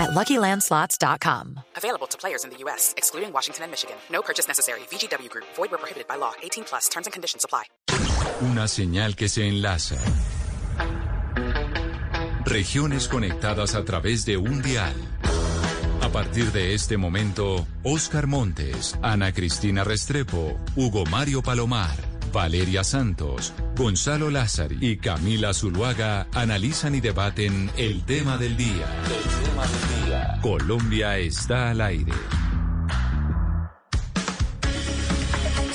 at 0.00 0.10
LuckyLandSlots.com. 0.10 1.60
Available 1.76 2.06
to 2.08 2.16
players 2.18 2.44
in 2.44 2.50
the 2.50 2.56
U.S., 2.64 2.94
excluding 2.96 3.32
Washington 3.32 3.64
and 3.64 3.70
Michigan. 3.70 3.96
No 4.10 4.22
purchase 4.22 4.48
necessary. 4.48 4.80
VGW 4.90 5.28
Group. 5.28 5.46
Void 5.56 5.70
where 5.70 5.78
prohibited 5.78 6.08
by 6.08 6.16
law. 6.16 6.32
18 6.42 6.64
plus. 6.64 6.88
Terms 6.88 7.06
and 7.06 7.12
conditions 7.12 7.44
apply. 7.44 7.64
Una 8.42 8.66
señal 8.68 9.14
que 9.16 9.28
se 9.28 9.46
enlaza. 9.46 9.96
Regiones 12.44 13.06
conectadas 13.06 13.74
a 13.74 13.84
través 13.84 14.24
de 14.24 14.36
un 14.36 14.62
dial. 14.62 14.94
A 16.02 16.08
partir 16.08 16.50
de 16.50 16.74
este 16.74 16.96
momento, 16.96 17.66
Oscar 17.84 18.26
Montes, 18.26 18.98
Ana 19.02 19.32
Cristina 19.32 19.84
Restrepo, 19.84 20.58
Hugo 20.74 21.04
Mario 21.04 21.42
Palomar, 21.42 21.94
Valeria 22.32 22.84
Santos, 22.84 23.52
Gonzalo 23.76 24.30
Lázari 24.30 24.78
y 24.80 24.96
Camila 24.96 25.52
Zuluaga 25.52 26.28
analizan 26.32 26.94
y 26.94 27.00
debaten 27.00 27.70
el 27.76 28.04
tema 28.04 28.38
del 28.38 28.56
día. 28.56 28.86
El 29.06 29.44
tema 29.44 29.66
del 29.66 30.04
día. 30.06 30.38
Colombia 30.42 31.18
está 31.18 31.70
al 31.70 31.80
aire. 31.80 32.12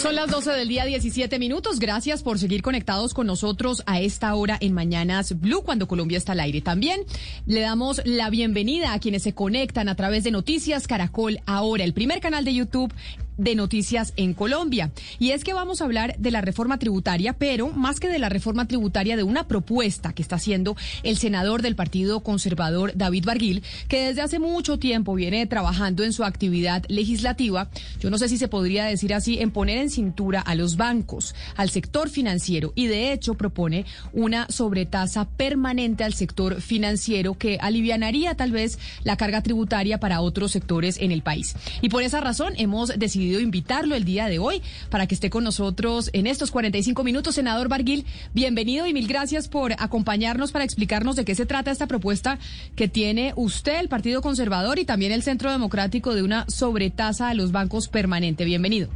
Son 0.05 0.13
las 0.13 0.29
12 0.29 0.51
del 0.51 0.67
día 0.67 0.85
17 0.85 1.39
minutos. 1.39 1.79
Gracias 1.79 2.21
por 2.21 2.37
seguir 2.37 2.61
conectados 2.61 3.15
con 3.15 3.25
nosotros 3.25 3.81
a 3.87 4.01
esta 4.01 4.35
hora 4.35 4.55
en 4.61 4.71
Mañanas 4.71 5.39
Blue 5.41 5.63
cuando 5.63 5.87
Colombia 5.87 6.19
está 6.19 6.33
al 6.33 6.41
aire. 6.41 6.61
También 6.61 7.01
le 7.47 7.61
damos 7.61 8.03
la 8.05 8.29
bienvenida 8.29 8.93
a 8.93 8.99
quienes 8.99 9.23
se 9.23 9.33
conectan 9.33 9.89
a 9.89 9.95
través 9.95 10.23
de 10.23 10.29
Noticias 10.29 10.85
Caracol 10.85 11.39
ahora, 11.47 11.83
el 11.83 11.95
primer 11.95 12.19
canal 12.19 12.45
de 12.45 12.53
YouTube 12.53 12.93
de 13.37 13.55
noticias 13.55 14.13
en 14.15 14.33
Colombia. 14.33 14.91
Y 15.19 15.31
es 15.31 15.43
que 15.43 15.53
vamos 15.53 15.81
a 15.81 15.85
hablar 15.85 16.15
de 16.17 16.31
la 16.31 16.41
reforma 16.41 16.79
tributaria, 16.79 17.33
pero 17.33 17.69
más 17.69 17.99
que 17.99 18.09
de 18.09 18.19
la 18.19 18.29
reforma 18.29 18.67
tributaria, 18.67 19.17
de 19.17 19.23
una 19.23 19.47
propuesta 19.47 20.13
que 20.13 20.21
está 20.21 20.37
haciendo 20.37 20.75
el 21.03 21.17
senador 21.17 21.61
del 21.61 21.75
Partido 21.75 22.21
Conservador, 22.21 22.93
David 22.95 23.25
Barguil, 23.25 23.63
que 23.87 24.07
desde 24.07 24.21
hace 24.21 24.39
mucho 24.39 24.79
tiempo 24.79 25.13
viene 25.15 25.45
trabajando 25.47 26.03
en 26.03 26.13
su 26.13 26.23
actividad 26.23 26.83
legislativa, 26.87 27.69
yo 27.99 28.09
no 28.09 28.17
sé 28.17 28.29
si 28.29 28.37
se 28.37 28.47
podría 28.47 28.85
decir 28.85 29.13
así, 29.13 29.39
en 29.39 29.51
poner 29.51 29.77
en 29.77 29.89
cintura 29.89 30.39
a 30.41 30.55
los 30.55 30.77
bancos, 30.77 31.35
al 31.55 31.69
sector 31.69 32.09
financiero, 32.09 32.71
y 32.75 32.87
de 32.87 33.11
hecho 33.11 33.33
propone 33.33 33.85
una 34.13 34.47
sobretasa 34.49 35.25
permanente 35.25 36.03
al 36.03 36.13
sector 36.13 36.61
financiero 36.61 37.35
que 37.37 37.57
alivianaría 37.59 38.35
tal 38.35 38.51
vez 38.51 38.79
la 39.03 39.17
carga 39.17 39.41
tributaria 39.41 39.99
para 39.99 40.21
otros 40.21 40.51
sectores 40.51 40.97
en 40.99 41.11
el 41.11 41.21
país. 41.21 41.55
Y 41.81 41.89
por 41.89 42.03
esa 42.03 42.21
razón 42.21 42.53
hemos 42.57 42.97
decidido 42.97 43.24
invitarlo 43.25 43.95
el 43.95 44.05
día 44.05 44.27
de 44.27 44.39
hoy 44.39 44.61
para 44.89 45.07
que 45.07 45.15
esté 45.15 45.29
con 45.29 45.43
nosotros 45.43 46.09
en 46.13 46.27
estos 46.27 46.51
45 46.51 47.03
minutos. 47.03 47.35
Senador 47.35 47.67
Barguil, 47.67 48.05
bienvenido 48.33 48.87
y 48.87 48.93
mil 48.93 49.07
gracias 49.07 49.47
por 49.47 49.73
acompañarnos 49.73 50.51
para 50.51 50.65
explicarnos 50.65 51.15
de 51.15 51.25
qué 51.25 51.35
se 51.35 51.45
trata 51.45 51.71
esta 51.71 51.87
propuesta 51.87 52.39
que 52.75 52.87
tiene 52.87 53.33
usted, 53.35 53.79
el 53.79 53.89
Partido 53.89 54.21
Conservador 54.21 54.79
y 54.79 54.85
también 54.85 55.11
el 55.11 55.23
Centro 55.23 55.51
Democrático 55.51 56.15
de 56.15 56.23
una 56.23 56.45
sobretasa 56.47 57.29
a 57.29 57.33
los 57.33 57.51
bancos 57.51 57.87
permanente. 57.87 58.45
Bienvenido. 58.45 58.89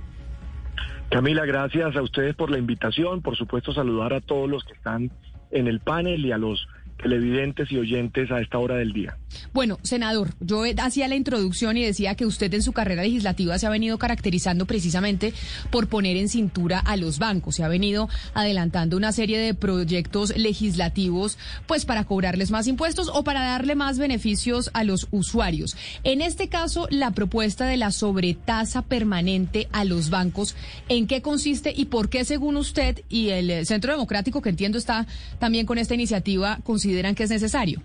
Camila, 1.09 1.45
gracias 1.45 1.95
a 1.95 2.01
ustedes 2.01 2.35
por 2.35 2.51
la 2.51 2.59
invitación. 2.59 3.21
Por 3.21 3.35
supuesto, 3.35 3.73
saludar 3.73 4.13
a 4.13 4.21
todos 4.21 4.47
los 4.47 4.63
que 4.63 4.73
están 4.73 5.11
en 5.51 5.67
el 5.67 5.79
panel 5.79 6.23
y 6.25 6.31
a 6.31 6.37
los 6.37 6.67
televidentes 7.01 7.71
y 7.71 7.77
oyentes 7.77 8.31
a 8.31 8.39
esta 8.39 8.57
hora 8.57 8.75
del 8.75 8.93
día. 8.93 9.17
Bueno, 9.53 9.79
senador, 9.83 10.33
yo 10.39 10.63
hacía 10.77 11.07
la 11.07 11.15
introducción 11.15 11.77
y 11.77 11.83
decía 11.83 12.15
que 12.15 12.25
usted 12.25 12.53
en 12.53 12.61
su 12.61 12.71
carrera 12.71 13.03
legislativa 13.03 13.57
se 13.57 13.67
ha 13.67 13.69
venido 13.69 13.97
caracterizando 13.97 14.65
precisamente 14.65 15.33
por 15.71 15.87
poner 15.87 16.17
en 16.17 16.29
cintura 16.29 16.79
a 16.79 16.97
los 16.97 17.19
bancos, 17.19 17.55
se 17.55 17.63
ha 17.63 17.67
venido 17.67 18.09
adelantando 18.33 18.97
una 18.97 19.11
serie 19.11 19.39
de 19.39 19.53
proyectos 19.53 20.35
legislativos 20.37 21.37
pues 21.67 21.85
para 21.85 22.03
cobrarles 22.03 22.51
más 22.51 22.67
impuestos 22.67 23.09
o 23.13 23.23
para 23.23 23.41
darle 23.41 23.75
más 23.75 23.99
beneficios 23.99 24.69
a 24.73 24.83
los 24.83 25.07
usuarios. 25.11 25.75
En 26.03 26.21
este 26.21 26.49
caso, 26.49 26.87
la 26.89 27.11
propuesta 27.11 27.65
de 27.65 27.77
la 27.77 27.91
sobretasa 27.91 28.81
permanente 28.81 29.67
a 29.71 29.85
los 29.85 30.09
bancos, 30.09 30.55
¿en 30.87 31.07
qué 31.07 31.21
consiste 31.21 31.73
y 31.75 31.85
por 31.85 32.09
qué 32.09 32.25
según 32.25 32.57
usted 32.57 33.03
y 33.09 33.29
el 33.29 33.65
Centro 33.65 33.91
Democrático 33.91 34.41
que 34.41 34.49
entiendo 34.49 34.77
está 34.77 35.07
también 35.39 35.65
con 35.65 35.77
esta 35.77 35.93
iniciativa 35.93 36.59
consideran 36.89 37.13
que 37.13 37.23
es 37.23 37.29
necesario? 37.29 37.81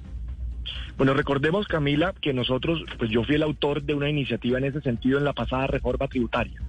Bueno, 0.96 1.12
recordemos, 1.12 1.66
Camila, 1.66 2.14
que 2.22 2.32
nosotros, 2.32 2.82
pues 2.98 3.10
yo 3.10 3.22
fui 3.24 3.34
el 3.34 3.42
autor 3.42 3.82
de 3.82 3.92
una 3.92 4.08
iniciativa 4.08 4.56
en 4.56 4.64
ese 4.64 4.80
sentido 4.80 5.18
en 5.18 5.24
la 5.24 5.34
pasada 5.34 5.66
reforma 5.66 6.08
tributaria, 6.08 6.62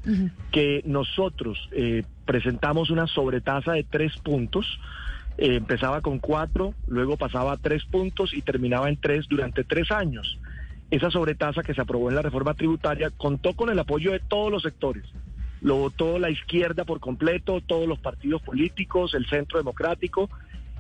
que 0.52 0.82
nosotros 0.86 1.58
eh, 1.72 2.04
presentamos 2.26 2.90
una 2.90 3.08
sobretasa 3.08 3.74
de 3.74 3.84
tres 3.84 4.18
puntos. 4.18 4.66
Eh, 5.38 5.56
empezaba 5.56 6.02
con 6.02 6.20
cuatro, 6.20 6.74
luego 6.88 7.18
pasaba 7.18 7.54
a 7.54 7.58
tres 7.58 7.86
puntos 7.86 8.34
y 8.34 8.42
terminaba 8.42 8.90
en 8.90 8.98
tres 8.98 9.28
durante 9.30 9.64
tres 9.64 9.92
años. 9.92 10.38
Esa 10.92 11.12
sobretasa 11.12 11.62
que 11.62 11.74
se 11.74 11.82
aprobó 11.82 12.10
en 12.10 12.16
la 12.16 12.22
reforma 12.22 12.54
tributaria 12.54 13.12
contó 13.12 13.54
con 13.54 13.70
el 13.70 13.80
apoyo 13.80 14.12
de 14.12 14.20
todos 14.20 14.52
los 14.52 14.64
sectores. 14.64 15.06
Lo 15.62 15.76
votó 15.78 16.20
la 16.20 16.30
izquierda 16.30 16.84
por 16.84 17.00
completo, 17.00 17.62
todos 17.62 17.88
los 17.88 18.00
partidos 18.00 18.42
políticos, 18.42 19.14
el 19.14 19.26
centro 19.28 19.58
democrático, 19.58 20.30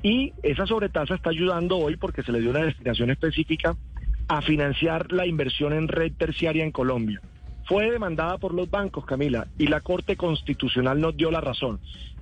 y 0.06 0.34
esa 0.44 0.68
sobretasa 0.68 1.16
está 1.16 1.32
ayudando 1.32 1.80
hoy 1.80 1.98
porque 1.98 2.22
se 2.22 2.32
le 2.32 2.40
dio 2.40 2.52
una 2.52 2.64
destinación 2.64 3.10
específica 3.10 3.76
a 4.28 4.44
financiar 4.44 5.12
la 5.12 5.26
inversión 5.26 5.74
en 5.74 5.88
red 5.88 6.12
terciaria 6.16 6.64
en 6.64 6.72
Colombia. 6.72 7.20
Fue 7.64 7.90
demandada 7.90 8.38
por 8.38 8.54
los 8.54 8.70
bancos, 8.70 9.04
Camila, 9.04 9.48
y 9.58 9.66
la 9.66 9.82
Corte 9.82 10.16
Constitucional 10.16 11.02
nos 11.02 11.18
dio 11.18 11.32
la 11.32 11.42
razón. 11.42 11.80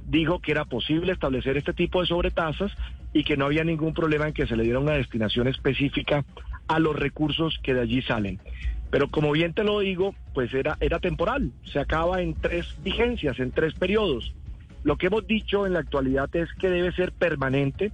Dijo 0.07 0.39
que 0.39 0.53
era 0.53 0.63
posible 0.63 1.11
establecer 1.11 1.57
este 1.57 1.73
tipo 1.73 1.99
de 1.99 2.07
sobretasas 2.07 2.71
y 3.11 3.25
que 3.25 3.35
no 3.35 3.47
había 3.47 3.65
ningún 3.65 3.93
problema 3.93 4.29
en 4.29 4.33
que 4.33 4.47
se 4.47 4.55
le 4.55 4.63
diera 4.63 4.79
una 4.79 4.93
destinación 4.93 5.49
específica 5.49 6.23
a 6.69 6.79
los 6.79 6.95
recursos 6.95 7.59
que 7.61 7.73
de 7.73 7.81
allí 7.81 8.01
salen. 8.01 8.39
Pero 8.91 9.09
como 9.09 9.33
bien 9.33 9.53
te 9.53 9.65
lo 9.65 9.79
digo, 9.79 10.15
pues 10.33 10.53
era, 10.53 10.77
era 10.79 10.99
temporal, 10.99 11.51
se 11.65 11.79
acaba 11.79 12.21
en 12.21 12.33
tres 12.33 12.77
vigencias, 12.81 13.41
en 13.41 13.51
tres 13.51 13.73
periodos. 13.73 14.33
Lo 14.83 14.97
que 14.97 15.07
hemos 15.07 15.25
dicho 15.25 15.65
en 15.65 15.73
la 15.73 15.79
actualidad 15.79 16.29
es 16.35 16.49
que 16.53 16.69
debe 16.69 16.91
ser 16.91 17.13
permanente 17.13 17.91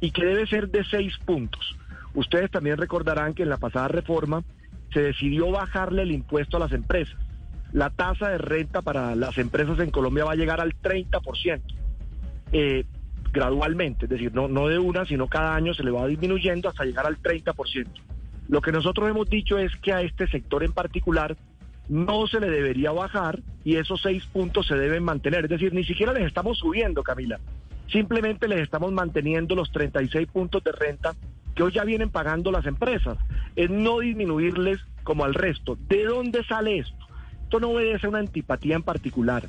y 0.00 0.10
que 0.10 0.24
debe 0.24 0.46
ser 0.46 0.68
de 0.68 0.84
seis 0.84 1.16
puntos. 1.24 1.76
Ustedes 2.14 2.50
también 2.50 2.76
recordarán 2.76 3.34
que 3.34 3.44
en 3.44 3.48
la 3.48 3.56
pasada 3.56 3.88
reforma 3.88 4.42
se 4.92 5.00
decidió 5.00 5.50
bajarle 5.50 6.02
el 6.02 6.12
impuesto 6.12 6.56
a 6.56 6.60
las 6.60 6.72
empresas. 6.72 7.16
La 7.72 7.90
tasa 7.90 8.28
de 8.28 8.38
renta 8.38 8.82
para 8.82 9.14
las 9.14 9.38
empresas 9.38 9.78
en 9.78 9.90
Colombia 9.90 10.24
va 10.24 10.32
a 10.32 10.36
llegar 10.36 10.60
al 10.60 10.74
30%, 10.74 11.62
eh, 12.52 12.84
gradualmente, 13.32 14.04
es 14.04 14.10
decir, 14.10 14.34
no, 14.34 14.48
no 14.48 14.68
de 14.68 14.78
una, 14.78 15.06
sino 15.06 15.28
cada 15.28 15.54
año 15.54 15.72
se 15.72 15.82
le 15.82 15.90
va 15.90 16.06
disminuyendo 16.06 16.68
hasta 16.68 16.84
llegar 16.84 17.06
al 17.06 17.16
30%. 17.22 17.86
Lo 18.48 18.60
que 18.60 18.72
nosotros 18.72 19.08
hemos 19.08 19.30
dicho 19.30 19.56
es 19.56 19.74
que 19.76 19.92
a 19.94 20.02
este 20.02 20.26
sector 20.26 20.64
en 20.64 20.72
particular 20.72 21.36
no 21.88 22.26
se 22.26 22.40
le 22.40 22.50
debería 22.50 22.92
bajar 22.92 23.40
y 23.64 23.76
esos 23.76 24.00
seis 24.02 24.24
puntos 24.26 24.66
se 24.66 24.76
deben 24.76 25.04
mantener. 25.04 25.44
Es 25.44 25.50
decir, 25.50 25.72
ni 25.72 25.84
siquiera 25.84 26.12
les 26.12 26.26
estamos 26.26 26.58
subiendo, 26.58 27.02
Camila. 27.02 27.38
Simplemente 27.90 28.48
les 28.48 28.60
estamos 28.60 28.92
manteniendo 28.92 29.54
los 29.54 29.70
36 29.72 30.28
puntos 30.28 30.64
de 30.64 30.72
renta 30.72 31.14
que 31.54 31.62
hoy 31.62 31.72
ya 31.72 31.84
vienen 31.84 32.10
pagando 32.10 32.50
las 32.50 32.66
empresas. 32.66 33.18
Es 33.56 33.68
no 33.68 33.98
disminuirles 33.98 34.80
como 35.02 35.24
al 35.24 35.34
resto. 35.34 35.76
¿De 35.88 36.04
dónde 36.04 36.44
sale 36.44 36.78
esto? 36.78 37.06
Esto 37.44 37.60
no 37.60 37.70
obedece 37.70 38.08
una 38.08 38.20
antipatía 38.20 38.76
en 38.76 38.82
particular. 38.82 39.44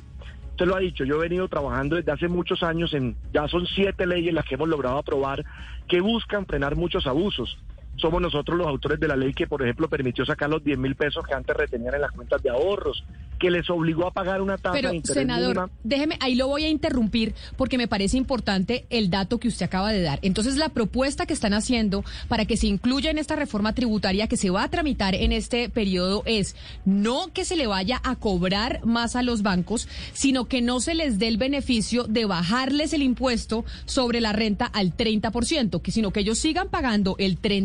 Usted 0.50 0.66
lo 0.66 0.76
ha 0.76 0.80
dicho, 0.80 1.04
yo 1.04 1.16
he 1.16 1.28
venido 1.28 1.48
trabajando 1.48 1.96
desde 1.96 2.12
hace 2.12 2.28
muchos 2.28 2.62
años 2.62 2.92
en, 2.94 3.16
ya 3.32 3.48
son 3.48 3.66
siete 3.66 4.06
leyes 4.06 4.34
las 4.34 4.44
que 4.44 4.54
hemos 4.54 4.68
logrado 4.68 4.98
aprobar 4.98 5.44
que 5.88 6.00
buscan 6.00 6.46
frenar 6.46 6.76
muchos 6.76 7.06
abusos 7.06 7.58
somos 7.96 8.20
nosotros 8.20 8.58
los 8.58 8.66
autores 8.66 8.98
de 9.00 9.08
la 9.08 9.16
ley 9.16 9.32
que, 9.32 9.46
por 9.46 9.62
ejemplo, 9.62 9.88
permitió 9.88 10.24
sacar 10.24 10.50
los 10.50 10.62
10 10.62 10.78
mil 10.78 10.94
pesos 10.94 11.24
que 11.26 11.34
antes 11.34 11.56
retenían 11.56 11.94
en 11.94 12.00
las 12.02 12.12
cuentas 12.12 12.42
de 12.42 12.50
ahorros, 12.50 13.04
que 13.38 13.50
les 13.50 13.68
obligó 13.70 14.06
a 14.06 14.12
pagar 14.12 14.40
una 14.40 14.56
tasa 14.56 14.72
Pero, 14.72 14.90
de 14.90 14.96
interés 14.96 15.22
senador, 15.22 15.70
déjeme, 15.82 16.16
ahí 16.20 16.34
lo 16.34 16.48
voy 16.48 16.64
a 16.64 16.68
interrumpir 16.68 17.34
porque 17.56 17.78
me 17.78 17.88
parece 17.88 18.16
importante 18.16 18.86
el 18.90 19.10
dato 19.10 19.38
que 19.38 19.48
usted 19.48 19.66
acaba 19.66 19.92
de 19.92 20.02
dar. 20.02 20.18
Entonces, 20.22 20.56
la 20.56 20.68
propuesta 20.68 21.26
que 21.26 21.34
están 21.34 21.54
haciendo 21.54 22.04
para 22.28 22.44
que 22.44 22.56
se 22.56 22.66
incluya 22.66 23.10
en 23.10 23.18
esta 23.18 23.36
reforma 23.36 23.74
tributaria 23.74 24.28
que 24.28 24.36
se 24.36 24.50
va 24.50 24.62
a 24.62 24.70
tramitar 24.70 25.14
en 25.14 25.32
este 25.32 25.68
periodo 25.68 26.22
es 26.26 26.56
no 26.84 27.32
que 27.32 27.44
se 27.44 27.56
le 27.56 27.66
vaya 27.66 28.00
a 28.04 28.16
cobrar 28.16 28.84
más 28.84 29.16
a 29.16 29.22
los 29.22 29.42
bancos, 29.42 29.88
sino 30.12 30.46
que 30.46 30.62
no 30.62 30.80
se 30.80 30.94
les 30.94 31.18
dé 31.18 31.28
el 31.28 31.36
beneficio 31.36 32.04
de 32.04 32.24
bajarles 32.24 32.92
el 32.92 33.02
impuesto 33.02 33.64
sobre 33.84 34.20
la 34.20 34.32
renta 34.32 34.66
al 34.66 34.96
30%, 34.96 35.80
que 35.80 35.90
sino 35.90 36.12
que 36.12 36.20
ellos 36.20 36.38
sigan 36.38 36.68
pagando 36.68 37.16
el 37.18 37.38
30 37.38 37.64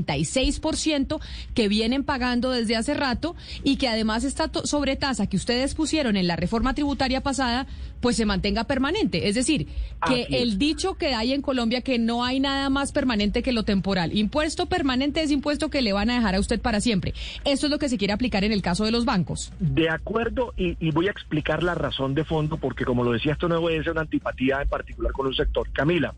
que 1.54 1.68
vienen 1.68 2.04
pagando 2.04 2.52
desde 2.52 2.76
hace 2.76 2.94
rato 2.94 3.36
y 3.64 3.76
que 3.76 3.88
además 3.88 4.24
esta 4.24 4.50
sobretasa 4.64 5.28
que 5.28 5.38
ustedes 5.38 5.59
ustedes 5.60 5.76
pusieron 5.76 6.16
en 6.16 6.26
la 6.26 6.38
reforma 6.38 6.74
tributaria 6.74 7.20
pasada, 7.20 7.68
pues 8.00 8.16
se 8.16 8.26
mantenga 8.26 8.64
permanente. 8.64 9.28
Es 9.28 9.36
decir, 9.36 9.68
que 10.08 10.26
el 10.30 10.58
dicho 10.58 10.94
que 10.94 11.14
hay 11.14 11.34
en 11.34 11.42
Colombia 11.42 11.82
que 11.82 12.00
no 12.00 12.24
hay 12.24 12.40
nada 12.40 12.70
más 12.70 12.94
permanente 12.94 13.44
que 13.44 13.52
lo 13.52 13.64
temporal. 13.64 14.18
Impuesto 14.18 14.68
permanente 14.68 15.22
es 15.22 15.32
impuesto 15.32 15.70
que 15.70 15.82
le 15.82 15.92
van 15.92 16.10
a 16.12 16.16
dejar 16.16 16.36
a 16.36 16.40
usted 16.40 16.62
para 16.62 16.80
siempre. 16.80 17.14
Esto 17.44 17.66
es 17.66 17.72
lo 17.72 17.78
que 17.78 17.90
se 17.90 17.98
quiere 17.98 18.14
aplicar 18.14 18.46
en 18.46 18.54
el 18.54 18.62
caso 18.62 18.86
de 18.86 18.92
los 18.92 19.04
bancos. 19.04 19.52
De 19.60 19.90
acuerdo, 19.90 20.54
y, 20.56 20.78
y 20.80 20.92
voy 20.92 21.10
a 21.10 21.12
explicar 21.12 21.62
la 21.62 21.76
razón 21.76 22.16
de 22.16 22.24
fondo, 22.24 22.56
porque 22.56 22.86
como 22.86 23.04
lo 23.04 23.12
decía, 23.12 23.34
esto 23.34 23.50
no 23.50 23.60
ser 23.68 23.92
una 23.92 24.02
antipatía 24.02 24.62
en 24.62 24.70
particular 24.70 25.12
con 25.12 25.28
un 25.28 25.34
sector. 25.34 25.70
Camila. 25.74 26.16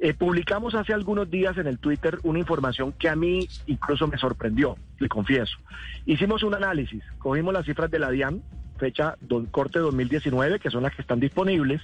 Eh, 0.00 0.12
publicamos 0.12 0.74
hace 0.74 0.92
algunos 0.92 1.30
días 1.30 1.56
en 1.56 1.66
el 1.66 1.78
Twitter 1.78 2.18
una 2.24 2.38
información 2.38 2.92
que 2.92 3.08
a 3.08 3.16
mí 3.16 3.48
incluso 3.66 4.06
me 4.08 4.18
sorprendió, 4.18 4.76
le 4.98 5.08
confieso. 5.08 5.56
Hicimos 6.04 6.42
un 6.42 6.54
análisis, 6.54 7.02
cogimos 7.18 7.54
las 7.54 7.64
cifras 7.64 7.90
de 7.90 7.98
la 8.00 8.10
DIAN, 8.10 8.42
fecha 8.76 9.16
corte 9.50 9.78
2019, 9.78 10.58
que 10.58 10.70
son 10.70 10.82
las 10.82 10.94
que 10.94 11.02
están 11.02 11.20
disponibles, 11.20 11.80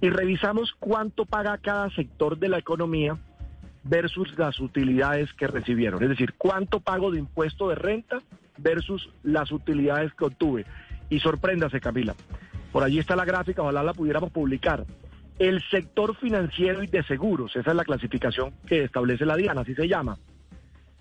y 0.00 0.10
revisamos 0.10 0.74
cuánto 0.78 1.24
paga 1.24 1.58
cada 1.58 1.90
sector 1.90 2.38
de 2.38 2.48
la 2.48 2.58
economía 2.58 3.16
versus 3.84 4.36
las 4.36 4.60
utilidades 4.60 5.32
que 5.32 5.46
recibieron. 5.46 6.02
Es 6.02 6.10
decir, 6.10 6.34
cuánto 6.36 6.80
pago 6.80 7.10
de 7.10 7.20
impuesto 7.20 7.68
de 7.68 7.76
renta 7.76 8.20
versus 8.58 9.08
las 9.22 9.50
utilidades 9.52 10.12
que 10.14 10.24
obtuve. 10.24 10.66
Y 11.08 11.20
sorpréndase, 11.20 11.80
Camila. 11.80 12.14
Por 12.72 12.82
allí 12.82 12.98
está 12.98 13.16
la 13.16 13.24
gráfica, 13.24 13.62
ojalá 13.62 13.82
la 13.82 13.94
pudiéramos 13.94 14.30
publicar. 14.30 14.84
El 15.38 15.62
sector 15.70 16.16
financiero 16.16 16.82
y 16.82 16.86
de 16.86 17.02
seguros, 17.04 17.54
esa 17.56 17.70
es 17.70 17.76
la 17.76 17.84
clasificación 17.84 18.54
que 18.66 18.84
establece 18.84 19.26
la 19.26 19.36
DIAN, 19.36 19.58
así 19.58 19.74
se 19.74 19.86
llama, 19.86 20.18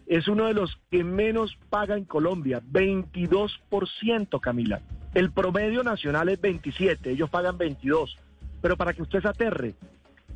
es 0.07 0.27
uno 0.27 0.45
de 0.45 0.53
los 0.53 0.77
que 0.91 1.03
menos 1.03 1.57
paga 1.69 1.97
en 1.97 2.05
Colombia, 2.05 2.61
22%, 2.71 4.39
Camila. 4.39 4.81
El 5.13 5.31
promedio 5.31 5.83
nacional 5.83 6.29
es 6.29 6.39
27, 6.39 7.11
ellos 7.11 7.29
pagan 7.29 7.57
22. 7.57 8.17
Pero 8.61 8.77
para 8.77 8.93
que 8.93 9.01
usted 9.01 9.21
se 9.21 9.27
aterre, 9.27 9.75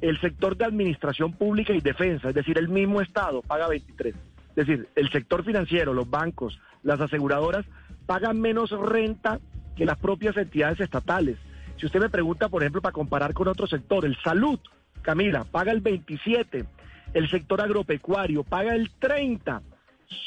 el 0.02 0.20
sector 0.22 0.58
de 0.58 0.66
administración 0.66 1.34
pública 1.34 1.74
y 1.74 1.82
defensa, 1.82 2.30
es 2.30 2.36
decir, 2.36 2.58
el 2.58 2.70
mismo 2.70 3.02
Estado, 3.02 3.42
paga 3.42 3.68
23. 3.68 4.16
Es 4.16 4.56
decir, 4.56 4.88
el 4.96 5.12
sector 5.12 5.44
financiero, 5.44 5.94
los 5.94 6.10
bancos, 6.10 6.60
las 6.84 7.00
aseguradoras, 7.00 7.66
pagan 8.06 8.40
menos 8.40 8.72
renta 8.72 9.40
que 9.76 9.86
las 9.86 9.98
propias 9.98 10.36
entidades 10.38 10.80
estatales. 10.80 11.38
Si 11.80 11.86
usted 11.86 12.02
me 12.02 12.10
pregunta, 12.10 12.50
por 12.50 12.62
ejemplo, 12.62 12.82
para 12.82 12.92
comparar 12.92 13.34
con 13.34 13.48
otro 13.48 13.66
sector, 13.66 14.04
el 14.04 14.18
salud, 14.18 14.60
Camila, 15.02 15.46
paga 15.46 15.72
el 15.72 15.80
27, 15.80 16.66
el 17.14 17.30
sector 17.30 17.62
agropecuario 17.62 18.44
paga 18.44 18.76
el 18.76 18.92
30, 19.00 19.62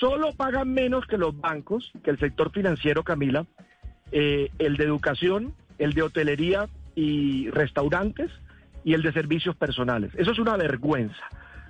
solo 0.00 0.32
pagan 0.32 0.72
menos 0.72 1.06
que 1.06 1.18
los 1.18 1.38
bancos, 1.38 1.92
que 2.02 2.10
el 2.10 2.18
sector 2.18 2.52
financiero, 2.52 3.04
Camila, 3.04 3.44
eh, 4.12 4.48
el 4.58 4.78
de 4.78 4.84
educación, 4.84 5.54
el 5.78 5.92
de 5.92 6.02
hotelería 6.02 6.68
y 6.94 7.50
restaurantes 7.50 8.30
y 8.82 8.94
el 8.94 9.02
de 9.02 9.12
servicios 9.12 9.54
personales. 9.54 10.12
Eso 10.16 10.30
es 10.30 10.38
una 10.38 10.56
vergüenza. 10.56 11.22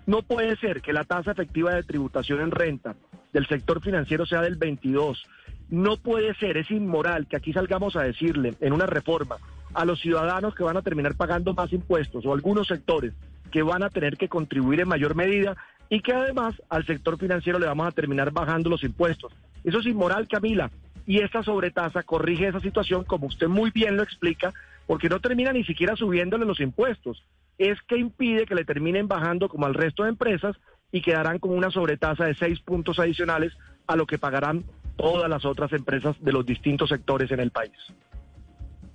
No 0.06 0.22
puede 0.22 0.56
ser 0.56 0.80
que 0.80 0.92
la 0.92 1.04
tasa 1.04 1.32
efectiva 1.32 1.74
de 1.74 1.82
tributación 1.82 2.40
en 2.40 2.52
renta 2.52 2.94
del 3.32 3.48
sector 3.48 3.82
financiero 3.82 4.26
sea 4.26 4.42
del 4.42 4.56
22. 4.56 5.24
No 5.70 5.96
puede 5.96 6.34
ser, 6.34 6.56
es 6.56 6.70
inmoral 6.70 7.26
que 7.26 7.36
aquí 7.36 7.52
salgamos 7.52 7.96
a 7.96 8.02
decirle 8.02 8.54
en 8.60 8.72
una 8.72 8.86
reforma 8.86 9.38
a 9.74 9.84
los 9.84 10.00
ciudadanos 10.00 10.54
que 10.54 10.64
van 10.64 10.76
a 10.76 10.82
terminar 10.82 11.14
pagando 11.16 11.54
más 11.54 11.72
impuestos 11.72 12.24
o 12.26 12.32
algunos 12.32 12.66
sectores 12.66 13.12
que 13.50 13.62
van 13.62 13.82
a 13.82 13.90
tener 13.90 14.16
que 14.16 14.28
contribuir 14.28 14.80
en 14.80 14.88
mayor 14.88 15.14
medida 15.14 15.56
y 15.88 16.00
que 16.00 16.12
además 16.12 16.54
al 16.70 16.86
sector 16.86 17.18
financiero 17.18 17.58
le 17.58 17.66
vamos 17.66 17.86
a 17.86 17.92
terminar 17.92 18.32
bajando 18.32 18.70
los 18.70 18.82
impuestos. 18.82 19.32
Eso 19.62 19.78
es 19.78 19.86
inmoral, 19.86 20.26
Camila. 20.26 20.70
Y 21.06 21.18
esta 21.18 21.42
sobretasa 21.42 22.02
corrige 22.02 22.48
esa 22.48 22.60
situación, 22.60 23.04
como 23.04 23.26
usted 23.26 23.48
muy 23.48 23.70
bien 23.70 23.96
lo 23.96 24.02
explica, 24.02 24.52
porque 24.86 25.08
no 25.08 25.20
termina 25.20 25.52
ni 25.52 25.64
siquiera 25.64 25.94
subiéndole 25.96 26.46
los 26.46 26.60
impuestos. 26.60 27.22
Es 27.58 27.78
que 27.82 27.98
impide 27.98 28.46
que 28.46 28.54
le 28.54 28.64
terminen 28.64 29.06
bajando 29.06 29.48
como 29.48 29.66
al 29.66 29.74
resto 29.74 30.04
de 30.04 30.10
empresas 30.10 30.56
y 30.90 31.02
quedarán 31.02 31.38
con 31.38 31.50
una 31.50 31.70
sobretasa 31.70 32.24
de 32.24 32.34
seis 32.34 32.60
puntos 32.60 32.98
adicionales 32.98 33.52
a 33.86 33.96
lo 33.96 34.06
que 34.06 34.18
pagarán 34.18 34.64
todas 34.96 35.28
las 35.28 35.44
otras 35.44 35.72
empresas 35.72 36.16
de 36.20 36.32
los 36.32 36.46
distintos 36.46 36.88
sectores 36.88 37.30
en 37.30 37.40
el 37.40 37.50
país. 37.50 37.72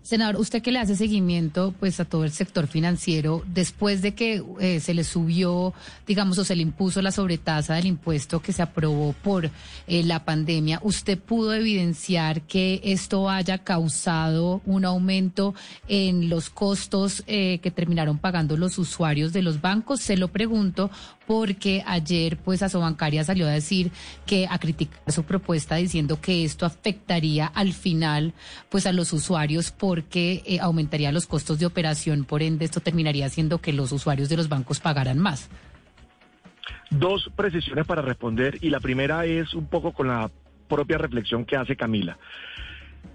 Senador, 0.07 0.37
usted 0.37 0.61
que 0.61 0.71
le 0.71 0.79
hace 0.79 0.95
seguimiento 0.95 1.75
pues 1.77 1.99
a 1.99 2.05
todo 2.05 2.23
el 2.23 2.31
sector 2.31 2.67
financiero, 2.67 3.43
después 3.45 4.01
de 4.01 4.15
que 4.15 4.41
eh, 4.61 4.79
se 4.79 4.93
le 4.93 5.03
subió, 5.03 5.73
digamos, 6.07 6.37
o 6.37 6.45
se 6.45 6.55
le 6.55 6.61
impuso 6.61 7.01
la 7.01 7.11
sobretasa 7.11 7.75
del 7.75 7.87
impuesto 7.87 8.41
que 8.41 8.53
se 8.53 8.61
aprobó 8.61 9.11
por 9.21 9.51
eh, 9.87 10.03
la 10.05 10.23
pandemia, 10.23 10.79
¿usted 10.81 11.19
pudo 11.19 11.53
evidenciar 11.53 12.43
que 12.43 12.79
esto 12.85 13.29
haya 13.29 13.57
causado 13.57 14.61
un 14.65 14.85
aumento 14.85 15.53
en 15.89 16.29
los 16.29 16.49
costos 16.49 17.25
eh, 17.27 17.59
que 17.61 17.69
terminaron 17.69 18.17
pagando 18.17 18.55
los 18.55 18.77
usuarios 18.77 19.33
de 19.33 19.41
los 19.41 19.59
bancos? 19.59 19.99
Se 19.99 20.15
lo 20.15 20.29
pregunto 20.29 20.89
porque 21.27 21.83
ayer 21.85 22.37
pues 22.37 22.63
Asobancaria 22.63 23.23
salió 23.25 23.45
a 23.45 23.51
decir 23.51 23.91
que 24.25 24.47
a 24.49 24.57
criticar 24.57 25.11
su 25.11 25.23
propuesta 25.23 25.75
diciendo 25.75 26.21
que 26.21 26.45
esto 26.45 26.65
afectaría 26.65 27.47
al 27.47 27.73
final 27.73 28.33
pues 28.69 28.85
a 28.85 28.93
los 28.93 29.11
usuarios 29.11 29.71
porque 29.97 30.43
eh, 30.45 30.59
aumentaría 30.61 31.11
los 31.11 31.25
costos 31.25 31.57
de 31.57 31.65
operación, 31.65 32.23
por 32.23 32.43
ende 32.43 32.65
esto 32.65 32.81
terminaría 32.81 33.25
haciendo 33.25 33.57
que 33.57 33.73
los 33.73 33.91
usuarios 33.91 34.29
de 34.29 34.37
los 34.37 34.47
bancos 34.47 34.79
pagaran 34.79 35.17
más. 35.17 35.49
Dos 36.91 37.31
precisiones 37.35 37.87
para 37.87 38.03
responder 38.03 38.59
y 38.61 38.69
la 38.69 38.79
primera 38.79 39.25
es 39.25 39.55
un 39.55 39.65
poco 39.65 39.93
con 39.93 40.07
la 40.07 40.29
propia 40.69 40.99
reflexión 40.99 41.45
que 41.45 41.55
hace 41.55 41.75
Camila. 41.75 42.19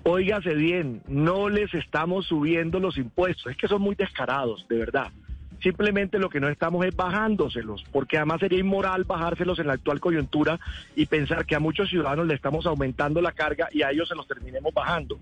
Óigase 0.03 0.55
bien, 0.55 1.03
no 1.07 1.49
les 1.49 1.73
estamos 1.73 2.27
subiendo 2.27 2.81
los 2.81 2.99
impuestos, 2.99 3.53
es 3.53 3.57
que 3.57 3.69
son 3.69 3.81
muy 3.81 3.95
descarados, 3.95 4.67
de 4.69 4.79
verdad. 4.79 5.13
Simplemente 5.63 6.19
lo 6.19 6.31
que 6.31 6.41
no 6.41 6.49
estamos 6.49 6.85
es 6.85 6.97
bajándoselos, 6.97 7.85
porque 7.93 8.17
además 8.17 8.41
sería 8.41 8.59
inmoral 8.59 9.05
bajárselos 9.05 9.61
en 9.61 9.69
la 9.69 9.75
actual 9.75 10.01
coyuntura 10.01 10.59
y 10.97 11.07
pensar 11.07 11.47
que 11.47 11.55
a 11.55 11.61
muchos 11.61 11.91
ciudadanos 11.91 12.27
le 12.27 12.35
estamos 12.35 12.67
aumentando 12.67 13.21
la 13.21 13.31
carga 13.31 13.69
y 13.71 13.83
a 13.83 13.93
ellos 13.93 14.09
se 14.09 14.17
los 14.17 14.27
terminemos 14.27 14.75
bajando. 14.75 15.21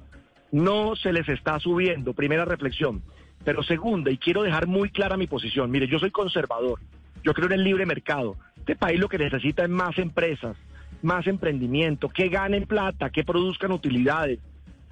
No 0.52 0.97
se 0.97 1.12
les 1.12 1.29
está 1.29 1.58
subiendo, 1.61 2.12
primera 2.12 2.44
reflexión. 2.44 3.02
Pero 3.44 3.62
segunda, 3.62 4.11
y 4.11 4.19
quiero 4.19 4.43
dejar 4.43 4.67
muy 4.67 4.91
clara 4.91 5.17
mi 5.17 5.26
posición, 5.26 5.70
mire, 5.70 5.87
yo 5.87 5.99
soy 5.99 6.11
conservador, 6.11 6.79
yo 7.23 7.32
creo 7.32 7.47
en 7.47 7.55
el 7.55 7.64
libre 7.64 7.87
mercado. 7.87 8.37
Este 8.58 8.76
país 8.76 9.00
lo 9.00 9.08
que 9.08 9.19
necesita 9.19 9.64
es 9.64 9.70
más 9.70 9.97
empresas, 9.99 10.56
más 11.02 11.26
emprendimiento, 11.26 12.08
que 12.08 12.29
ganen 12.29 12.67
plata, 12.67 13.11
que 13.11 13.25
produzcan 13.25 13.73
utilidades, 13.73 14.38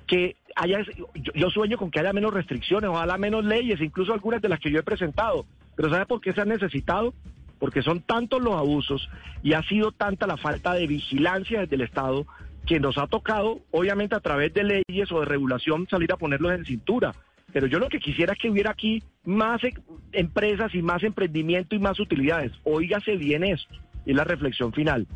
que 0.07 0.37
haya, 0.57 0.79
yo, 1.15 1.51
sueño 1.51 1.77
con 1.77 1.91
que 1.91 2.01
haya 2.01 2.13
menos 2.15 2.33
restricciones, 2.33 2.89
ojalá 2.89 3.19
menos 3.19 3.45
leyes, 3.45 3.81
incluso 3.81 4.15
algunas 4.15 4.41
de 4.41 4.49
las 4.49 4.59
que 4.59 4.71
yo 4.71 4.79
he 4.79 4.83
presentado. 4.83 5.45
Pero 5.77 5.91
¿sabe 5.91 6.07
por 6.07 6.21
qué 6.21 6.33
se 6.33 6.41
han 6.41 6.49
necesitado? 6.49 7.15
Porque 7.59 7.83
son 7.83 8.01
tantos 8.01 8.43
los 8.43 8.55
abusos 8.55 9.09
y 9.43 9.53
ha 9.53 9.63
sido 9.63 9.93
tanta 9.93 10.27
la 10.27 10.39
falta 10.39 10.73
de 10.73 10.87
vigilancia 10.87 11.61
desde 11.61 11.77
el 11.77 11.83
Estado 11.83 12.27
que 12.67 12.81
nos 12.81 12.99
ha 12.99 13.07
tocado, 13.07 13.61
obviamente 13.71 14.15
a 14.15 14.21
través 14.21 14.53
de 14.55 14.65
leyes 14.65 15.11
o 15.13 15.21
de 15.21 15.27
regulación, 15.27 15.87
salir 15.89 16.13
a 16.13 16.17
ponerlos 16.17 16.53
en 16.53 16.65
cintura. 16.65 17.15
Pero 17.53 17.67
yo 17.67 17.79
lo 17.79 17.89
que 17.89 17.99
quisiera 17.99 18.35
es 18.35 18.39
que 18.39 18.51
hubiera 18.51 18.73
aquí 18.73 19.03
más 19.25 19.65
e, 19.65 19.73
empresas 20.13 20.75
y 20.75 20.83
más 20.83 21.03
emprendimiento 21.03 21.75
y 21.75 21.79
más 21.79 21.99
utilidades. 21.99 22.53
Óigase 22.65 23.17
bien 23.17 23.45
esto, 23.45 23.75
es 24.05 24.15
la 24.15 24.25
reflexión 24.25 24.73
final. 24.73 25.07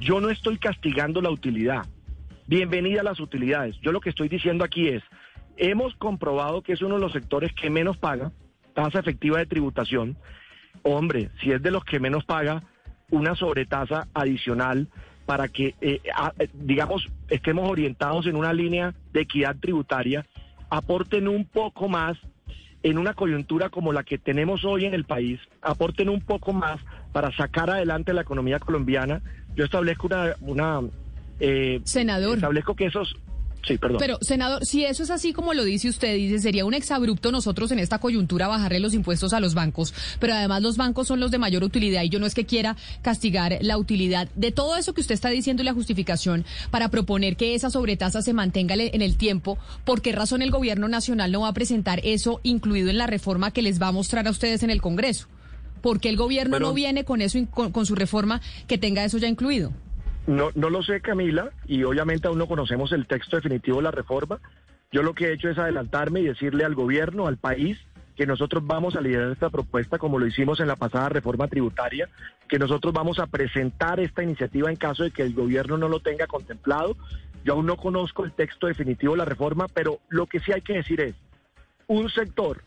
Yo 0.00 0.20
no 0.20 0.30
estoy 0.30 0.58
castigando 0.58 1.20
la 1.20 1.30
utilidad. 1.30 1.86
Bienvenida 2.48 3.00
a 3.00 3.04
las 3.04 3.20
utilidades. 3.20 3.76
Yo 3.82 3.92
lo 3.92 4.00
que 4.00 4.10
estoy 4.10 4.28
diciendo 4.28 4.64
aquí 4.64 4.88
es, 4.88 5.02
hemos 5.56 5.94
comprobado 5.96 6.62
que 6.62 6.72
es 6.72 6.82
uno 6.82 6.96
de 6.96 7.00
los 7.00 7.12
sectores 7.12 7.52
que 7.54 7.70
menos 7.70 7.96
paga 7.96 8.32
tasa 8.76 9.00
efectiva 9.00 9.38
de 9.38 9.46
tributación. 9.46 10.16
Hombre, 10.82 11.30
si 11.40 11.50
es 11.50 11.62
de 11.62 11.72
los 11.72 11.84
que 11.84 11.98
menos 11.98 12.24
paga, 12.24 12.62
una 13.10 13.34
sobretasa 13.34 14.06
adicional 14.14 14.88
para 15.26 15.48
que, 15.48 15.74
eh, 15.80 16.00
digamos, 16.54 17.08
estemos 17.28 17.68
orientados 17.68 18.26
en 18.26 18.36
una 18.36 18.52
línea 18.52 18.94
de 19.12 19.22
equidad 19.22 19.56
tributaria, 19.56 20.24
aporten 20.70 21.28
un 21.28 21.44
poco 21.44 21.88
más 21.88 22.16
en 22.82 22.98
una 22.98 23.14
coyuntura 23.14 23.68
como 23.68 23.92
la 23.92 24.04
que 24.04 24.16
tenemos 24.16 24.64
hoy 24.64 24.84
en 24.84 24.94
el 24.94 25.04
país, 25.04 25.40
aporten 25.60 26.08
un 26.08 26.20
poco 26.20 26.52
más 26.52 26.80
para 27.12 27.36
sacar 27.36 27.68
adelante 27.68 28.12
la 28.12 28.22
economía 28.22 28.60
colombiana. 28.60 29.20
Yo 29.56 29.64
establezco 29.64 30.06
una, 30.06 30.36
una 30.40 30.80
eh, 31.40 31.80
Senador. 31.84 32.36
Establezco 32.36 32.76
que 32.76 32.86
esos 32.86 33.16
Sí, 33.66 33.78
perdón. 33.78 33.98
Pero, 33.98 34.18
senador, 34.20 34.64
si 34.64 34.84
eso 34.84 35.02
es 35.02 35.10
así 35.10 35.32
como 35.32 35.52
lo 35.52 35.64
dice 35.64 35.88
usted, 35.88 36.14
dice, 36.14 36.38
sería 36.38 36.64
un 36.64 36.74
exabrupto 36.74 37.32
nosotros 37.32 37.72
en 37.72 37.80
esta 37.80 37.98
coyuntura 37.98 38.46
bajarle 38.46 38.78
los 38.78 38.94
impuestos 38.94 39.32
a 39.32 39.40
los 39.40 39.54
bancos, 39.54 39.92
pero 40.20 40.34
además 40.34 40.62
los 40.62 40.76
bancos 40.76 41.08
son 41.08 41.18
los 41.18 41.32
de 41.32 41.38
mayor 41.38 41.64
utilidad 41.64 42.02
y 42.02 42.08
yo 42.08 42.20
no 42.20 42.26
es 42.26 42.34
que 42.34 42.46
quiera 42.46 42.76
castigar 43.02 43.58
la 43.62 43.76
utilidad 43.76 44.28
de 44.36 44.52
todo 44.52 44.76
eso 44.76 44.94
que 44.94 45.00
usted 45.00 45.14
está 45.14 45.30
diciendo 45.30 45.62
y 45.62 45.66
la 45.66 45.74
justificación 45.74 46.44
para 46.70 46.90
proponer 46.90 47.36
que 47.36 47.56
esa 47.56 47.70
sobretasa 47.70 48.22
se 48.22 48.32
mantenga 48.32 48.76
en 48.76 49.02
el 49.02 49.16
tiempo. 49.16 49.58
¿Por 49.84 50.00
qué 50.00 50.12
razón 50.12 50.42
el 50.42 50.50
gobierno 50.50 50.86
nacional 50.86 51.32
no 51.32 51.40
va 51.40 51.48
a 51.48 51.54
presentar 51.54 52.00
eso 52.04 52.40
incluido 52.44 52.90
en 52.90 52.98
la 52.98 53.06
reforma 53.06 53.50
que 53.50 53.62
les 53.62 53.82
va 53.82 53.88
a 53.88 53.92
mostrar 53.92 54.28
a 54.28 54.30
ustedes 54.30 54.62
en 54.62 54.70
el 54.70 54.80
Congreso? 54.80 55.26
¿Por 55.80 56.00
qué 56.00 56.08
el 56.08 56.16
gobierno 56.16 56.58
no 56.60 56.72
viene 56.72 57.04
con 57.04 57.20
eso, 57.20 57.38
con 57.50 57.86
su 57.86 57.94
reforma 57.94 58.40
que 58.66 58.78
tenga 58.78 59.04
eso 59.04 59.18
ya 59.18 59.28
incluido? 59.28 59.72
No, 60.26 60.50
no 60.54 60.70
lo 60.70 60.82
sé, 60.82 61.00
Camila, 61.00 61.50
y 61.66 61.84
obviamente 61.84 62.26
aún 62.26 62.38
no 62.38 62.48
conocemos 62.48 62.90
el 62.92 63.06
texto 63.06 63.36
definitivo 63.36 63.76
de 63.76 63.84
la 63.84 63.90
reforma, 63.92 64.40
Yo 64.92 65.02
lo 65.02 65.14
que 65.14 65.26
he 65.26 65.32
hecho 65.32 65.48
es 65.48 65.58
adelantarme 65.58 66.20
y 66.20 66.24
decirle 66.24 66.64
al 66.64 66.74
gobierno, 66.74 67.26
al 67.26 67.36
país, 67.36 67.78
que 68.16 68.26
nosotros 68.26 68.66
vamos 68.66 68.96
a 68.96 69.00
liderar 69.00 69.30
esta 69.30 69.50
propuesta 69.50 69.98
como 69.98 70.18
lo 70.18 70.26
hicimos 70.26 70.58
en 70.60 70.68
la 70.68 70.76
pasada 70.76 71.10
reforma 71.10 71.48
tributaria, 71.48 72.08
que 72.48 72.58
nosotros 72.58 72.94
vamos 72.94 73.18
a 73.18 73.26
presentar 73.26 74.00
esta 74.00 74.22
iniciativa 74.22 74.70
en 74.70 74.76
caso 74.76 75.02
de 75.02 75.10
que 75.10 75.22
el 75.22 75.34
gobierno 75.34 75.76
no 75.76 75.88
lo 75.88 76.00
tenga 76.00 76.26
contemplado. 76.26 76.96
Yo 77.44 77.52
aún 77.52 77.66
no 77.66 77.76
conozco 77.76 78.24
el 78.24 78.32
texto 78.32 78.68
definitivo 78.68 79.12
de 79.12 79.18
la 79.18 79.24
reforma, 79.26 79.66
pero 79.68 80.00
lo 80.08 80.26
que 80.26 80.40
sí 80.40 80.52
hay 80.52 80.62
que 80.62 80.74
decir 80.74 81.00
es, 81.00 81.14
un 81.88 82.08
sector 82.10 82.62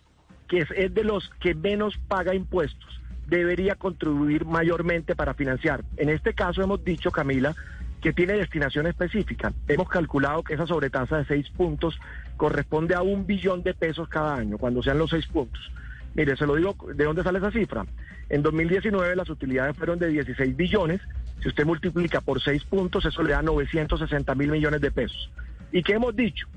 que 0.47 0.59
es, 0.59 0.93
de 0.93 1.03
los 1.03 1.29
que 1.39 1.55
menos 1.55 1.97
paga 2.07 2.35
impuestos 2.35 3.01
debería 3.29 3.75
contribuir 3.75 4.45
mayormente 4.45 5.15
para 5.15 5.33
financiar. 5.33 5.83
En 5.97 6.09
este 6.09 6.33
caso 6.33 6.61
hemos 6.61 6.83
dicho, 6.83 7.11
Camila, 7.11 7.55
que 8.01 8.13
tiene 8.13 8.33
destinación 8.33 8.87
específica. 8.87 9.53
Hemos 9.67 9.89
calculado 9.89 10.43
que 10.43 10.53
esa 10.53 10.65
sobretasa 10.65 11.17
de 11.17 11.25
seis 11.25 11.49
puntos 11.49 11.99
corresponde 12.37 12.95
a 12.95 13.01
un 13.01 13.25
billón 13.25 13.61
de 13.63 13.73
pesos 13.73 14.07
cada 14.07 14.35
año, 14.35 14.57
cuando 14.57 14.81
sean 14.81 14.97
los 14.97 15.09
seis 15.09 15.27
puntos. 15.27 15.71
Mire, 16.15 16.35
se 16.35 16.45
lo 16.45 16.55
digo, 16.55 16.75
¿de 16.93 17.03
dónde 17.03 17.23
sale 17.23 17.39
esa 17.39 17.51
cifra? 17.51 17.85
En 18.29 18.41
2019 18.41 19.15
las 19.15 19.29
utilidades 19.29 19.75
fueron 19.77 19.99
de 19.99 20.07
16 20.07 20.55
billones. 20.55 21.01
Si 21.41 21.49
usted 21.49 21.65
multiplica 21.65 22.21
por 22.21 22.41
seis 22.41 22.63
puntos, 22.63 23.05
eso 23.05 23.21
le 23.23 23.33
da 23.33 23.41
960 23.41 24.35
mil 24.35 24.49
millones 24.49 24.81
de 24.81 24.91
pesos. 24.91 25.31
¿Y 25.71 25.83
qué 25.83 25.93
hemos 25.93 26.15
dicho? 26.15 26.47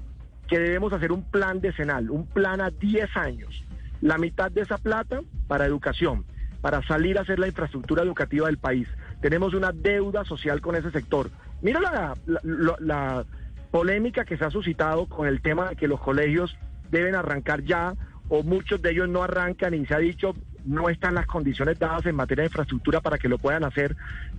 Que 0.49 0.59
debemos 0.59 0.93
hacer 0.93 1.13
un 1.13 1.25
plan 1.25 1.61
decenal, 1.61 2.11
un 2.11 2.27
plan 2.27 2.61
a 2.61 2.71
10 2.71 3.17
años. 3.17 3.65
La 4.01 4.19
mitad 4.19 4.51
de 4.51 4.63
esa 4.63 4.79
plata 4.79 5.21
para 5.47 5.67
educación, 5.67 6.25
para 6.63 6.83
salir 6.87 7.19
a 7.19 7.23
hacer 7.23 7.39
la 7.39 7.49
infraestructura 7.49 8.03
educativa 8.03 8.47
del 8.47 8.57
país 8.57 8.89
tenemos 9.23 9.55
una 9.55 9.73
deuda 9.73 10.25
social 10.25 10.61
con 10.61 10.77
ese 10.77 10.91
sector. 10.91 11.31
Mira 11.63 11.81
la, 12.27 13.25
polémica 13.71 14.27
que 14.27 14.37
se 14.37 14.45
ha 14.45 14.51
suscitado 14.51 15.07
con 15.07 15.27
el 15.27 15.41
tema 15.41 15.71
de 15.71 15.77
que 15.77 15.89
los 15.89 15.99
colegios 15.99 16.59
deben 16.91 17.15
arrancar 17.15 17.63
ya 17.63 17.95
o 18.29 18.43
muchos 18.43 18.83
de 18.83 18.91
ellos 18.91 19.09
no 19.09 19.23
arrancan 19.23 19.73
y 19.73 19.87
se 19.87 19.95
ha 19.95 19.99
dicho 19.99 20.35
no 20.67 20.91
están 20.91 21.15
las 21.15 21.25
condiciones 21.25 21.79
dadas 21.79 22.05
en 22.05 22.15
materia 22.15 22.43
de 22.43 22.49
infraestructura 22.49 23.01
para 23.01 23.17
que 23.17 23.31
lo 23.31 23.39
puedan 23.39 23.65
hacer. 23.65 23.97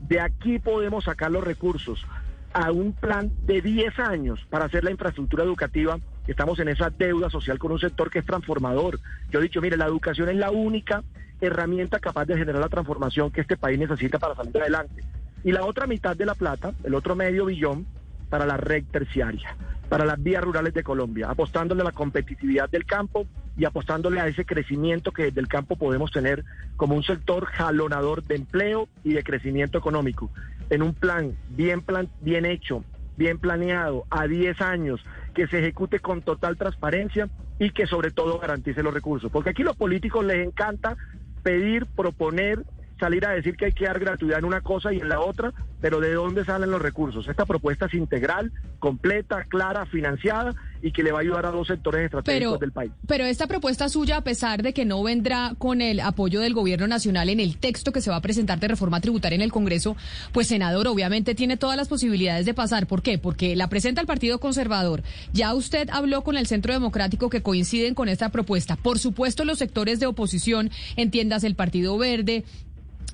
De 0.08 0.20
aquí 0.20 0.60
podemos 0.60 1.06
sacar 1.06 1.32
los 1.32 1.44
recursos 1.44 2.06
a 2.54 2.72
un 2.72 2.94
plan 2.94 3.32
de 3.48 3.62
10 3.62 3.98
años 4.00 4.46
para 4.52 4.66
hacer 4.66 4.84
la 4.84 4.92
infraestructura 4.92 5.44
educativa. 5.44 5.98
Estamos 6.28 6.60
en 6.60 6.68
esa 6.68 6.92
deuda 6.92 7.32
social 7.32 7.58
con 7.58 7.72
un 7.72 7.80
sector 7.80 8.12
que 8.12 8.20
es 8.20 8.26
transformador. 8.26 9.00
Yo 9.32 9.40
he 9.40 9.44
dicho, 9.44 9.62
mire, 9.62 9.78
la 9.78 9.88
educación 9.88 10.30
es 10.30 10.36
la 10.36 10.52
única 10.52 11.04
herramienta 11.46 12.00
capaz 12.00 12.26
de 12.26 12.38
generar 12.38 12.62
la 12.62 12.70
transformación 12.70 13.32
que 13.32 13.42
este 13.42 13.58
país 13.58 13.80
necesita 13.80 14.20
para 14.20 14.36
salir 14.36 14.58
adelante. 14.58 15.04
Y 15.44 15.52
la 15.52 15.66
otra 15.66 15.88
mitad 15.88 16.16
de 16.16 16.26
la 16.26 16.36
plata, 16.36 16.74
el 16.84 16.96
otro 16.96 17.16
medio 17.16 17.46
billón, 17.46 17.86
para 18.30 18.46
la 18.46 18.58
red 18.58 18.84
terciaria, 18.92 19.56
para 19.90 20.06
las 20.06 20.22
vías 20.22 20.44
rurales 20.44 20.74
de 20.74 20.84
Colombia, 20.84 21.28
apostándole 21.30 21.82
a 21.82 21.86
la 21.86 21.92
competitividad 21.92 22.70
del 22.70 22.86
campo 22.86 23.28
y 23.58 23.66
apostándole 23.66 24.20
a 24.20 24.28
ese 24.28 24.46
crecimiento 24.46 25.12
que 25.12 25.26
desde 25.26 25.42
el 25.42 25.48
campo 25.48 25.76
podemos 25.76 26.12
tener 26.12 26.44
como 26.76 26.96
un 26.96 27.04
sector 27.04 27.46
jalonador 27.46 28.24
de 28.24 28.36
empleo 28.36 28.88
y 29.04 29.14
de 29.14 29.24
crecimiento 29.24 29.78
económico. 29.78 30.32
En 30.70 30.82
un 30.82 30.94
plan 30.94 31.36
bien, 31.50 31.82
plan, 31.82 32.10
bien 32.22 32.46
hecho, 32.46 32.84
bien 33.18 33.38
planeado, 33.38 34.06
a 34.10 34.28
10 34.28 34.62
años, 34.62 35.02
que 35.34 35.48
se 35.48 35.60
ejecute 35.60 36.00
con 36.00 36.22
total 36.22 36.58
transparencia 36.58 37.30
y 37.60 37.72
que 37.72 37.86
sobre 37.86 38.12
todo 38.12 38.40
garantice 38.40 38.84
los 38.84 38.94
recursos. 38.94 39.32
Porque 39.32 39.52
aquí 39.52 39.64
los 39.64 39.76
políticos 39.76 40.26
les 40.26 40.46
encanta 40.46 40.98
pedir, 41.44 41.86
proponer, 41.96 42.64
salir 43.00 43.26
a 43.26 43.32
decir 43.32 43.56
que 43.56 43.66
hay 43.66 43.74
que 43.74 43.86
dar 43.86 44.00
gratuidad 44.00 44.40
en 44.40 44.46
una 44.46 44.62
cosa 44.62 44.94
y 44.94 45.00
en 45.00 45.10
la 45.10 45.20
otra, 45.20 45.54
pero 45.82 46.00
¿de 46.00 46.14
dónde 46.14 46.46
salen 46.46 46.72
los 46.72 46.82
recursos? 46.82 47.28
Esta 47.28 47.46
propuesta 47.46 47.88
es 47.88 47.94
integral, 47.94 48.52
completa, 48.80 49.44
clara, 49.44 49.86
financiada 49.86 50.54
y 50.82 50.92
que 50.92 51.04
le 51.04 51.12
va 51.12 51.20
a 51.20 51.22
ayudar 51.22 51.46
a 51.46 51.52
dos 51.52 51.68
sectores 51.68 52.06
estratégicos 52.06 52.60
del 52.60 52.72
país. 52.72 52.92
Pero 53.08 53.26
esta 53.26 53.48
propuesta 53.48 53.88
suya, 53.90 54.18
a 54.18 54.22
pesar 54.22 54.64
de 54.64 54.74
que 54.74 54.86
no 54.86 55.02
vendrá 55.02 55.54
con 55.58 55.82
el 55.82 56.02
apoyo 56.02 56.42
del 56.42 56.54
gobierno 56.54 56.88
nacional 56.88 57.30
en 57.30 57.40
el 57.40 57.58
texto 57.58 57.92
que 57.92 58.02
se 58.02 58.10
va 58.10 58.18
a 58.18 58.22
presentar 58.22 58.60
de 58.60 58.68
reforma 58.68 59.00
tributaria 59.00 59.36
en 59.36 59.42
el 59.42 59.52
Congreso, 59.52 59.96
pues 60.32 60.48
senador, 60.48 60.88
obviamente 60.88 61.36
tiene 61.36 61.58
todas 61.58 61.78
las 61.78 61.88
posibilidades 61.88 62.46
de 62.46 62.54
pasar. 62.54 62.88
¿Por 62.88 63.02
qué? 63.02 63.18
Porque 63.18 63.56
la 63.56 63.68
presenta 63.70 64.02
el 64.02 64.08
Partido 64.08 64.40
Conservador. 64.40 65.04
Ya 65.32 65.54
usted 65.54 65.90
habló 65.90 66.24
con 66.24 66.38
el 66.38 66.48
Centro 66.48 66.74
Democrático 66.74 67.30
que 67.30 67.42
coinciden 67.42 67.96
con 67.96 68.10
esta 68.10 68.30
propuesta. 68.30 68.76
Por 68.76 69.00
supuesto, 69.00 69.46
los 69.46 69.60
sectores 69.60 70.00
de 70.00 70.06
oposición, 70.06 70.70
entiendas 70.98 71.44
el 71.44 71.56
Partido 71.56 71.98
Verde, 71.98 72.44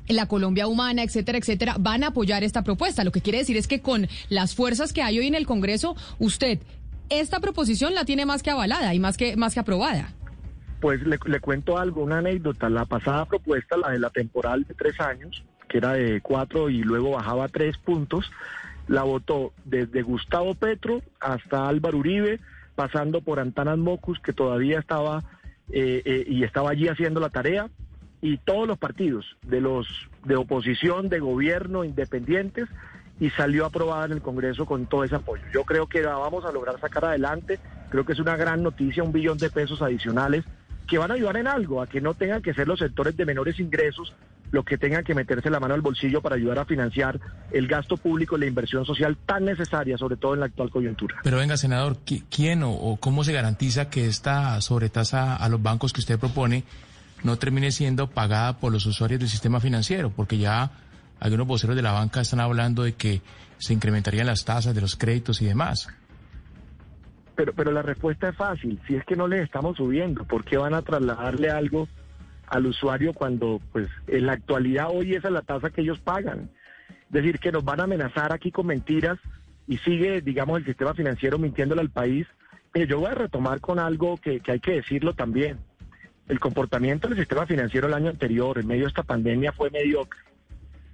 la 0.10 0.28
Colombia 0.28 0.68
Humana, 0.68 1.04
etcétera, 1.04 1.38
etcétera, 1.38 1.76
van 1.80 2.04
a 2.04 2.08
apoyar 2.08 2.44
esta 2.44 2.64
propuesta. 2.64 3.04
Lo 3.04 3.12
que 3.12 3.22
quiere 3.22 3.40
decir 3.40 3.58
es 3.58 3.68
que 3.68 3.82
con 3.82 4.08
las 4.30 4.56
fuerzas 4.56 4.92
que 4.92 5.02
hay 5.02 5.20
hoy 5.20 5.28
en 5.28 5.36
el 5.36 5.46
Congreso, 5.46 5.96
usted 6.18 6.60
esta 7.10 7.40
proposición 7.40 7.96
la 7.96 8.06
tiene 8.06 8.26
más 8.26 8.44
que 8.44 8.52
avalada 8.52 8.94
y 8.94 9.00
más 9.00 9.18
que 9.18 9.36
más 9.36 9.54
que 9.54 9.60
aprobada. 9.60 10.10
Pues 10.80 11.02
le, 11.04 11.40
cuento 11.40 11.78
algo, 11.78 12.04
una 12.04 12.20
anécdota. 12.20 12.70
La 12.70 12.86
pasada 12.86 13.26
propuesta, 13.26 13.76
la 13.78 13.90
de 13.92 14.00
la 14.00 14.10
temporal 14.10 14.64
de 14.64 14.74
tres 14.74 15.00
años, 15.00 15.44
que 15.68 15.80
era 15.80 15.94
de 15.94 16.22
cuatro 16.22 16.70
y 16.70 16.84
luego 16.84 17.12
bajaba 17.12 17.48
tres 17.50 17.78
puntos, 17.78 18.32
la 18.88 19.04
votó 19.04 19.54
desde 19.66 20.02
Gustavo 20.02 20.56
Petro 20.56 21.02
hasta 21.20 21.68
Álvaro 21.68 21.98
Uribe, 21.98 22.40
pasando 22.76 23.22
por 23.22 23.40
Antanas 23.40 23.78
Mocus, 23.78 24.20
que 24.20 24.32
todavía 24.32 24.80
estaba 24.80 25.24
eh, 25.72 26.02
eh, 26.06 26.24
y 26.28 26.44
estaba 26.44 26.72
allí 26.72 26.88
haciendo 26.88 27.20
la 27.20 27.30
tarea, 27.30 27.70
y 28.22 28.38
todos 28.38 28.68
los 28.68 28.78
partidos 28.78 29.26
de 29.44 29.62
los 29.62 29.88
de 30.26 30.36
oposición, 30.36 31.10
de 31.10 31.20
gobierno, 31.20 31.84
independientes, 31.84 32.68
y 33.20 33.30
salió 33.32 33.66
aprobada 33.66 34.06
en 34.06 34.14
el 34.14 34.22
Congreso 34.22 34.66
con 34.66 34.86
todo 34.86 35.04
ese 35.04 35.16
apoyo. 35.16 35.44
Yo 35.54 35.64
creo 35.64 35.88
que 35.88 36.02
la 36.02 36.16
vamos 36.16 36.46
a 36.46 36.52
lograr 36.52 36.80
sacar 36.80 37.06
adelante, 37.06 37.60
creo 37.90 38.06
que 38.06 38.14
es 38.14 38.20
una 38.20 38.38
gran 38.38 38.64
noticia, 38.64 39.04
un 39.04 39.12
billón 39.12 39.38
de 39.38 39.50
pesos 39.50 39.82
adicionales 39.82 40.46
que 40.88 40.98
van 40.98 41.12
a 41.12 41.14
ayudar 41.14 41.38
en 41.38 41.48
algo, 41.48 41.82
a 41.82 41.88
que 41.88 42.02
no 42.02 42.14
tengan 42.14 42.42
que 42.42 42.54
ser 42.54 42.68
los 42.68 42.80
sectores 42.80 43.16
de 43.16 43.26
menores 43.26 43.60
ingresos 43.60 44.16
los 44.52 44.66
que 44.66 44.78
tengan 44.78 45.04
que 45.04 45.14
meterse 45.14 45.50
la 45.50 45.60
mano 45.60 45.74
al 45.74 45.82
bolsillo 45.82 46.22
para 46.22 46.36
ayudar 46.36 46.60
a 46.60 46.66
financiar 46.66 47.20
el 47.52 47.68
gasto 47.68 47.98
público 47.98 48.38
y 48.38 48.42
la 48.42 48.46
inversión 48.48 48.86
social 48.86 49.18
tan 49.26 49.46
necesaria, 49.46 49.98
sobre 49.98 50.18
todo 50.18 50.34
en 50.34 50.40
la 50.40 50.48
actual 50.48 50.70
coyuntura. 50.70 51.18
Pero 51.24 51.38
venga, 51.38 51.58
senador, 51.58 51.98
¿quién 52.30 52.64
o, 52.64 52.98
cómo 53.00 53.24
se 53.24 53.34
garantiza 53.34 53.90
que 53.90 54.08
esta 54.08 54.60
sobretasa 54.62 55.36
a 55.36 55.50
los 55.50 55.62
bancos 55.62 55.94
que 55.94 56.00
usted 56.00 56.20
propone 56.20 56.64
no 57.24 57.38
termine 57.38 57.72
siendo 57.72 58.10
pagada 58.10 58.58
por 58.60 58.72
los 58.72 58.86
usuarios 58.86 59.20
del 59.20 59.30
sistema 59.30 59.60
financiero? 59.60 60.10
Porque 60.10 60.38
ya 60.38 60.72
algunos 61.20 61.48
voceros 61.48 61.76
de 61.76 61.82
la 61.82 61.92
banca 61.92 62.22
están 62.22 62.40
hablando 62.40 62.84
de 62.84 62.94
que 62.94 63.22
se 63.58 63.74
incrementarían 63.74 64.28
las 64.28 64.46
tasas 64.46 64.74
de 64.74 64.82
los 64.82 64.96
créditos 64.96 65.42
y 65.42 65.46
demás. 65.46 65.90
Pero, 67.36 67.54
pero 67.54 67.72
la 67.72 67.82
respuesta 67.82 68.30
es 68.30 68.36
fácil. 68.36 68.80
Si 68.88 68.96
es 68.96 69.06
que 69.06 69.16
no 69.16 69.28
les 69.28 69.42
estamos 69.42 69.78
subiendo, 69.78 70.24
¿por 70.26 70.44
qué 70.44 70.58
van 70.58 70.74
a 70.74 70.82
trasladarle 70.82 71.50
algo 71.50 71.88
al 72.48 72.66
usuario 72.66 73.14
cuando, 73.14 73.62
pues, 73.72 73.90
en 74.08 74.26
la 74.26 74.34
actualidad 74.34 74.88
hoy 74.90 75.14
esa 75.14 75.28
es 75.28 75.34
la 75.34 75.42
tasa 75.42 75.70
que 75.70 75.82
ellos 75.82 76.00
pagan? 76.00 76.50
Es 77.08 77.12
decir, 77.12 77.40
que 77.40 77.52
nos 77.52 77.64
van 77.64 77.80
a 77.80 77.84
amenazar 77.84 78.34
aquí 78.34 78.52
con 78.52 78.68
mentiras 78.68 79.18
y 79.68 79.78
sigue, 79.78 80.22
digamos, 80.22 80.60
el 80.60 80.66
sistema 80.66 80.94
financiero 80.94 81.38
mintiéndole 81.38 81.82
al 81.82 81.90
país. 81.90 82.28
yo 82.74 83.00
voy 83.00 83.12
a 83.12 83.16
retomar 83.16 83.60
con 83.62 83.80
algo 83.80 84.18
que, 84.18 84.40
que 84.40 84.54
hay 84.54 84.60
que 84.60 84.74
decirlo 84.74 85.14
también. 85.14 85.60
El 86.30 86.40
comportamiento 86.40 87.08
del 87.08 87.18
sistema 87.18 87.46
financiero 87.46 87.88
el 87.88 87.94
año 87.94 88.10
anterior, 88.10 88.58
en 88.60 88.68
medio 88.68 88.84
de 88.84 88.90
esta 88.90 89.04
pandemia, 89.04 89.52
fue 89.52 89.70
mediocre 89.72 90.20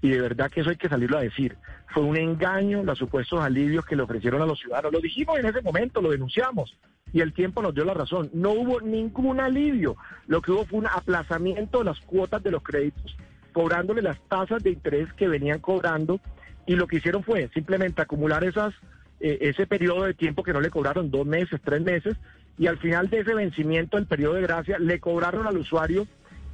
y 0.02 0.10
de 0.10 0.22
verdad 0.22 0.52
que 0.52 0.62
eso 0.62 0.70
hay 0.70 0.76
que 0.76 0.88
salirlo 0.88 1.18
a 1.18 1.22
decir. 1.22 1.58
Fue 1.88 2.04
un 2.04 2.16
engaño 2.16 2.84
los 2.84 2.98
supuestos 2.98 3.42
alivios 3.42 3.86
que 3.86 3.96
le 3.96 4.04
ofrecieron 4.04 4.42
a 4.42 4.46
los 4.46 4.60
ciudadanos. 4.60 4.94
Lo 4.94 5.00
dijimos 5.00 5.38
en 5.40 5.48
ese 5.48 5.62
momento, 5.62 6.02
lo 6.02 6.12
denunciamos 6.12 6.78
y 7.12 7.22
el 7.22 7.34
tiempo 7.34 7.62
nos 7.62 7.74
dio 7.74 7.84
la 7.86 7.94
razón. 7.94 8.30
No 8.34 8.52
hubo 8.52 8.80
ningún 8.82 9.40
alivio. 9.40 9.98
Lo 10.28 10.42
que 10.42 10.52
hubo 10.52 10.66
fue 10.66 10.80
un 10.80 10.88
aplazamiento 10.88 11.80
de 11.80 11.86
las 11.86 12.00
cuotas 12.02 12.44
de 12.44 12.52
los 12.52 12.64
créditos, 12.64 13.18
cobrándole 13.52 14.02
las 14.02 14.20
tasas 14.30 14.64
de 14.64 14.72
interés 14.72 15.12
que 15.14 15.28
venían 15.28 15.60
cobrando 15.60 16.20
y 16.66 16.76
lo 16.76 16.88
que 16.88 16.98
hicieron 16.98 17.24
fue 17.24 17.50
simplemente 17.54 18.02
acumular 18.02 18.44
esas 18.44 18.74
eh, 19.20 19.38
ese 19.42 19.66
periodo 19.66 20.04
de 20.04 20.14
tiempo 20.14 20.44
que 20.44 20.54
no 20.54 20.62
le 20.62 20.70
cobraron 20.70 21.10
dos 21.10 21.26
meses, 21.26 21.60
tres 21.64 21.82
meses 21.82 22.16
y 22.58 22.68
al 22.68 22.78
final 22.78 23.10
de 23.10 23.20
ese 23.20 23.34
vencimiento 23.34 23.98
del 23.98 24.08
periodo 24.08 24.36
de 24.36 24.42
gracia 24.42 24.80
le 24.80 25.00
cobraron 25.00 25.48
al 25.48 25.58
usuario 25.58 26.08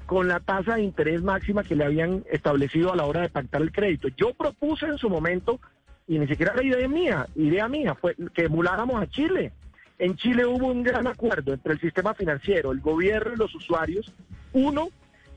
con 0.06 0.28
la 0.28 0.40
tasa 0.40 0.76
de 0.76 0.84
interés 0.84 1.22
máxima 1.22 1.64
que 1.64 1.76
le 1.76 1.86
habían 1.86 2.24
establecido 2.30 2.92
a 2.92 2.96
la 2.96 3.06
hora 3.06 3.22
de 3.22 3.30
pactar 3.30 3.62
el 3.62 3.72
crédito. 3.72 4.10
Yo 4.18 4.34
propuse 4.34 4.86
en 4.86 4.98
su 4.98 5.10
momento, 5.10 5.60
y 6.08 6.20
ni 6.20 6.28
siquiera 6.28 6.54
era 6.54 6.64
idea 6.64 6.88
mía, 6.88 7.28
idea 7.36 7.70
mía, 7.70 7.96
fue 7.96 8.16
que 8.34 8.46
emuláramos 8.46 9.02
a 9.02 9.08
Chile. 9.08 9.54
En 10.00 10.16
Chile 10.18 10.46
hubo 10.46 10.68
un 10.68 10.84
gran 10.84 11.08
acuerdo 11.08 11.54
entre 11.54 11.74
el 11.74 11.80
sistema 11.80 12.14
financiero, 12.14 12.72
el 12.72 12.82
gobierno 12.82 13.34
y 13.34 13.38
los 13.38 13.54
usuarios. 13.56 14.12
Uno, 14.52 14.90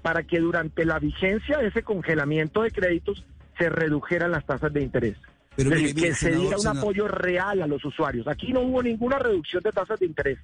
para 0.02 0.24
que 0.24 0.40
durante 0.40 0.84
la 0.84 0.98
vigencia 0.98 1.58
de 1.58 1.68
ese 1.68 1.82
congelamiento 1.82 2.62
de 2.62 2.70
créditos 2.70 3.24
se 3.58 3.68
redujeran 3.68 4.32
las 4.32 4.44
tasas 4.44 4.72
de 4.72 4.82
interés. 4.82 5.16
Pero 5.56 5.70
que 5.70 6.14
se 6.14 6.32
diera 6.32 6.58
un 6.58 6.66
apoyo 6.66 7.06
real 7.08 7.62
a 7.62 7.66
los 7.66 7.84
usuarios. 7.84 8.26
Aquí 8.26 8.52
no 8.52 8.60
hubo 8.60 8.82
ninguna 8.82 9.18
reducción 9.18 9.62
de 9.62 9.70
tasas 9.70 10.00
de 10.00 10.06
interés. 10.06 10.38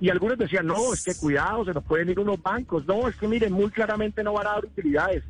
Y 0.00 0.10
algunos 0.10 0.38
decían, 0.38 0.66
no, 0.66 0.92
es 0.92 1.04
que 1.04 1.14
cuidado, 1.14 1.64
se 1.64 1.72
nos 1.72 1.84
pueden 1.84 2.10
ir 2.10 2.18
unos 2.18 2.40
bancos. 2.42 2.86
No, 2.86 3.08
es 3.08 3.16
que 3.16 3.28
miren, 3.28 3.52
muy 3.52 3.70
claramente 3.70 4.22
no 4.24 4.32
van 4.32 4.46
a 4.46 4.50
dar 4.50 4.64
utilidades. 4.64 5.24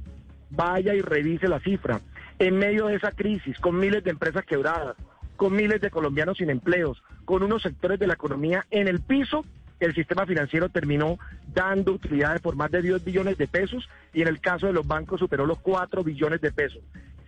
Vaya 0.51 0.95
y 0.95 1.01
revise 1.01 1.49
la 1.49 1.61
cifra. 1.61 2.01
En 2.39 2.57
medio 2.57 2.87
de 2.87 2.97
esa 2.97 3.12
crisis, 3.12 3.59
con 3.59 3.79
miles 3.79 4.03
de 4.05 4.11
empresas 4.11 4.45
quebradas, 4.45 4.97
con 5.37 5.55
miles 5.55 5.81
de 5.81 5.91
colombianos 5.91 6.39
sin 6.39 6.51
empleos, 6.51 7.03
con 7.25 7.43
unos 7.43 7.62
sectores 7.62 7.99
de 7.99 8.07
la 8.07 8.15
economía 8.15 8.67
en 8.71 8.89
el 8.89 9.01
piso, 9.01 9.45
el 9.81 9.95
sistema 9.95 10.27
financiero 10.27 10.69
terminó 10.69 11.19
dando 11.53 11.93
utilidades 11.93 12.41
por 12.41 12.55
más 12.55 12.71
de 12.71 12.83
10 12.83 13.05
billones 13.05 13.37
de 13.37 13.49
pesos 13.49 13.89
y 14.15 14.23
en 14.23 14.29
el 14.29 14.41
caso 14.41 14.67
de 14.67 14.73
los 14.73 14.87
bancos 14.87 15.21
superó 15.21 15.45
los 15.45 15.59
4 15.59 16.05
billones 16.05 16.41
de 16.41 16.53
pesos. 16.53 16.81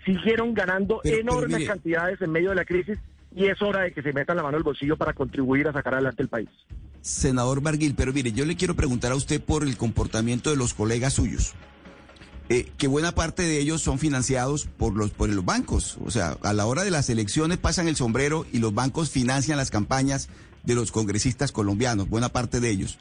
Siguieron 0.04 0.54
ganando 0.54 1.00
enormes 1.04 1.66
cantidades 1.66 2.20
en 2.20 2.30
medio 2.30 2.50
de 2.50 2.56
la 2.56 2.64
crisis 2.64 2.98
y 3.34 3.46
es 3.46 3.60
hora 3.62 3.82
de 3.82 3.92
que 3.92 4.02
se 4.02 4.12
metan 4.12 4.36
la 4.36 4.42
mano 4.42 4.56
al 4.56 4.62
bolsillo 4.62 4.96
para 4.96 5.12
contribuir 5.12 5.66
a 5.68 5.72
sacar 5.72 5.94
adelante 5.94 6.22
el 6.22 6.28
país. 6.28 6.48
Senador 7.00 7.60
Barguil, 7.60 7.94
pero 7.94 8.12
mire, 8.12 8.32
yo 8.32 8.44
le 8.44 8.56
quiero 8.56 8.74
preguntar 8.74 9.12
a 9.12 9.16
usted 9.16 9.42
por 9.42 9.62
el 9.62 9.76
comportamiento 9.76 10.50
de 10.50 10.56
los 10.56 10.72
colegas 10.72 11.14
suyos. 11.14 11.54
Eh, 12.50 12.70
que 12.76 12.88
buena 12.88 13.12
parte 13.12 13.42
de 13.42 13.58
ellos 13.58 13.80
son 13.80 13.98
financiados 13.98 14.66
por 14.66 14.94
los, 14.94 15.10
por 15.10 15.30
los 15.30 15.44
bancos. 15.44 15.98
O 16.04 16.10
sea, 16.10 16.36
a 16.42 16.52
la 16.52 16.66
hora 16.66 16.84
de 16.84 16.90
las 16.90 17.08
elecciones 17.08 17.58
pasan 17.58 17.88
el 17.88 17.96
sombrero 17.96 18.46
y 18.52 18.58
los 18.58 18.74
bancos 18.74 19.10
financian 19.10 19.56
las 19.56 19.70
campañas 19.70 20.28
de 20.62 20.74
los 20.74 20.92
congresistas 20.92 21.52
colombianos, 21.52 22.08
buena 22.08 22.28
parte 22.30 22.60
de 22.60 22.70
ellos. 22.70 22.98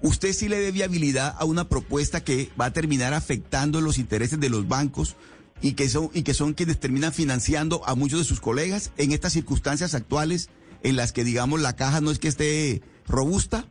¿Usted 0.00 0.32
sí 0.32 0.48
le 0.48 0.60
dé 0.60 0.70
viabilidad 0.70 1.34
a 1.38 1.44
una 1.44 1.68
propuesta 1.68 2.22
que 2.22 2.50
va 2.60 2.66
a 2.66 2.72
terminar 2.72 3.14
afectando 3.14 3.80
los 3.80 3.98
intereses 3.98 4.38
de 4.38 4.48
los 4.48 4.68
bancos 4.68 5.16
y 5.60 5.74
que 5.74 5.88
son, 5.88 6.10
y 6.14 6.22
que 6.22 6.34
son 6.34 6.54
quienes 6.54 6.78
terminan 6.78 7.12
financiando 7.12 7.82
a 7.86 7.94
muchos 7.94 8.20
de 8.20 8.24
sus 8.24 8.40
colegas 8.40 8.92
en 8.96 9.12
estas 9.12 9.32
circunstancias 9.32 9.94
actuales 9.94 10.50
en 10.82 10.96
las 10.96 11.12
que, 11.12 11.24
digamos, 11.24 11.60
la 11.60 11.76
caja 11.76 12.00
no 12.00 12.10
es 12.10 12.18
que 12.18 12.28
esté 12.28 12.82
robusta? 13.06 13.64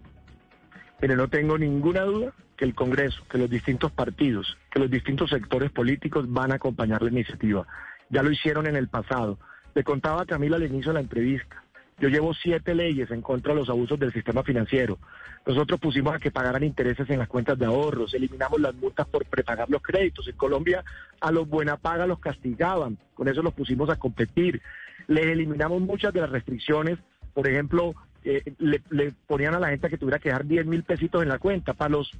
Pero 1.00 1.16
no 1.16 1.30
tengo 1.30 1.58
ninguna 1.58 2.02
duda 2.02 2.34
que 2.58 2.66
el 2.66 2.74
Congreso, 2.74 3.24
que 3.30 3.38
los 3.38 3.50
distintos 3.50 3.92
partidos, 3.92 4.58
que 4.72 4.80
los 4.80 4.90
distintos 4.90 5.30
sectores 5.30 5.72
políticos 5.72 6.26
van 6.28 6.52
a 6.52 6.56
acompañar 6.56 7.04
la 7.04 7.12
iniciativa. 7.12 7.68
Ya 8.10 8.24
lo 8.24 8.32
hicieron 8.32 8.68
en 8.68 8.76
el 8.76 8.88
pasado. 8.88 9.38
Le 9.76 9.84
contaba 9.84 10.24
a 10.24 10.26
Camila 10.26 10.58
al 10.58 10.64
inicio 10.64 10.90
de 10.90 10.96
la 10.96 11.02
entrevista. 11.02 11.64
Yo 12.00 12.10
llevo 12.10 12.34
siete 12.34 12.76
leyes 12.76 13.10
en 13.10 13.22
contra 13.22 13.54
de 13.54 13.60
los 13.60 13.70
abusos 13.70 14.00
del 14.00 14.14
sistema 14.14 14.44
financiero. 14.44 15.00
Nosotros 15.48 15.80
pusimos 15.80 16.14
a 16.14 16.20
que 16.20 16.30
pagaran 16.30 16.64
intereses 16.64 17.10
en 17.10 17.18
las 17.18 17.28
cuentas 17.28 17.58
de 17.58 17.66
ahorros, 17.66 18.14
eliminamos 18.14 18.60
las 18.62 18.76
multas 18.76 19.08
por 19.08 19.26
prepagar 19.26 19.70
los 19.70 19.82
créditos. 19.82 20.28
En 20.28 20.36
Colombia 20.36 20.84
a 21.20 21.32
los 21.32 21.50
buena 21.50 21.78
paga 21.78 22.06
los 22.06 22.20
castigaban, 22.20 22.98
con 23.16 23.28
eso 23.28 23.42
los 23.42 23.54
pusimos 23.54 23.90
a 23.90 23.96
competir. 23.96 24.62
Les 25.08 25.26
eliminamos 25.26 25.82
muchas 25.82 26.14
de 26.14 26.22
las 26.22 26.30
restricciones, 26.30 27.00
por 27.34 27.48
ejemplo, 27.48 27.96
eh, 28.24 28.44
le, 28.60 29.14
ponían 29.26 29.56
a 29.56 29.60
la 29.60 29.70
gente 29.70 29.90
que 29.90 29.98
tuviera 29.98 30.20
que 30.20 30.30
dejar 30.30 30.46
10 30.46 30.66
mil 30.66 30.84
pesitos 30.84 31.24
en 31.24 31.30
la 31.30 31.40
cuenta. 31.40 31.74
Para 31.74 31.92
los 31.92 32.12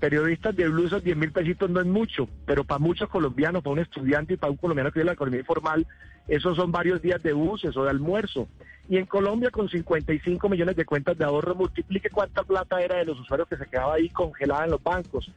periodistas 0.00 0.56
de 0.56 0.68
Blue 0.68 0.86
esos 0.86 1.04
10 1.04 1.16
mil 1.16 1.30
pesitos 1.30 1.70
no 1.70 1.80
es 1.80 1.86
mucho, 1.86 2.28
pero 2.46 2.64
para 2.64 2.78
muchos 2.78 3.08
colombianos, 3.08 3.62
para 3.62 3.74
un 3.74 3.78
estudiante 3.78 4.34
y 4.34 4.36
para 4.36 4.50
un 4.50 4.56
colombiano 4.56 4.90
que 4.90 5.00
vive 5.00 5.06
la 5.06 5.12
economía 5.12 5.40
informal, 5.40 5.86
esos 6.26 6.56
son 6.56 6.72
varios 6.72 7.02
días 7.02 7.22
de 7.22 7.32
buses 7.32 7.76
o 7.76 7.84
de 7.84 7.90
almuerzo. 7.90 8.48
Y 8.88 8.96
en 8.96 9.06
Colombia, 9.06 9.50
con 9.50 9.68
55 9.68 10.48
millones 10.48 10.74
de 10.74 10.84
cuentas 10.84 11.16
de 11.16 11.24
ahorro, 11.24 11.54
multiplique 11.54 12.10
cuánta 12.10 12.42
plata 12.42 12.80
era 12.80 12.96
de 12.96 13.04
los 13.04 13.20
usuarios 13.20 13.48
que 13.48 13.56
se 13.56 13.66
quedaba 13.66 13.94
ahí 13.94 14.08
congelada 14.08 14.64
en 14.64 14.72
los 14.72 14.82
bancos. 14.82 15.30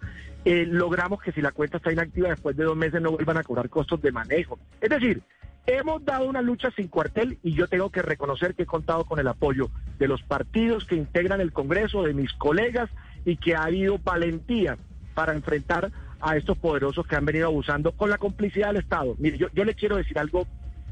Eh, 0.46 0.66
logramos 0.66 1.22
que 1.22 1.32
si 1.32 1.42
la 1.42 1.52
cuenta 1.52 1.78
está 1.78 1.92
inactiva 1.92 2.30
después 2.30 2.56
de 2.58 2.64
dos 2.64 2.76
meses 2.76 3.02
no 3.02 3.12
vuelvan 3.12 3.38
a 3.38 3.44
cobrar 3.44 3.70
costos 3.70 4.02
de 4.02 4.12
manejo. 4.12 4.58
Es 4.82 4.90
decir, 4.90 5.22
hemos 5.68 6.04
dado 6.04 6.26
una 6.26 6.42
lucha 6.42 6.72
sin 6.72 6.88
cuartel 6.88 7.38
y 7.44 7.54
yo 7.54 7.68
tengo 7.68 7.90
que 7.90 8.02
reconocer 8.02 8.56
que 8.56 8.64
he 8.64 8.66
contado 8.66 9.06
con 9.06 9.20
el 9.20 9.28
apoyo 9.28 9.70
de 10.00 10.08
los 10.08 10.24
partidos 10.24 10.86
que 10.86 10.96
integran 10.96 11.40
el 11.40 11.54
Congreso, 11.54 12.04
de 12.04 12.14
mis 12.14 12.34
colegas 12.34 12.90
y 13.26 13.38
que 13.38 13.56
ha 13.56 13.64
habido 13.64 13.98
valentía 14.00 14.78
para 15.14 15.34
enfrentar 15.34 15.92
a 16.20 16.38
estos 16.38 16.58
poderosos 16.58 17.06
que 17.06 17.16
han 17.16 17.26
venido 17.26 17.48
abusando 17.48 17.92
con 17.92 18.10
la 18.10 18.18
complicidad 18.18 18.68
del 18.68 18.78
Estado. 18.78 19.16
Mire, 19.20 19.38
yo, 19.38 19.48
yo 19.54 19.66
le 19.66 19.76
quiero 19.76 19.98
decir 19.98 20.18
algo 20.18 20.48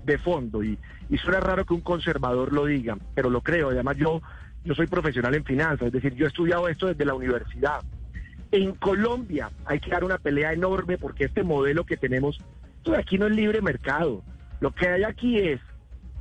de 0.05 0.17
fondo 0.17 0.63
y, 0.63 0.77
y 1.09 1.17
suena 1.17 1.39
raro 1.39 1.65
que 1.65 1.73
un 1.73 1.81
conservador 1.81 2.53
lo 2.53 2.65
diga, 2.65 2.97
pero 3.15 3.29
lo 3.29 3.41
creo. 3.41 3.69
Además, 3.69 3.97
yo, 3.97 4.21
yo 4.63 4.75
soy 4.75 4.87
profesional 4.87 5.35
en 5.35 5.45
finanzas, 5.45 5.87
es 5.87 5.93
decir, 5.93 6.13
yo 6.15 6.25
he 6.25 6.29
estudiado 6.29 6.67
esto 6.67 6.87
desde 6.87 7.05
la 7.05 7.13
universidad. 7.13 7.81
En 8.51 8.73
Colombia 8.75 9.49
hay 9.65 9.79
que 9.79 9.91
dar 9.91 10.03
una 10.03 10.17
pelea 10.17 10.51
enorme 10.51 10.97
porque 10.97 11.25
este 11.25 11.43
modelo 11.43 11.85
que 11.85 11.97
tenemos, 11.97 12.37
pues, 12.83 12.99
aquí 12.99 13.17
no 13.17 13.27
es 13.27 13.35
libre 13.35 13.61
mercado. 13.61 14.23
Lo 14.59 14.71
que 14.71 14.87
hay 14.87 15.03
aquí 15.03 15.39
es 15.39 15.61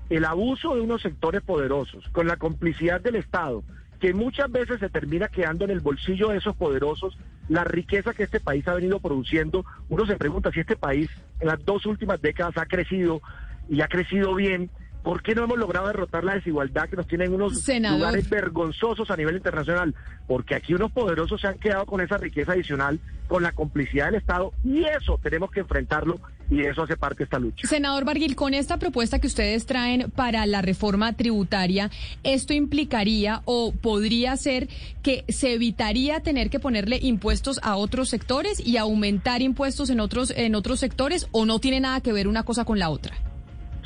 el 0.08 0.24
abuso 0.24 0.74
de 0.74 0.80
unos 0.80 1.02
sectores 1.02 1.42
poderosos 1.42 2.04
con 2.12 2.26
la 2.26 2.36
complicidad 2.36 3.00
del 3.00 3.16
Estado, 3.16 3.62
que 4.00 4.14
muchas 4.14 4.50
veces 4.50 4.80
se 4.80 4.88
termina 4.88 5.28
quedando 5.28 5.64
en 5.64 5.70
el 5.70 5.80
bolsillo 5.80 6.30
de 6.30 6.38
esos 6.38 6.56
poderosos 6.56 7.16
la 7.48 7.64
riqueza 7.64 8.14
que 8.14 8.22
este 8.22 8.40
país 8.40 8.66
ha 8.66 8.74
venido 8.74 8.98
produciendo. 8.98 9.64
Uno 9.88 10.06
se 10.06 10.16
pregunta 10.16 10.50
si 10.50 10.60
este 10.60 10.76
país 10.76 11.10
en 11.38 11.48
las 11.48 11.64
dos 11.64 11.84
últimas 11.84 12.20
décadas 12.22 12.56
ha 12.56 12.66
crecido 12.66 13.20
y 13.68 13.82
ha 13.82 13.88
crecido 13.88 14.34
bien. 14.34 14.70
¿Por 15.02 15.22
qué 15.22 15.34
no 15.34 15.44
hemos 15.44 15.58
logrado 15.58 15.86
derrotar 15.86 16.24
la 16.24 16.34
desigualdad 16.34 16.88
que 16.88 16.96
nos 16.96 17.06
tienen 17.06 17.32
unos 17.32 17.66
lugares 17.66 18.28
vergonzosos 18.28 19.10
a 19.10 19.16
nivel 19.16 19.36
internacional? 19.36 19.94
Porque 20.26 20.54
aquí 20.54 20.74
unos 20.74 20.92
poderosos 20.92 21.40
se 21.40 21.46
han 21.46 21.58
quedado 21.58 21.86
con 21.86 22.00
esa 22.00 22.18
riqueza 22.18 22.52
adicional, 22.52 23.00
con 23.26 23.42
la 23.42 23.52
complicidad 23.52 24.06
del 24.06 24.16
Estado, 24.16 24.52
y 24.62 24.84
eso 24.84 25.18
tenemos 25.22 25.50
que 25.50 25.60
enfrentarlo 25.60 26.20
y 26.50 26.62
eso 26.62 26.82
hace 26.82 26.96
parte 26.96 27.18
de 27.18 27.24
esta 27.24 27.38
lucha. 27.38 27.66
Senador 27.66 28.04
Barguil, 28.04 28.34
con 28.34 28.54
esta 28.54 28.78
propuesta 28.78 29.20
que 29.20 29.28
ustedes 29.28 29.66
traen 29.66 30.10
para 30.10 30.44
la 30.46 30.62
reforma 30.62 31.12
tributaria, 31.12 31.90
¿esto 32.24 32.52
implicaría 32.52 33.42
o 33.44 33.72
podría 33.72 34.36
ser 34.36 34.68
que 35.02 35.24
se 35.28 35.54
evitaría 35.54 36.20
tener 36.20 36.50
que 36.50 36.58
ponerle 36.58 36.98
impuestos 37.00 37.60
a 37.62 37.76
otros 37.76 38.08
sectores 38.08 38.60
y 38.64 38.76
aumentar 38.76 39.42
impuestos 39.42 39.90
en 39.90 40.00
otros, 40.00 40.32
en 40.36 40.54
otros 40.54 40.80
sectores 40.80 41.28
o 41.30 41.46
no 41.46 41.60
tiene 41.60 41.80
nada 41.80 42.00
que 42.00 42.12
ver 42.12 42.26
una 42.26 42.42
cosa 42.42 42.64
con 42.64 42.78
la 42.78 42.90
otra? 42.90 43.14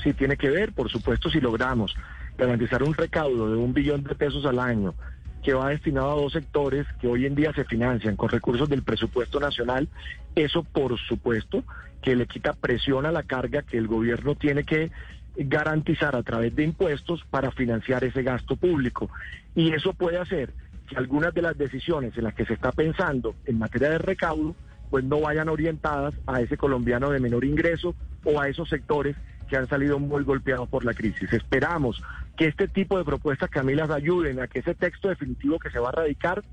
Sí, 0.03 0.13
tiene 0.15 0.37
que 0.37 0.49
ver, 0.49 0.73
por 0.73 0.91
supuesto, 0.91 1.31
si 1.31 1.41
logramos 1.41 1.95
garantizar 2.37 2.83
un 2.83 2.95
recaudo 2.95 3.51
de 3.51 3.57
un 3.57 3.73
billón 3.73 4.03
de 4.05 4.15
pesos 4.15 4.45
al 4.47 4.59
año 4.59 4.95
que 5.43 5.53
va 5.53 5.69
destinado 5.69 6.11
a 6.11 6.23
dos 6.23 6.33
sectores 6.33 6.87
que 7.01 7.07
hoy 7.07 7.27
en 7.27 7.35
día 7.35 7.53
se 7.53 7.65
financian 7.65 8.17
con 8.17 8.31
recursos 8.31 8.69
del 8.69 8.83
presupuesto 8.83 9.39
nacional, 9.39 9.89
eso 10.35 10.65
por 10.65 10.99
supuesto 10.99 11.63
que 12.05 12.15
le 12.15 12.27
quita 12.27 12.53
presión 12.53 13.07
a 13.07 13.13
la 13.13 13.23
carga 13.23 13.63
que 13.63 13.79
el 13.79 13.87
gobierno 13.87 14.35
tiene 14.35 14.65
que 14.65 14.91
garantizar 15.37 16.15
a 16.15 16.23
través 16.23 16.55
de 16.55 16.63
impuestos 16.63 17.25
para 17.31 17.51
financiar 17.51 18.05
ese 18.05 18.23
gasto 18.23 18.57
público. 18.57 19.09
Y 19.55 19.73
eso 19.73 19.95
puede 19.95 20.19
hacer 20.19 20.53
que 20.87 20.97
algunas 20.97 21.33
de 21.33 21.41
las 21.41 21.57
decisiones 21.57 22.15
en 22.19 22.25
las 22.25 22.35
que 22.35 22.45
se 22.45 22.53
está 22.53 22.73
pensando 22.73 23.35
en 23.47 23.59
materia 23.59 23.89
de 23.89 23.97
recaudo, 23.97 24.55
pues 24.91 25.03
no 25.03 25.19
vayan 25.23 25.49
orientadas 25.49 26.13
a 26.27 26.43
ese 26.43 26.59
colombiano 26.59 27.09
de 27.09 27.21
menor 27.21 27.43
ingreso 27.43 27.95
o 28.23 28.39
a 28.39 28.51
esos 28.51 28.69
sectores 28.69 29.17
que 29.49 29.57
han 29.57 29.67
salido 29.67 29.99
muy 29.99 30.25
golpeados 30.25 30.69
por 30.69 30.85
la 30.85 30.93
crisis. 30.93 31.33
Esperamos 31.33 32.03
que 32.37 32.49
este 32.49 32.69
tipo 32.69 32.99
de 32.99 33.05
propuestas, 33.05 33.49
Camila, 33.49 33.85
ayuden 33.85 34.41
a 34.41 34.47
que 34.47 34.59
ese 34.59 34.75
texto 34.75 35.09
definitivo 35.09 35.59
que 35.59 35.71
se 35.71 35.79
va 35.79 35.89
a 35.89 35.93
radicar 35.93 36.45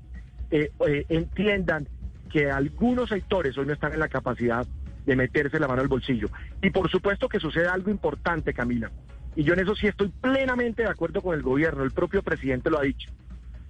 eh, 0.50 0.70
eh, 0.88 1.04
entiendan 1.10 1.88
que 2.30 2.50
algunos 2.50 3.10
sectores 3.10 3.58
hoy 3.58 3.66
no 3.66 3.74
están 3.74 3.92
en 3.92 4.00
la 4.00 4.08
capacidad 4.08 4.66
de 5.06 5.16
meterse 5.16 5.58
la 5.58 5.68
mano 5.68 5.82
al 5.82 5.88
bolsillo. 5.88 6.28
Y 6.60 6.70
por 6.70 6.90
supuesto 6.90 7.28
que 7.28 7.40
sucede 7.40 7.68
algo 7.68 7.90
importante, 7.90 8.54
Camila. 8.54 8.90
Y 9.34 9.44
yo 9.44 9.54
en 9.54 9.60
eso 9.60 9.74
sí 9.74 9.86
estoy 9.86 10.08
plenamente 10.08 10.82
de 10.82 10.88
acuerdo 10.88 11.22
con 11.22 11.34
el 11.34 11.42
gobierno, 11.42 11.82
el 11.82 11.92
propio 11.92 12.22
presidente 12.22 12.70
lo 12.70 12.78
ha 12.78 12.82
dicho. 12.82 13.10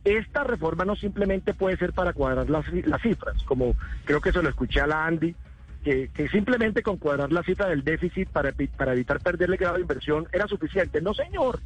Esta 0.04 0.42
reforma 0.42 0.84
no 0.84 0.96
simplemente 0.96 1.54
puede 1.54 1.76
ser 1.76 1.92
para 1.92 2.12
cuadrar 2.12 2.50
las, 2.50 2.64
las 2.72 3.00
cifras, 3.02 3.40
como 3.44 3.76
creo 4.04 4.20
que 4.20 4.32
se 4.32 4.42
lo 4.42 4.48
escuché 4.48 4.80
a 4.80 4.88
la 4.88 5.06
Andy, 5.06 5.34
que, 5.84 6.28
simplemente 6.30 6.82
con 6.82 6.96
cuadrar 6.96 7.32
la 7.32 7.42
cifra 7.42 7.68
del 7.68 7.84
déficit 7.84 8.28
para, 8.28 8.52
para 8.76 8.92
evitar 8.92 9.20
perderle 9.20 9.56
grado 9.56 9.76
de 9.76 9.82
inversión 9.82 10.26
era 10.32 10.46
suficiente. 10.46 11.00
No, 11.00 11.14
señor. 11.14 11.60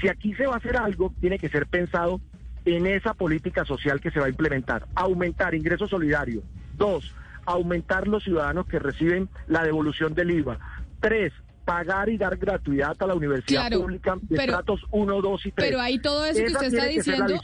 Si 0.00 0.08
aquí 0.08 0.34
se 0.34 0.46
va 0.46 0.54
a 0.54 0.58
hacer 0.58 0.76
algo, 0.76 1.12
tiene 1.20 1.38
que 1.38 1.48
ser 1.48 1.66
pensado 1.66 2.20
en 2.66 2.86
esa 2.86 3.14
política 3.14 3.64
social 3.64 4.00
que 4.00 4.10
se 4.10 4.20
va 4.20 4.26
a 4.26 4.30
implementar. 4.30 4.86
Aumentar 4.94 5.54
ingresos 5.54 5.88
solidarios. 5.88 6.44
Dos, 6.76 7.14
aumentar 7.46 8.06
los 8.08 8.24
ciudadanos 8.24 8.66
que 8.66 8.78
reciben 8.78 9.28
la 9.46 9.62
devolución 9.64 10.14
del 10.14 10.30
IVA. 10.32 10.58
Tres, 11.00 11.32
pagar 11.64 12.08
y 12.08 12.16
dar 12.16 12.36
gratuidad 12.36 12.96
a 12.98 13.06
la 13.06 13.14
universidad 13.14 13.70
pública 13.70 14.16
de 14.22 14.46
tratos 14.46 14.80
1, 14.90 15.20
2 15.20 15.46
y 15.46 15.52
3. 15.52 15.68
Pero 15.68 15.80
ahí 15.80 15.98
todo 15.98 16.24
eso 16.24 16.38
que 16.38 16.52
usted 16.52 16.66
está 16.66 16.86
diciendo, 16.86 17.34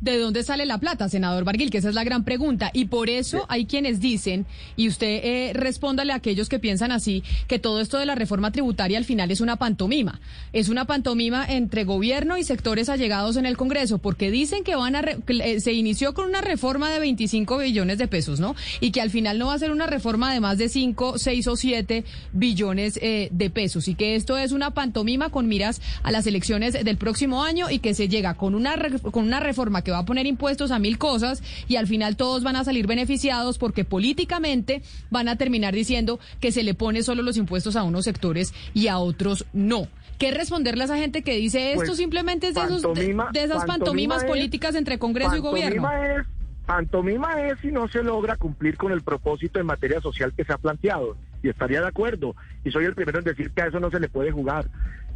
¿de 0.00 0.18
dónde 0.18 0.42
sale 0.42 0.66
la 0.66 0.78
plata, 0.78 1.08
senador 1.08 1.44
Barguil? 1.44 1.70
Que 1.70 1.78
esa 1.78 1.88
es 1.88 1.94
la 1.94 2.04
gran 2.04 2.24
pregunta. 2.24 2.70
Y 2.72 2.86
por 2.86 3.08
eso 3.08 3.46
hay 3.48 3.66
quienes 3.66 4.00
dicen, 4.00 4.46
y 4.76 4.88
usted 4.88 5.20
eh, 5.24 5.52
respóndale 5.54 6.12
a 6.12 6.16
aquellos 6.16 6.48
que 6.48 6.58
piensan 6.58 6.92
así, 6.92 7.22
que 7.46 7.58
todo 7.58 7.80
esto 7.80 7.98
de 7.98 8.06
la 8.06 8.14
reforma 8.14 8.50
tributaria 8.50 8.98
al 8.98 9.04
final 9.04 9.30
es 9.30 9.40
una 9.40 9.56
pantomima. 9.56 10.20
Es 10.52 10.68
una 10.68 10.84
pantomima 10.84 11.44
entre 11.48 11.84
gobierno 11.84 12.38
y 12.38 12.44
sectores 12.44 12.88
allegados 12.88 13.36
en 13.36 13.46
el 13.46 13.56
Congreso, 13.56 13.98
porque 13.98 14.30
dicen 14.30 14.64
que 14.64 14.76
van 14.76 14.96
a 14.96 15.00
eh, 15.00 15.60
se 15.60 15.72
inició 15.72 16.14
con 16.14 16.26
una 16.26 16.40
reforma 16.40 16.90
de 16.90 17.00
25 17.00 17.58
billones 17.58 17.98
de 17.98 18.08
pesos, 18.08 18.40
¿no? 18.40 18.54
Y 18.80 18.90
que 18.90 19.00
al 19.00 19.10
final 19.10 19.38
no 19.38 19.46
va 19.46 19.54
a 19.54 19.58
ser 19.58 19.70
una 19.70 19.86
reforma 19.86 20.32
de 20.32 20.40
más 20.40 20.58
de 20.58 20.68
5, 20.68 21.18
6 21.18 21.46
o 21.46 21.56
7 21.56 22.04
billones 22.32 22.98
eh, 23.02 23.28
de 23.30 23.50
pesos 23.50 23.88
y 23.88 23.94
que 23.94 24.16
esto 24.16 24.36
es 24.38 24.52
una 24.52 24.72
pantomima 24.72 25.30
con 25.30 25.48
miras 25.48 25.80
a 26.02 26.10
las 26.10 26.26
elecciones 26.26 26.72
del 26.72 26.96
próximo 26.96 27.44
año 27.44 27.70
y 27.70 27.78
que 27.78 27.94
se 27.94 28.08
llega 28.08 28.34
con 28.34 28.54
una, 28.54 28.76
con 29.10 29.24
una 29.24 29.40
reforma 29.40 29.82
que 29.86 29.92
va 29.92 29.98
a 29.98 30.04
poner 30.04 30.26
impuestos 30.26 30.72
a 30.72 30.80
mil 30.80 30.98
cosas 30.98 31.44
y 31.68 31.76
al 31.76 31.86
final 31.86 32.16
todos 32.16 32.42
van 32.42 32.56
a 32.56 32.64
salir 32.64 32.88
beneficiados 32.88 33.56
porque 33.56 33.84
políticamente 33.84 34.82
van 35.10 35.28
a 35.28 35.36
terminar 35.36 35.72
diciendo 35.74 36.18
que 36.40 36.50
se 36.50 36.64
le 36.64 36.74
pone 36.74 37.04
solo 37.04 37.22
los 37.22 37.36
impuestos 37.36 37.76
a 37.76 37.84
unos 37.84 38.04
sectores 38.04 38.52
y 38.74 38.88
a 38.88 38.98
otros 38.98 39.46
no. 39.52 39.86
¿Qué 40.18 40.32
responderle 40.32 40.82
a 40.82 40.86
esa 40.86 40.96
gente 40.96 41.22
que 41.22 41.36
dice 41.36 41.72
esto 41.72 41.84
Pues, 41.86 41.96
simplemente 41.98 42.48
es 42.48 42.54
de, 42.56 42.62
esos, 42.62 42.82
de, 42.82 43.16
de 43.32 43.44
esas 43.44 43.64
pantomimas 43.64 44.24
es- 44.24 44.28
políticas 44.28 44.74
entre 44.74 44.98
Congreso 44.98 45.36
y 45.36 45.38
gobierno? 45.40 45.88
Es, 45.92 46.26
pantomima 46.66 47.40
es 47.46 47.60
si 47.60 47.68
no 47.68 47.86
se 47.86 48.02
logra 48.02 48.34
cumplir 48.36 48.76
con 48.76 48.90
el 48.90 49.02
propósito 49.02 49.60
en 49.60 49.66
materia 49.66 50.00
social 50.00 50.32
que 50.36 50.44
se 50.44 50.52
ha 50.52 50.58
planteado. 50.58 51.16
Y 51.44 51.48
estaría 51.50 51.80
de 51.80 51.86
acuerdo. 51.86 52.34
Y 52.64 52.72
soy 52.72 52.86
el 52.86 52.94
primero 52.96 53.20
en 53.20 53.24
decir 53.24 53.52
que 53.52 53.62
a 53.62 53.66
eso 53.68 53.78
no 53.78 53.88
se 53.90 54.00
le 54.00 54.08
puede 54.08 54.32
jugar. 54.32 54.66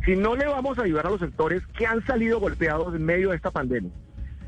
Si 0.05 0.15
no 0.15 0.37
le 0.37 0.47
vamos 0.47 0.79
a 0.79 0.83
ayudar 0.83 1.07
a 1.07 1.11
los 1.11 1.21
sectores 1.21 1.63
que 1.77 1.87
han 1.87 2.05
salido 2.07 2.39
golpeados 2.39 2.95
en 2.95 3.05
medio 3.05 3.31
de 3.31 3.37
esta 3.37 3.51
pandemia, 3.51 3.91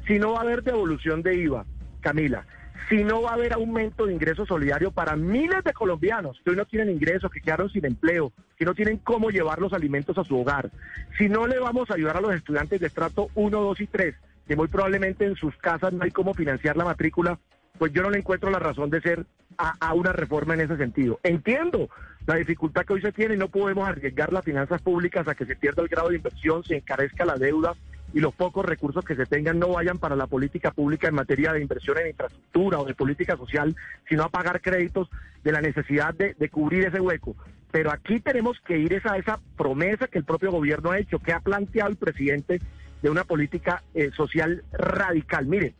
si 0.06 0.18
no 0.18 0.32
va 0.32 0.38
a 0.38 0.42
haber 0.42 0.62
devolución 0.62 1.22
de 1.22 1.36
IVA, 1.36 1.64
Camila, 2.00 2.44
si 2.88 3.04
no 3.04 3.22
va 3.22 3.30
a 3.30 3.34
haber 3.34 3.52
aumento 3.52 4.06
de 4.06 4.12
ingresos 4.12 4.48
solidarios 4.48 4.92
para 4.92 5.16
miles 5.16 5.62
de 5.64 5.72
colombianos 5.72 6.40
que 6.44 6.50
hoy 6.50 6.56
no 6.56 6.64
tienen 6.64 6.90
ingresos, 6.90 7.30
que 7.30 7.40
quedaron 7.40 7.70
sin 7.70 7.84
empleo, 7.84 8.32
que 8.56 8.64
no 8.64 8.74
tienen 8.74 8.98
cómo 8.98 9.30
llevar 9.30 9.60
los 9.60 9.72
alimentos 9.72 10.18
a 10.18 10.24
su 10.24 10.38
hogar, 10.38 10.70
si 11.16 11.28
no 11.28 11.46
le 11.46 11.58
vamos 11.58 11.90
a 11.90 11.94
ayudar 11.94 12.16
a 12.16 12.20
los 12.20 12.34
estudiantes 12.34 12.80
de 12.80 12.86
estrato 12.88 13.28
1, 13.34 13.60
2 13.60 13.80
y 13.80 13.86
3, 13.86 14.14
que 14.46 14.56
muy 14.56 14.68
probablemente 14.68 15.24
en 15.24 15.36
sus 15.36 15.56
casas 15.56 15.92
no 15.92 16.04
hay 16.04 16.10
cómo 16.10 16.34
financiar 16.34 16.76
la 16.76 16.84
matrícula, 16.84 17.38
pues 17.78 17.92
yo 17.92 18.02
no 18.02 18.10
le 18.10 18.18
encuentro 18.18 18.50
la 18.50 18.58
razón 18.58 18.90
de 18.90 19.00
ser 19.00 19.24
a, 19.56 19.74
a 19.80 19.94
una 19.94 20.12
reforma 20.12 20.54
en 20.54 20.62
ese 20.62 20.76
sentido. 20.76 21.20
Entiendo 21.22 21.88
la 22.26 22.36
dificultad 22.36 22.84
que 22.84 22.94
hoy 22.94 23.00
se 23.00 23.12
tiene 23.12 23.34
y 23.34 23.38
no 23.38 23.48
podemos 23.48 23.88
arriesgar 23.88 24.32
las 24.32 24.44
finanzas 24.44 24.82
públicas 24.82 25.26
a 25.26 25.34
que 25.34 25.46
se 25.46 25.56
pierda 25.56 25.82
el 25.82 25.88
grado 25.88 26.10
de 26.10 26.16
inversión, 26.16 26.62
se 26.64 26.76
encarezca 26.76 27.24
la 27.24 27.36
deuda 27.36 27.74
y 28.14 28.20
los 28.20 28.35
pocos 28.35 28.64
recursos 28.64 29.05
que 29.05 29.16
se 29.16 29.27
tengan 29.27 29.59
no 29.59 29.68
vayan 29.68 29.98
para 29.98 30.16
la 30.16 30.27
política 30.27 30.70
pública 30.70 31.09
en 31.09 31.14
materia 31.14 31.53
de 31.53 31.62
inversión 31.62 31.98
en 31.98 32.09
infraestructura 32.09 32.79
o 32.79 32.85
de 32.85 32.94
política 32.94 33.37
social, 33.37 33.75
sino 34.09 34.25
a 34.25 34.29
pagar 34.29 34.61
créditos 34.61 35.09
de 35.42 35.53
la 35.53 35.61
necesidad 35.61 36.14
de, 36.14 36.48
cubrir 36.51 36.87
ese 36.87 37.01
hueco. 37.01 37.35
Pero 37.70 37.90
aquí 37.90 38.20
tenemos 38.20 38.61
que 38.61 38.79
ir 38.79 38.92
esa, 38.92 39.16
esa 39.16 39.40
promesa 39.57 40.07
que 40.07 40.18
el 40.18 40.25
propio 40.25 40.51
gobierno 40.51 40.90
ha 40.90 40.98
hecho, 40.98 41.18
que 41.18 41.33
ha 41.33 41.40
planteado 41.40 41.90
el 41.90 41.96
presidente 41.96 42.61
de 43.01 43.11
una 43.11 43.25
política 43.25 43.83
eh, 43.94 44.11
social 44.14 44.62
radical. 44.72 45.46
Mire, 45.46 45.75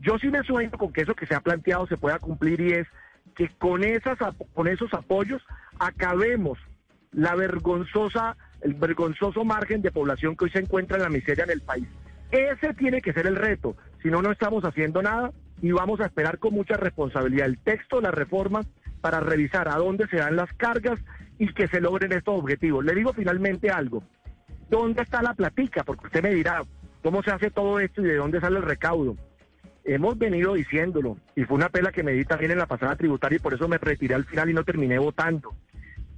yo 0.00 0.18
sí 0.18 0.28
me 0.28 0.42
sueño 0.42 0.72
con 0.72 0.92
que 0.92 1.02
eso 1.02 1.14
que 1.14 1.26
se 1.26 1.34
ha 1.34 1.40
planteado 1.40 1.86
se 1.86 1.96
pueda 1.96 2.18
cumplir 2.18 2.60
y 2.60 2.72
es 2.72 2.86
que 3.34 3.48
con, 3.58 3.84
esas, 3.84 4.18
con 4.54 4.66
esos 4.66 4.92
apoyos 4.92 5.42
acabemos 5.78 6.58
la 7.12 7.34
vergonzosa, 7.34 8.36
el 8.62 8.74
vergonzoso 8.74 9.44
margen 9.44 9.82
de 9.82 9.90
población 9.90 10.36
que 10.36 10.44
hoy 10.44 10.50
se 10.50 10.60
encuentra 10.60 10.96
en 10.96 11.02
la 11.04 11.08
miseria 11.08 11.44
en 11.44 11.50
el 11.50 11.60
país. 11.60 11.86
Ese 12.30 12.74
tiene 12.74 13.00
que 13.00 13.12
ser 13.12 13.26
el 13.26 13.36
reto, 13.36 13.76
si 14.02 14.08
no, 14.08 14.22
no 14.22 14.32
estamos 14.32 14.64
haciendo 14.64 15.02
nada 15.02 15.32
y 15.62 15.72
vamos 15.72 16.00
a 16.00 16.06
esperar 16.06 16.38
con 16.38 16.54
mucha 16.54 16.76
responsabilidad 16.76 17.46
el 17.46 17.58
texto 17.58 18.00
la 18.00 18.10
reforma 18.10 18.62
para 19.00 19.20
revisar 19.20 19.68
a 19.68 19.76
dónde 19.76 20.06
se 20.08 20.16
dan 20.16 20.36
las 20.36 20.52
cargas 20.54 20.98
y 21.38 21.52
que 21.52 21.68
se 21.68 21.80
logren 21.80 22.12
estos 22.12 22.38
objetivos. 22.38 22.84
Le 22.84 22.94
digo 22.94 23.12
finalmente 23.12 23.70
algo, 23.70 24.02
¿dónde 24.68 25.02
está 25.02 25.22
la 25.22 25.34
platica? 25.34 25.84
Porque 25.84 26.06
usted 26.06 26.22
me 26.22 26.34
dirá, 26.34 26.62
¿cómo 27.02 27.22
se 27.22 27.30
hace 27.30 27.50
todo 27.50 27.78
esto 27.78 28.02
y 28.02 28.06
de 28.06 28.16
dónde 28.16 28.40
sale 28.40 28.56
el 28.56 28.64
recaudo? 28.64 29.16
Hemos 29.84 30.18
venido 30.18 30.54
diciéndolo, 30.54 31.16
y 31.36 31.44
fue 31.44 31.56
una 31.56 31.68
pela 31.68 31.92
que 31.92 32.02
me 32.02 32.12
di 32.12 32.24
también 32.24 32.50
en 32.50 32.58
la 32.58 32.66
pasada 32.66 32.96
tributaria 32.96 33.36
y 33.36 33.40
por 33.40 33.54
eso 33.54 33.68
me 33.68 33.78
retiré 33.78 34.16
al 34.16 34.24
final 34.24 34.50
y 34.50 34.54
no 34.54 34.64
terminé 34.64 34.98
votando. 34.98 35.54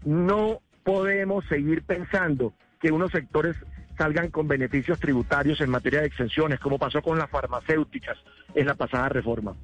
No 0.07 0.61
podemos 0.88 1.44
seguir 1.51 1.83
pensando 1.83 2.55
que 2.81 2.90
unos 2.90 3.12
sectores 3.12 3.55
salgan 3.98 4.31
con 4.31 4.48
beneficios 4.48 4.98
tributarios 4.98 5.61
en 5.61 5.68
materia 5.68 6.01
de 6.01 6.07
exenciones, 6.07 6.61
como 6.61 6.79
pasó 6.79 7.03
con 7.03 7.18
las 7.18 7.29
farmacéuticas 7.29 8.16
en 8.55 8.66
la 8.66 8.74
pasada 8.74 9.11
reforma. 9.11 9.55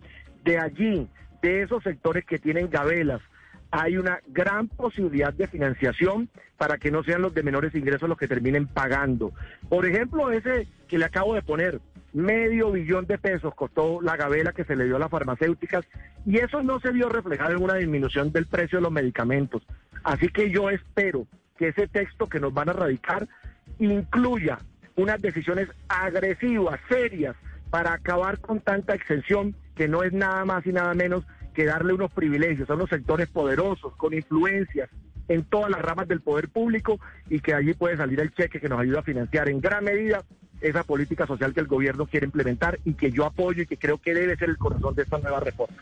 De 0.44 0.58
allí, 0.58 1.08
de 1.40 1.62
esos 1.62 1.82
sectores 1.82 2.26
que 2.26 2.38
tienen 2.38 2.68
gabelas, 2.68 3.22
hay 3.70 3.96
una 3.96 4.18
gran 4.26 4.68
posibilidad 4.68 5.32
de 5.32 5.46
financiación 5.46 6.28
para 6.58 6.76
que 6.76 6.90
no 6.90 7.02
sean 7.02 7.22
los 7.22 7.32
de 7.32 7.42
menores 7.42 7.74
ingresos 7.74 8.06
los 8.06 8.18
que 8.18 8.28
terminen 8.28 8.66
pagando. 8.66 9.32
Por 9.70 9.86
ejemplo, 9.86 10.30
ese 10.30 10.68
que 10.88 10.98
le 10.98 11.06
acabo 11.06 11.32
de 11.32 11.40
poner, 11.40 11.80
medio 12.12 12.70
billón 12.70 13.06
de 13.06 13.16
pesos 13.16 13.54
costó 13.54 14.02
la 14.02 14.18
gabela 14.18 14.52
que 14.52 14.64
se 14.64 14.76
le 14.76 14.84
dio 14.84 14.96
a 14.96 14.98
las 14.98 15.10
farmacéuticas 15.10 15.86
y 16.26 16.36
eso 16.36 16.62
no 16.62 16.80
se 16.80 16.92
vio 16.92 17.08
reflejado 17.08 17.52
en 17.52 17.62
una 17.62 17.76
disminución 17.76 18.30
del 18.30 18.44
precio 18.44 18.76
de 18.76 18.82
los 18.82 18.92
medicamentos. 18.92 19.62
Así 20.04 20.28
que 20.28 20.50
yo 20.50 20.70
espero 20.70 21.26
que 21.56 21.68
ese 21.68 21.88
texto 21.88 22.28
que 22.28 22.40
nos 22.40 22.52
van 22.52 22.68
a 22.68 22.72
radicar 22.74 23.26
incluya 23.78 24.58
unas 24.96 25.20
decisiones 25.20 25.68
agresivas, 25.88 26.78
serias, 26.88 27.34
para 27.70 27.94
acabar 27.94 28.38
con 28.38 28.60
tanta 28.60 28.94
exención 28.94 29.56
que 29.74 29.88
no 29.88 30.04
es 30.04 30.12
nada 30.12 30.44
más 30.44 30.64
y 30.66 30.72
nada 30.72 30.94
menos 30.94 31.24
que 31.54 31.64
darle 31.64 31.92
unos 31.92 32.12
privilegios 32.12 32.68
a 32.70 32.74
unos 32.74 32.90
sectores 32.90 33.28
poderosos, 33.28 33.96
con 33.96 34.14
influencias 34.14 34.90
en 35.28 35.42
todas 35.44 35.70
las 35.70 35.80
ramas 35.80 36.06
del 36.06 36.20
poder 36.20 36.48
público 36.48 37.00
y 37.30 37.40
que 37.40 37.54
allí 37.54 37.72
puede 37.72 37.96
salir 37.96 38.20
el 38.20 38.32
cheque 38.32 38.60
que 38.60 38.68
nos 38.68 38.80
ayuda 38.80 39.00
a 39.00 39.04
financiar 39.04 39.48
en 39.48 39.60
gran 39.60 39.84
medida 39.84 40.22
esa 40.60 40.84
política 40.84 41.26
social 41.26 41.54
que 41.54 41.60
el 41.60 41.66
gobierno 41.66 42.06
quiere 42.06 42.26
implementar 42.26 42.78
y 42.84 42.94
que 42.94 43.10
yo 43.10 43.24
apoyo 43.24 43.62
y 43.62 43.66
que 43.66 43.76
creo 43.76 43.98
que 43.98 44.14
debe 44.14 44.36
ser 44.36 44.50
el 44.50 44.58
corazón 44.58 44.94
de 44.94 45.02
esta 45.02 45.18
nueva 45.18 45.40
reforma. 45.40 45.76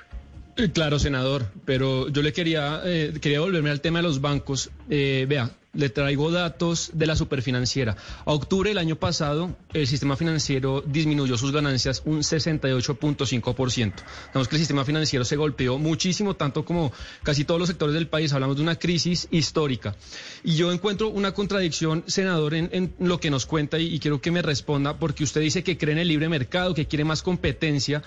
Eh, 0.57 0.71
Claro, 0.73 0.99
senador, 0.99 1.47
pero 1.65 2.09
yo 2.09 2.23
le 2.23 2.33
quería, 2.33 2.83
eh, 2.85 3.15
quería 3.21 3.41
volverme 3.41 3.71
al 3.71 3.81
tema 3.81 4.01
de 4.01 4.03
los 4.03 4.21
bancos. 4.21 4.71
Eh, 4.91 5.25
vea, 5.29 5.51
le 5.73 5.88
traigo 5.88 6.31
datos 6.31 6.91
de 6.93 7.07
la 7.07 7.17
superfinanciera. 7.17 7.97
A 8.27 8.33
octubre 8.33 8.69
del 8.69 8.77
año 8.77 8.97
pasado, 8.97 9.57
el 9.73 9.87
sistema 9.87 10.17
financiero 10.17 10.83
disminuyó 10.87 11.38
sus 11.38 11.53
ganancias 11.53 12.03
un 12.05 12.19
68.5%. 12.21 13.93
Digamos 14.27 14.49
que 14.49 14.57
el 14.57 14.61
sistema 14.61 14.85
financiero 14.85 15.25
se 15.25 15.37
golpeó 15.37 15.79
muchísimo, 15.79 16.37
tanto 16.37 16.67
como 16.67 16.93
casi 17.23 17.45
todos 17.45 17.59
los 17.59 17.69
sectores 17.69 17.95
del 17.95 18.09
país. 18.09 18.35
Hablamos 18.35 18.57
de 18.57 18.62
una 18.62 18.79
crisis 18.79 19.29
histórica. 19.31 19.97
Y 20.45 20.57
yo 20.57 20.71
encuentro 20.71 21.09
una 21.09 21.33
contradicción, 21.33 22.05
senador, 22.07 22.53
en, 22.53 22.69
en 22.73 22.95
lo 22.99 23.19
que 23.19 23.31
nos 23.31 23.47
cuenta 23.47 23.79
y 23.79 23.99
quiero 24.01 24.21
que 24.21 24.31
me 24.31 24.43
responda, 24.43 24.99
porque 24.99 25.25
usted 25.25 25.41
dice 25.41 25.62
que 25.65 25.79
cree 25.79 25.93
en 25.93 25.99
el 26.01 26.09
libre 26.09 26.29
mercado, 26.29 26.75
que 26.75 26.87
quiere 26.87 27.05
más 27.05 27.23
competencia. 27.23 28.03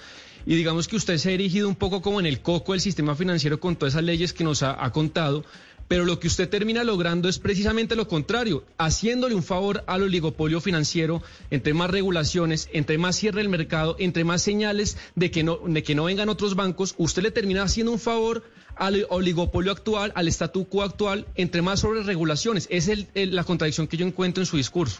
Y 0.45 0.55
digamos 0.55 0.87
que 0.87 0.95
usted 0.95 1.17
se 1.17 1.29
ha 1.29 1.33
erigido 1.33 1.67
un 1.67 1.75
poco 1.75 2.01
como 2.01 2.19
en 2.19 2.27
el 2.27 2.41
coco 2.41 2.73
del 2.73 2.81
sistema 2.81 3.15
financiero 3.15 3.59
con 3.59 3.75
todas 3.75 3.93
esas 3.93 4.03
leyes 4.03 4.31
que 4.31 4.43
nos 4.43 4.61
ha, 4.61 4.91
contado, 4.91 5.43
pero 5.87 6.05
lo 6.05 6.19
que 6.19 6.27
usted 6.27 6.49
termina 6.49 6.83
logrando 6.83 7.27
es 7.29 7.39
precisamente 7.39 7.95
lo 7.95 8.07
contrario, 8.07 8.63
haciéndole 8.77 9.33
un 9.33 9.41
favor 9.41 9.83
al 9.87 10.03
oligopolio 10.03 10.61
financiero, 10.61 11.23
entre 11.49 11.73
más 11.73 11.89
regulaciones, 11.89 12.69
entre 12.73 12.99
más 12.99 13.15
cierre 13.15 13.41
el 13.41 13.49
mercado, 13.49 13.95
entre 13.97 14.23
más 14.23 14.43
señales 14.43 14.97
de 15.15 15.31
que 15.31 15.43
no, 15.43 15.59
de 15.65 15.81
que 15.81 15.95
no 15.95 16.03
vengan 16.03 16.29
otros 16.29 16.55
bancos, 16.55 16.93
usted 16.97 17.23
le 17.23 17.31
termina 17.31 17.63
haciendo 17.63 17.91
un 17.91 17.99
favor 17.99 18.43
al 18.75 19.07
oligopolio 19.09 19.71
actual, 19.71 20.11
al 20.15 20.27
statu 20.27 20.65
quo 20.67 20.83
actual, 20.83 21.25
entre 21.35 21.63
más 21.63 21.79
sobre 21.79 22.03
regulaciones. 22.03 22.67
Es 22.69 22.89
la 23.15 23.43
contradicción 23.43 23.87
que 23.87 23.97
yo 23.97 24.05
encuentro 24.05 24.43
en 24.43 24.47
su 24.47 24.57
discurso. 24.57 24.99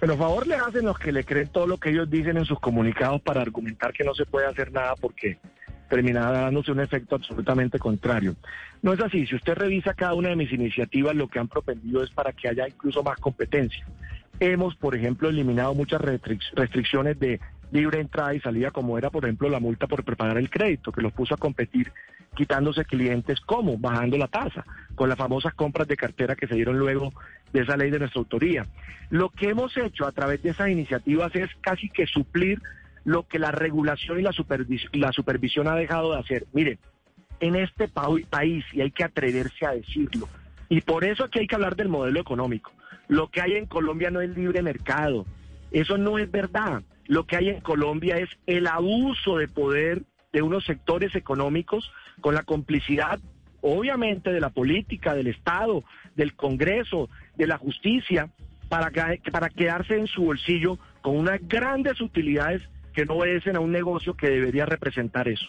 Pero 0.00 0.16
favor 0.16 0.46
le 0.46 0.54
hacen 0.56 0.86
los 0.86 0.98
que 0.98 1.12
le 1.12 1.24
creen 1.24 1.48
todo 1.48 1.66
lo 1.66 1.76
que 1.76 1.90
ellos 1.90 2.08
dicen 2.10 2.38
en 2.38 2.46
sus 2.46 2.58
comunicados 2.58 3.20
para 3.20 3.42
argumentar 3.42 3.92
que 3.92 4.02
no 4.02 4.14
se 4.14 4.24
puede 4.24 4.46
hacer 4.46 4.72
nada 4.72 4.94
porque 4.96 5.36
terminará 5.90 6.42
dándose 6.42 6.72
un 6.72 6.80
efecto 6.80 7.16
absolutamente 7.16 7.78
contrario. 7.78 8.34
No 8.80 8.92
es 8.94 9.00
así. 9.00 9.26
Si 9.26 9.34
usted 9.34 9.54
revisa 9.54 9.92
cada 9.92 10.14
una 10.14 10.30
de 10.30 10.36
mis 10.36 10.52
iniciativas, 10.52 11.14
lo 11.14 11.28
que 11.28 11.38
han 11.38 11.48
propendido 11.48 12.02
es 12.02 12.10
para 12.10 12.32
que 12.32 12.48
haya 12.48 12.66
incluso 12.66 13.02
más 13.02 13.18
competencia. 13.18 13.84
Hemos, 14.38 14.74
por 14.76 14.94
ejemplo, 14.94 15.28
eliminado 15.28 15.74
muchas 15.74 16.00
restric- 16.00 16.54
restricciones 16.54 17.18
de 17.20 17.40
libre 17.72 18.00
entrada 18.00 18.34
y 18.34 18.40
salida, 18.40 18.70
como 18.70 18.98
era, 18.98 19.10
por 19.10 19.24
ejemplo, 19.24 19.48
la 19.48 19.60
multa 19.60 19.86
por 19.86 20.04
prepagar 20.04 20.38
el 20.38 20.50
crédito, 20.50 20.92
que 20.92 21.02
los 21.02 21.12
puso 21.12 21.34
a 21.34 21.38
competir 21.38 21.92
quitándose 22.34 22.84
clientes, 22.84 23.40
¿cómo? 23.40 23.76
Bajando 23.78 24.16
la 24.16 24.28
tasa, 24.28 24.64
con 24.94 25.08
las 25.08 25.18
famosas 25.18 25.54
compras 25.54 25.88
de 25.88 25.96
cartera 25.96 26.36
que 26.36 26.46
se 26.46 26.54
dieron 26.54 26.78
luego 26.78 27.12
de 27.52 27.62
esa 27.62 27.76
ley 27.76 27.90
de 27.90 27.98
nuestra 27.98 28.20
autoría. 28.20 28.66
Lo 29.10 29.30
que 29.30 29.48
hemos 29.48 29.76
hecho 29.76 30.06
a 30.06 30.12
través 30.12 30.42
de 30.42 30.50
esas 30.50 30.68
iniciativas 30.68 31.34
es 31.34 31.50
casi 31.60 31.88
que 31.88 32.06
suplir 32.06 32.60
lo 33.04 33.26
que 33.26 33.38
la 33.38 33.50
regulación 33.50 34.20
y 34.20 34.22
la, 34.22 34.30
supervis- 34.30 34.88
la 34.92 35.10
supervisión 35.12 35.66
ha 35.66 35.74
dejado 35.74 36.12
de 36.12 36.20
hacer. 36.20 36.46
Mire, 36.52 36.78
en 37.40 37.56
este 37.56 37.88
pa- 37.88 38.08
país, 38.28 38.64
y 38.72 38.80
hay 38.80 38.90
que 38.90 39.02
atreverse 39.04 39.66
a 39.66 39.72
decirlo, 39.72 40.28
y 40.68 40.80
por 40.82 41.04
eso 41.04 41.24
aquí 41.24 41.40
hay 41.40 41.46
que 41.48 41.54
hablar 41.56 41.74
del 41.74 41.88
modelo 41.88 42.20
económico. 42.20 42.72
Lo 43.08 43.28
que 43.28 43.40
hay 43.40 43.54
en 43.54 43.66
Colombia 43.66 44.10
no 44.10 44.20
es 44.20 44.30
libre 44.36 44.62
mercado, 44.62 45.26
eso 45.72 45.98
no 45.98 46.18
es 46.18 46.30
verdad. 46.30 46.82
Lo 47.10 47.26
que 47.26 47.36
hay 47.36 47.48
en 47.48 47.60
Colombia 47.60 48.18
es 48.18 48.28
el 48.46 48.68
abuso 48.68 49.38
de 49.38 49.48
poder 49.48 50.02
de 50.32 50.42
unos 50.42 50.64
sectores 50.64 51.16
económicos 51.16 51.90
con 52.20 52.36
la 52.36 52.44
complicidad, 52.44 53.18
obviamente, 53.62 54.30
de 54.30 54.38
la 54.38 54.50
política, 54.50 55.12
del 55.12 55.26
Estado, 55.26 55.82
del 56.14 56.36
Congreso, 56.36 57.08
de 57.34 57.48
la 57.48 57.58
justicia, 57.58 58.30
para, 58.68 58.92
para 59.32 59.48
quedarse 59.48 59.98
en 59.98 60.06
su 60.06 60.22
bolsillo 60.22 60.78
con 61.00 61.16
unas 61.16 61.40
grandes 61.48 62.00
utilidades 62.00 62.62
que 62.92 63.04
no 63.04 63.14
obedecen 63.14 63.56
a 63.56 63.60
un 63.60 63.72
negocio 63.72 64.14
que 64.14 64.30
debería 64.30 64.64
representar 64.64 65.26
eso. 65.26 65.46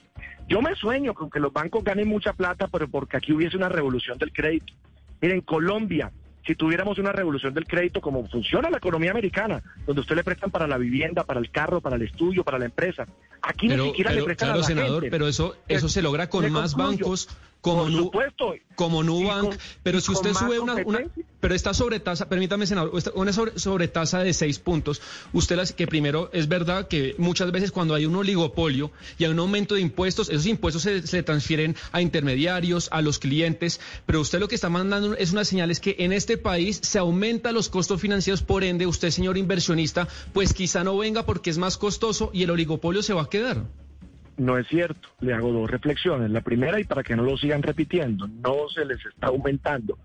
Yo 0.48 0.64
me 0.64 0.74
sueño 0.74 1.14
con 1.14 1.30
que 1.30 1.40
los 1.40 1.54
bancos 1.54 1.84
ganen 1.84 2.08
mucha 2.08 2.34
plata, 2.34 2.70
pero 2.70 2.88
porque 2.88 3.18
aquí 3.18 3.34
hubiese 3.34 3.56
una 3.56 3.70
revolución 3.70 4.18
del 4.18 4.34
crédito. 4.34 4.74
Miren, 5.22 5.42
Colombia, 5.42 6.12
si 6.46 6.56
tuviéramos 6.56 6.98
una 6.98 7.12
revolución 7.12 7.54
del 7.54 7.66
crédito 7.66 8.02
como 8.02 8.28
funciona 8.28 8.70
la 8.70 8.78
economía 8.78 9.12
americana, 9.12 9.62
donde 9.86 10.02
usted 10.02 10.16
le 10.16 10.24
prestan 10.24 10.50
para 10.52 10.68
la 10.68 10.78
vivienda, 10.78 11.24
para 11.24 11.40
el 11.40 11.52
carro, 11.52 11.82
para 11.82 11.96
el 11.98 12.02
estudio, 12.02 12.44
para 12.44 12.58
la 12.60 12.66
empresa, 12.66 13.06
Aquí 13.44 13.68
ni 13.68 13.78
siquiera 13.78 14.12
le 14.12 14.24
prestan 14.24 14.52
a 14.52 14.56
la 14.58 14.64
senador, 14.64 15.02
gente. 15.02 15.10
pero 15.12 15.28
eso, 15.28 15.56
eso 15.68 15.90
se 15.90 16.02
logra 16.02 16.30
con 16.30 16.44
Le 16.44 16.50
más 16.52 16.74
concluyo. 16.76 17.06
bancos 17.06 17.30
como, 17.62 17.84
Por 17.84 17.92
Nu- 17.92 17.98
supuesto. 18.06 18.54
como 18.76 19.04
Y 19.04 19.06
Nubank, 19.06 19.50
con- 19.50 19.58
pero 19.84 20.02
si 20.02 20.12
usted 20.12 20.34
sube 20.34 20.60
una, 20.60 20.76
pero 21.40 21.54
esta 21.54 21.74
sobretasa, 21.76 22.28
permítame 22.28 22.66
senador, 22.66 22.92
una 23.16 23.32
sobre, 23.34 23.60
sobretasa 23.60 24.20
de 24.24 24.34
seis 24.34 24.58
puntos, 24.58 25.00
usted 25.32 25.56
las 25.58 25.72
que 25.72 25.86
primero 25.86 26.30
es 26.34 26.48
verdad 26.48 26.88
que 26.88 27.14
muchas 27.20 27.52
veces 27.52 27.72
cuando 27.72 27.94
hay 27.94 28.08
un 28.08 28.16
oligopolio 28.16 28.92
y 29.20 29.26
hay 29.26 29.32
un 29.32 29.40
aumento 29.40 29.76
de 29.76 29.82
impuestos, 29.82 30.30
esos 30.30 30.48
impuestos 30.48 30.82
se, 30.82 31.06
se 31.06 31.22
transfieren 31.22 31.76
a 31.92 32.02
intermediarios, 32.02 32.88
a 32.92 33.02
los 33.04 33.20
clientes, 33.20 33.80
pero 34.08 34.22
usted 34.22 34.40
lo 34.40 34.48
que 34.48 34.56
está 34.56 34.70
mandando 34.70 35.16
es 35.16 35.32
una 35.32 35.46
señal 35.46 35.70
es 35.70 35.80
que 35.80 35.96
en 36.00 36.14
este 36.14 36.38
país 36.38 36.80
se 36.82 36.98
aumentan 36.98 37.54
los 37.54 37.70
costos 37.70 38.02
financieros, 38.02 38.42
por 38.42 38.64
ende 38.64 38.88
usted 38.88 39.12
señor 39.12 39.38
inversionista, 39.38 40.08
pues 40.34 40.54
quizá 40.54 40.84
no 40.84 40.98
venga 40.98 41.26
porque 41.28 41.52
es 41.52 41.58
más 41.60 41.78
costoso 41.78 42.32
y 42.34 42.42
el 42.44 42.50
oligopolio 42.50 43.04
se 43.04 43.14
va 43.14 43.22
a 43.24 43.30
quedar. 43.30 43.66
No 44.38 44.58
es 44.58 44.68
cierto. 44.68 45.10
Le 45.20 45.34
hago 45.34 45.52
dos 45.52 45.70
reflexiones. 45.70 46.32
La 46.32 46.42
primera, 46.42 46.80
y 46.80 46.84
para 46.84 47.04
que 47.04 47.16
no 47.16 47.24
lo 47.24 47.38
sigan 47.38 47.62
repitiendo, 47.62 48.28
no 48.28 48.70
se 48.74 48.86
les 48.86 49.06
está 49.06 49.28
aumentando. 49.28 49.98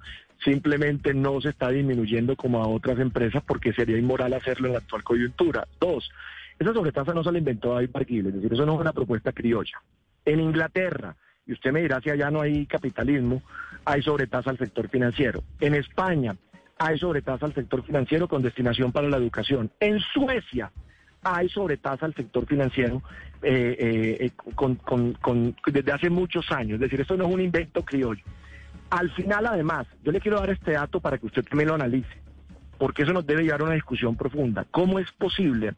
Simplemente 0.45 1.15
no 1.15 1.41
se 1.41 1.51
está 1.51 1.71
disminuyendo 1.71 2.37
como 2.37 2.63
a 2.63 2.69
otras 2.69 2.99
empresas 2.99 3.43
porque 3.47 3.73
sería 3.73 3.99
inmoral 3.99 4.35
hacerlo 4.35 4.67
en 4.67 4.75
la 4.75 4.81
actual 4.81 5.03
coyuntura. 5.03 5.67
Dos, 5.81 6.11
esa 6.59 6.73
sobretasa 6.73 7.13
no 7.15 7.25
se 7.25 7.33
la 7.33 7.39
inventó 7.39 7.75
David 7.75 7.91
Barguil, 7.93 8.27
es 8.27 8.35
decir, 8.35 8.53
eso 8.53 8.67
no 8.67 8.75
es 8.75 8.81
una 8.81 8.93
propuesta 8.93 9.33
criolla. 9.33 9.81
En 10.25 10.41
Inglaterra, 10.41 11.17
y 11.47 11.53
usted 11.53 11.73
me 11.73 11.83
dirá 11.83 12.01
si 12.01 12.11
allá 12.11 12.31
no 12.31 12.41
hay 12.41 12.67
capitalismo, 12.67 13.43
hay 13.85 14.03
sobretasa 14.03 14.51
al 14.51 14.59
sector 14.59 14.89
financiero. 14.89 15.43
En 15.61 15.75
España 15.75 16.37
hay 16.79 16.99
sobretasa 16.99 17.47
al 17.47 17.55
sector 17.55 17.83
financiero 17.85 18.29
con 18.29 18.43
destinación 18.43 18.93
para 18.93 19.09
la 19.09 19.17
educación. 19.17 19.71
En 19.81 20.01
Suecia 20.01 20.71
hay 21.35 21.49
sobretasa 21.49 22.07
al 22.07 22.15
sector 22.15 22.47
financiero 22.47 23.03
eh, 23.43 23.77
eh, 23.79 24.17
eh, 24.27 24.31
con- 24.55 24.77
con- 24.77 25.57
desde 25.67 25.93
hace 25.93 26.11
muchos 26.11 26.51
años. 26.53 26.75
Es 26.77 26.81
decir, 26.81 27.01
esto 27.01 27.17
no 27.17 27.27
es 27.29 27.35
un 27.35 27.41
invento 27.41 27.85
criollo. 27.85 28.23
Al 28.91 29.11
final, 29.13 29.47
además, 29.47 29.87
yo 30.05 30.13
le 30.13 30.21
quiero 30.21 30.39
dar 30.41 30.51
este 30.51 30.73
dato 30.73 31.01
para 31.01 31.19
que 31.19 31.27
usted 31.27 31.45
también 31.45 31.69
lo 31.69 31.75
analice, 31.75 32.09
porque 32.79 33.03
eso 33.03 33.13
nos 33.13 33.27
debe 33.27 33.43
llevar 33.43 33.61
a 33.61 33.65
una 33.65 33.75
discusión 33.75 34.17
profunda. 34.17 34.65
¿Cómo 34.71 34.99
es 34.99 35.11
posible? 35.13 35.75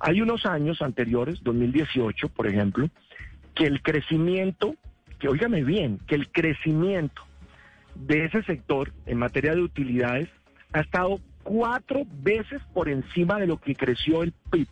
Hay 0.00 0.20
unos 0.20 0.44
años 0.46 0.82
anteriores, 0.82 1.42
2018, 1.42 2.28
por 2.28 2.46
ejemplo, 2.46 2.88
que 3.54 3.66
el 3.66 3.82
crecimiento, 3.82 4.74
que 5.18 5.28
óigame 5.28 5.62
bien, 5.64 5.98
que 6.06 6.14
el 6.14 6.28
crecimiento 6.30 7.22
de 7.94 8.24
ese 8.24 8.42
sector 8.44 8.92
en 9.06 9.18
materia 9.18 9.54
de 9.54 9.62
utilidades 9.62 10.28
ha 10.72 10.80
estado 10.80 11.20
cuatro 11.42 12.02
veces 12.22 12.60
por 12.72 12.88
encima 12.88 13.38
de 13.38 13.46
lo 13.46 13.58
que 13.58 13.74
creció 13.74 14.22
el 14.22 14.32
PIB, 14.50 14.66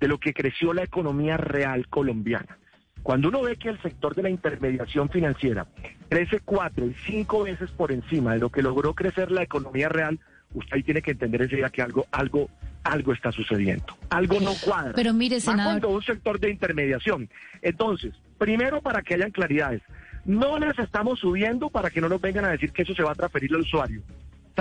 de 0.00 0.08
lo 0.08 0.18
que 0.18 0.32
creció 0.34 0.72
la 0.72 0.82
economía 0.84 1.36
real 1.36 1.88
colombiana. 1.88 2.58
Cuando 3.02 3.28
uno 3.28 3.42
ve 3.42 3.56
que 3.56 3.68
el 3.68 3.80
sector 3.80 4.14
de 4.14 4.22
la 4.22 4.30
intermediación 4.30 5.08
financiera 5.08 5.66
crece 6.08 6.40
cuatro 6.40 6.86
y 6.86 6.94
cinco 7.06 7.44
veces 7.44 7.70
por 7.70 7.92
encima 7.92 8.34
de 8.34 8.40
lo 8.40 8.50
que 8.50 8.62
logró 8.62 8.94
crecer 8.94 9.30
la 9.30 9.42
economía 9.42 9.88
real, 9.88 10.18
usted 10.54 10.76
ahí 10.76 10.82
tiene 10.82 11.00
que 11.02 11.12
entender 11.12 11.42
enseguida 11.42 11.70
que 11.70 11.80
algo, 11.82 12.06
algo, 12.10 12.50
algo 12.84 13.12
está 13.12 13.32
sucediendo. 13.32 13.96
Algo 14.10 14.40
no 14.40 14.52
cuadra. 14.62 14.92
Pero 14.94 15.12
mire, 15.14 15.36
Más 15.36 15.44
senador- 15.44 15.64
cuando 15.80 15.88
un 15.90 16.02
sector 16.02 16.38
de 16.40 16.50
intermediación. 16.50 17.28
Entonces, 17.62 18.14
primero 18.36 18.82
para 18.82 19.02
que 19.02 19.14
hayan 19.14 19.30
claridades, 19.30 19.82
no 20.24 20.58
les 20.58 20.78
estamos 20.78 21.20
subiendo 21.20 21.70
para 21.70 21.90
que 21.90 22.00
no 22.00 22.08
nos 22.08 22.20
vengan 22.20 22.44
a 22.44 22.48
decir 22.50 22.72
que 22.72 22.82
eso 22.82 22.94
se 22.94 23.02
va 23.02 23.12
a 23.12 23.14
transferir 23.14 23.54
al 23.54 23.60
usuario. 23.62 24.02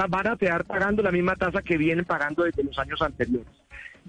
Van 0.05 0.27
a 0.27 0.37
quedar 0.37 0.63
pagando 0.65 1.01
la 1.01 1.11
misma 1.11 1.35
tasa 1.35 1.63
que 1.63 1.77
vienen 1.77 2.05
pagando 2.05 2.43
desde 2.43 2.63
los 2.63 2.77
años 2.77 3.01
anteriores. 3.01 3.47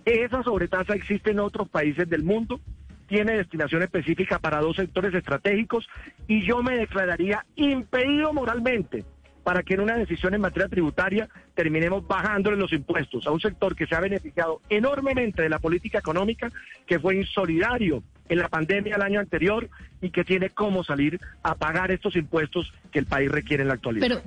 Esa 0.04 0.42
sobretasa 0.42 0.94
existe 0.94 1.30
en 1.30 1.40
otros 1.40 1.68
países 1.68 2.08
del 2.08 2.22
mundo, 2.22 2.60
tiene 3.08 3.38
destinación 3.38 3.82
específica 3.82 4.38
para 4.38 4.60
dos 4.60 4.76
sectores 4.76 5.14
estratégicos 5.14 5.88
y 6.26 6.46
yo 6.46 6.62
me 6.62 6.76
declararía 6.76 7.44
impedido 7.56 8.32
moralmente 8.34 9.04
para 9.42 9.62
que 9.62 9.74
en 9.74 9.80
una 9.80 9.96
decisión 9.96 10.34
en 10.34 10.42
materia 10.42 10.68
tributaria 10.68 11.26
terminemos 11.54 12.06
bajándole 12.06 12.58
los 12.58 12.70
impuestos 12.74 13.26
a 13.26 13.30
un 13.30 13.40
sector 13.40 13.74
que 13.74 13.86
se 13.86 13.94
ha 13.94 14.00
beneficiado 14.00 14.60
enormemente 14.68 15.40
de 15.40 15.48
la 15.48 15.58
política 15.58 15.98
económica, 15.98 16.52
que 16.86 17.00
fue 17.00 17.16
insolidario 17.16 18.02
en 18.28 18.38
la 18.38 18.48
pandemia 18.48 18.96
el 18.96 19.02
año 19.02 19.20
anterior 19.20 19.70
y 20.02 20.10
que 20.10 20.22
tiene 20.22 20.50
cómo 20.50 20.84
salir 20.84 21.18
a 21.42 21.54
pagar 21.54 21.90
estos 21.90 22.14
impuestos 22.14 22.74
que 22.92 22.98
el 22.98 23.06
país 23.06 23.30
requiere 23.30 23.62
en 23.62 23.68
la 23.68 23.74
actualidad. 23.74 24.22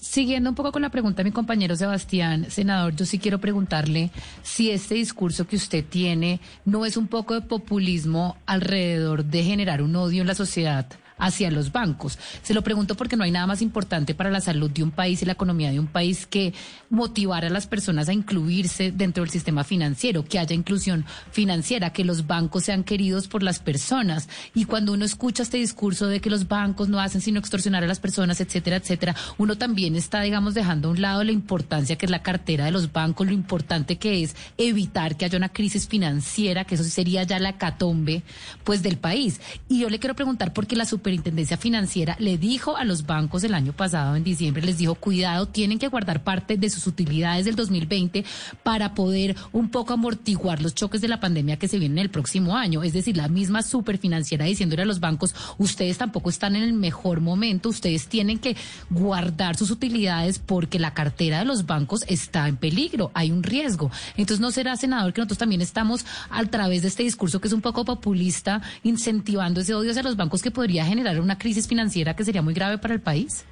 Siguiendo 0.00 0.50
un 0.50 0.56
poco 0.56 0.72
con 0.72 0.82
la 0.82 0.90
pregunta 0.90 1.18
de 1.18 1.30
mi 1.30 1.32
compañero 1.32 1.76
Sebastián, 1.76 2.46
senador, 2.50 2.94
yo 2.94 3.04
sí 3.04 3.18
quiero 3.18 3.38
preguntarle 3.38 4.10
si 4.42 4.70
este 4.70 4.94
discurso 4.94 5.46
que 5.46 5.56
usted 5.56 5.84
tiene 5.84 6.40
no 6.64 6.86
es 6.86 6.96
un 6.96 7.08
poco 7.08 7.34
de 7.34 7.42
populismo 7.42 8.36
alrededor 8.46 9.24
de 9.24 9.44
generar 9.44 9.82
un 9.82 9.96
odio 9.96 10.22
en 10.22 10.28
la 10.28 10.34
sociedad 10.34 10.86
hacia 11.18 11.50
los 11.50 11.72
bancos. 11.72 12.18
Se 12.42 12.54
lo 12.54 12.62
pregunto 12.62 12.94
porque 12.94 13.16
no 13.16 13.24
hay 13.24 13.30
nada 13.30 13.46
más 13.46 13.62
importante 13.62 14.14
para 14.14 14.30
la 14.30 14.40
salud 14.40 14.70
de 14.70 14.82
un 14.82 14.90
país 14.90 15.22
y 15.22 15.26
la 15.26 15.32
economía 15.32 15.70
de 15.70 15.80
un 15.80 15.86
país 15.86 16.26
que 16.26 16.54
motivar 16.90 17.44
a 17.44 17.50
las 17.50 17.66
personas 17.66 18.08
a 18.08 18.12
incluirse 18.12 18.92
dentro 18.92 19.22
del 19.22 19.30
sistema 19.30 19.64
financiero, 19.64 20.24
que 20.24 20.38
haya 20.38 20.54
inclusión 20.54 21.04
financiera, 21.30 21.92
que 21.92 22.04
los 22.04 22.26
bancos 22.26 22.64
sean 22.64 22.84
queridos 22.84 23.28
por 23.28 23.42
las 23.42 23.58
personas. 23.58 24.28
Y 24.54 24.64
cuando 24.64 24.92
uno 24.92 25.04
escucha 25.04 25.42
este 25.42 25.58
discurso 25.58 26.06
de 26.06 26.20
que 26.20 26.30
los 26.30 26.48
bancos 26.48 26.88
no 26.88 27.00
hacen 27.00 27.20
sino 27.20 27.38
extorsionar 27.38 27.84
a 27.84 27.86
las 27.86 28.00
personas, 28.00 28.40
etcétera, 28.40 28.76
etcétera, 28.76 29.14
uno 29.36 29.56
también 29.56 29.96
está, 29.96 30.22
digamos, 30.22 30.54
dejando 30.54 30.88
a 30.88 30.90
un 30.92 31.00
lado 31.00 31.24
la 31.24 31.32
importancia 31.32 31.96
que 31.96 32.06
es 32.06 32.10
la 32.10 32.22
cartera 32.22 32.64
de 32.64 32.70
los 32.70 32.92
bancos, 32.92 33.26
lo 33.26 33.32
importante 33.32 33.96
que 33.96 34.22
es 34.22 34.36
evitar 34.56 35.16
que 35.16 35.24
haya 35.24 35.38
una 35.38 35.48
crisis 35.48 35.88
financiera, 35.88 36.64
que 36.64 36.74
eso 36.74 36.84
sería 36.84 37.22
ya 37.24 37.38
la 37.38 37.58
catombe, 37.58 38.22
pues, 38.64 38.82
del 38.82 38.98
país. 38.98 39.40
Y 39.68 39.80
yo 39.80 39.90
le 39.90 39.98
quiero 39.98 40.14
preguntar 40.14 40.52
porque 40.52 40.76
la 40.76 40.84
superintendencia 41.08 41.56
financiera 41.56 42.16
le 42.18 42.36
dijo 42.36 42.76
a 42.76 42.84
los 42.84 43.06
bancos 43.06 43.42
el 43.42 43.54
año 43.54 43.72
pasado, 43.72 44.14
en 44.14 44.24
diciembre, 44.24 44.62
les 44.62 44.76
dijo, 44.76 44.94
cuidado, 44.94 45.46
tienen 45.46 45.78
que 45.78 45.88
guardar 45.88 46.22
parte 46.22 46.58
de 46.58 46.68
sus 46.68 46.86
utilidades 46.86 47.46
del 47.46 47.56
2020 47.56 48.26
para 48.62 48.92
poder 48.92 49.34
un 49.52 49.70
poco 49.70 49.94
amortiguar 49.94 50.60
los 50.60 50.74
choques 50.74 51.00
de 51.00 51.08
la 51.08 51.18
pandemia 51.18 51.56
que 51.58 51.66
se 51.66 51.78
vienen 51.78 51.98
el 51.98 52.10
próximo 52.10 52.58
año. 52.58 52.82
Es 52.82 52.92
decir, 52.92 53.16
la 53.16 53.28
misma 53.28 53.62
superfinanciera 53.62 54.44
diciéndole 54.44 54.82
a 54.82 54.84
los 54.84 55.00
bancos, 55.00 55.34
ustedes 55.56 55.96
tampoco 55.96 56.28
están 56.28 56.56
en 56.56 56.62
el 56.62 56.74
mejor 56.74 57.22
momento, 57.22 57.70
ustedes 57.70 58.06
tienen 58.08 58.38
que 58.38 58.54
guardar 58.90 59.56
sus 59.56 59.70
utilidades 59.70 60.38
porque 60.38 60.78
la 60.78 60.92
cartera 60.92 61.38
de 61.38 61.46
los 61.46 61.64
bancos 61.64 62.04
está 62.06 62.48
en 62.48 62.58
peligro, 62.58 63.12
hay 63.14 63.30
un 63.30 63.42
riesgo. 63.42 63.90
Entonces, 64.18 64.40
¿no 64.40 64.50
será, 64.50 64.76
senador, 64.76 65.14
que 65.14 65.22
nosotros 65.22 65.38
también 65.38 65.62
estamos 65.62 66.04
a 66.28 66.44
través 66.44 66.82
de 66.82 66.88
este 66.88 67.02
discurso 67.02 67.40
que 67.40 67.48
es 67.48 67.54
un 67.54 67.62
poco 67.62 67.86
populista, 67.86 68.60
incentivando 68.82 69.62
ese 69.62 69.72
odio 69.72 69.92
hacia 69.92 70.02
los 70.02 70.16
bancos 70.16 70.42
que 70.42 70.50
podría 70.50 70.84
generar 70.84 70.97
una 71.20 71.38
crisis 71.38 71.68
financiera 71.68 72.14
que 72.14 72.24
sería 72.24 72.42
muy 72.42 72.54
grave 72.54 72.78
para 72.78 72.94
el 72.94 73.00
país? 73.00 73.46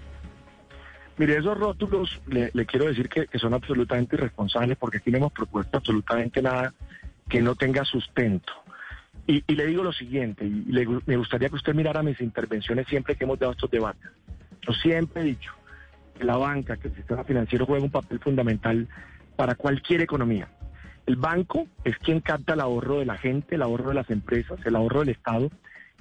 Mire, 1.18 1.38
esos 1.38 1.56
rótulos 1.56 2.20
le, 2.26 2.50
le 2.52 2.66
quiero 2.66 2.86
decir 2.86 3.08
que, 3.08 3.26
que 3.26 3.38
son 3.38 3.54
absolutamente 3.54 4.16
irresponsables 4.16 4.76
porque 4.76 4.98
aquí 4.98 5.10
no 5.10 5.18
hemos 5.18 5.32
propuesto 5.32 5.78
absolutamente 5.78 6.42
nada 6.42 6.74
que 7.28 7.40
no 7.40 7.54
tenga 7.54 7.84
sustento. 7.84 8.52
Y, 9.26 9.42
y 9.46 9.54
le 9.54 9.66
digo 9.66 9.82
lo 9.82 9.92
siguiente, 9.92 10.44
y 10.44 10.64
le 10.66 10.86
me 11.06 11.16
gustaría 11.16 11.48
que 11.48 11.56
usted 11.56 11.74
mirara 11.74 12.02
mis 12.02 12.20
intervenciones 12.20 12.86
siempre 12.86 13.16
que 13.16 13.24
hemos 13.24 13.38
dado 13.38 13.52
estos 13.52 13.70
debates. 13.70 14.10
Yo 14.66 14.72
siempre 14.74 15.22
he 15.22 15.24
dicho 15.24 15.52
que 16.18 16.24
la 16.24 16.36
banca, 16.36 16.76
que 16.76 16.88
el 16.88 16.94
sistema 16.94 17.24
financiero 17.24 17.66
juega 17.66 17.84
un 17.84 17.90
papel 17.90 18.20
fundamental 18.20 18.86
para 19.36 19.54
cualquier 19.54 20.02
economía. 20.02 20.48
El 21.06 21.16
banco 21.16 21.66
es 21.84 21.96
quien 21.98 22.20
capta 22.20 22.54
el 22.54 22.60
ahorro 22.60 22.98
de 22.98 23.06
la 23.06 23.16
gente, 23.16 23.54
el 23.54 23.62
ahorro 23.62 23.90
de 23.90 23.94
las 23.94 24.10
empresas, 24.10 24.58
el 24.64 24.76
ahorro 24.76 25.00
del 25.00 25.10
Estado, 25.10 25.50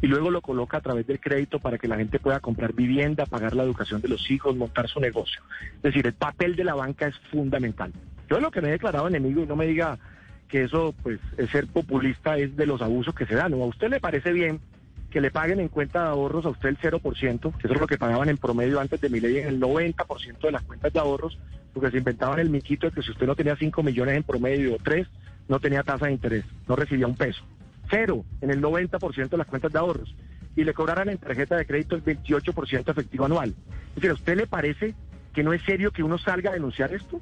y 0.02 0.08
luego 0.08 0.30
lo 0.30 0.42
coloca 0.42 0.78
a 0.78 0.82
través 0.82 1.08
del 1.08 1.20
crédito 1.20 1.60
para 1.60 1.78
que 1.78 1.88
la 1.88 1.98
gente 1.98 2.20
pueda 2.20 2.40
comprar 2.40 2.74
vivienda, 2.74 3.26
pagar 3.26 3.56
la 3.56 3.64
educación 3.64 4.02
de 4.02 4.10
los 4.10 4.30
hijos, 4.30 4.56
montar 4.56 4.88
su 4.88 5.00
negocio. 5.00 5.42
Es 5.78 5.84
decir, 5.84 6.06
el 6.06 6.14
papel 6.14 6.56
de 6.56 6.64
la 6.64 6.76
banca 6.76 7.08
es 7.08 7.16
fundamental. 7.32 7.92
Yo 8.30 8.40
lo 8.40 8.52
que 8.52 8.62
me 8.62 8.70
he 8.70 8.72
declarado 8.72 9.08
enemigo 9.08 9.42
y 9.42 9.48
no 9.48 9.56
me 9.56 9.68
diga 9.68 9.98
que 10.48 10.64
eso, 10.64 10.94
pues, 11.02 11.20
es 11.38 11.50
ser 11.50 11.68
populista 11.68 12.38
es 12.38 12.56
de 12.56 12.66
los 12.66 12.82
abusos 12.82 13.16
que 13.16 13.26
se 13.26 13.36
dan. 13.36 13.54
¿O 13.54 13.64
a 13.64 13.68
usted 13.68 13.90
le 13.90 14.00
parece 14.00 14.32
bien 14.32 14.60
que 15.10 15.22
le 15.22 15.32
paguen 15.32 15.60
en 15.60 15.70
cuenta 15.70 16.04
de 16.04 16.10
ahorros 16.10 16.46
a 16.46 16.50
usted 16.50 16.70
el 16.70 16.78
0%, 16.78 17.58
que 17.58 17.68
eso 17.68 17.74
es 17.74 17.80
lo 17.80 17.88
que 17.88 17.98
pagaban 17.98 18.28
en 18.28 18.38
promedio 18.38 18.82
antes 18.82 19.00
de 19.00 19.10
mi 19.10 19.22
ley, 19.22 19.38
en 19.38 19.48
el 19.48 19.62
90% 19.62 20.40
de 20.42 20.52
las 20.52 20.62
cuentas 20.64 20.92
de 20.92 21.00
ahorros, 21.00 21.40
porque 21.74 21.90
se 21.90 22.00
inventaban 22.00 22.40
el 22.40 22.50
miquito 22.50 22.88
de 22.88 22.94
que 22.94 23.02
si 23.02 23.12
usted 23.12 23.26
no 23.26 23.36
tenía 23.36 23.56
5 23.56 23.82
millones 23.82 24.18
en 24.18 24.24
promedio 24.24 24.76
o 24.76 24.78
3, 24.78 25.08
no 25.48 25.60
tenía 25.60 25.84
tasa 25.84 26.08
de 26.08 26.12
interés, 26.12 26.44
no 26.68 26.76
recibía 26.76 27.08
un 27.08 27.16
peso. 27.16 27.46
Cero 27.90 28.26
en 28.42 28.52
el 28.52 28.62
90% 28.62 29.30
de 29.30 29.38
las 29.38 29.48
cuentas 29.48 29.72
de 29.72 29.80
ahorros. 29.80 30.16
Y 30.56 30.64
le 30.64 30.74
cobraran 30.74 31.10
en 31.10 31.18
tarjeta 31.18 31.58
de 31.58 31.66
crédito 31.66 31.96
el 31.96 32.04
28% 32.04 32.90
efectivo 32.90 33.26
anual. 33.26 33.54
Es 33.96 34.10
¿a 34.10 34.14
usted 34.14 34.38
le 34.38 34.48
parece 34.48 34.96
que 35.34 35.44
no 35.44 35.54
es 35.54 35.62
serio 35.64 35.92
que 35.92 36.04
uno 36.04 36.18
salga 36.18 36.52
a 36.52 36.54
denunciar 36.54 36.94
esto? 36.94 37.20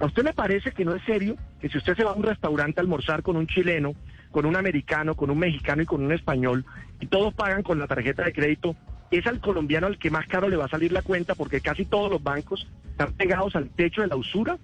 ¿A 0.00 0.06
usted 0.06 0.24
le 0.24 0.32
parece 0.32 0.72
que 0.72 0.84
no 0.84 0.94
es 0.94 1.02
serio 1.04 1.36
que 1.60 1.68
si 1.68 1.78
usted 1.78 1.96
se 1.96 2.02
va 2.02 2.10
a 2.10 2.14
un 2.14 2.24
restaurante 2.24 2.80
a 2.80 2.82
almorzar 2.82 3.22
con 3.22 3.36
un 3.36 3.46
chileno, 3.46 3.94
con 4.32 4.46
un 4.46 4.56
americano, 4.56 5.14
con 5.14 5.30
un 5.30 5.38
mexicano 5.38 5.82
y 5.82 5.86
con 5.86 6.02
un 6.02 6.12
español, 6.12 6.64
y 6.98 7.06
todos 7.06 7.32
pagan 7.34 7.62
con 7.62 7.78
la 7.78 7.86
tarjeta 7.86 8.24
de 8.24 8.32
crédito, 8.32 8.74
es 9.12 9.26
al 9.26 9.40
colombiano 9.40 9.86
al 9.86 9.98
que 9.98 10.10
más 10.10 10.26
caro 10.26 10.48
le 10.48 10.56
va 10.56 10.64
a 10.64 10.68
salir 10.68 10.90
la 10.90 11.02
cuenta 11.02 11.34
porque 11.34 11.60
casi 11.60 11.84
todos 11.84 12.10
los 12.10 12.22
bancos 12.22 12.66
están 12.90 13.12
pegados 13.12 13.54
al 13.54 13.68
techo 13.68 14.02
de 14.02 14.08
la 14.08 14.16
usura? 14.16 14.58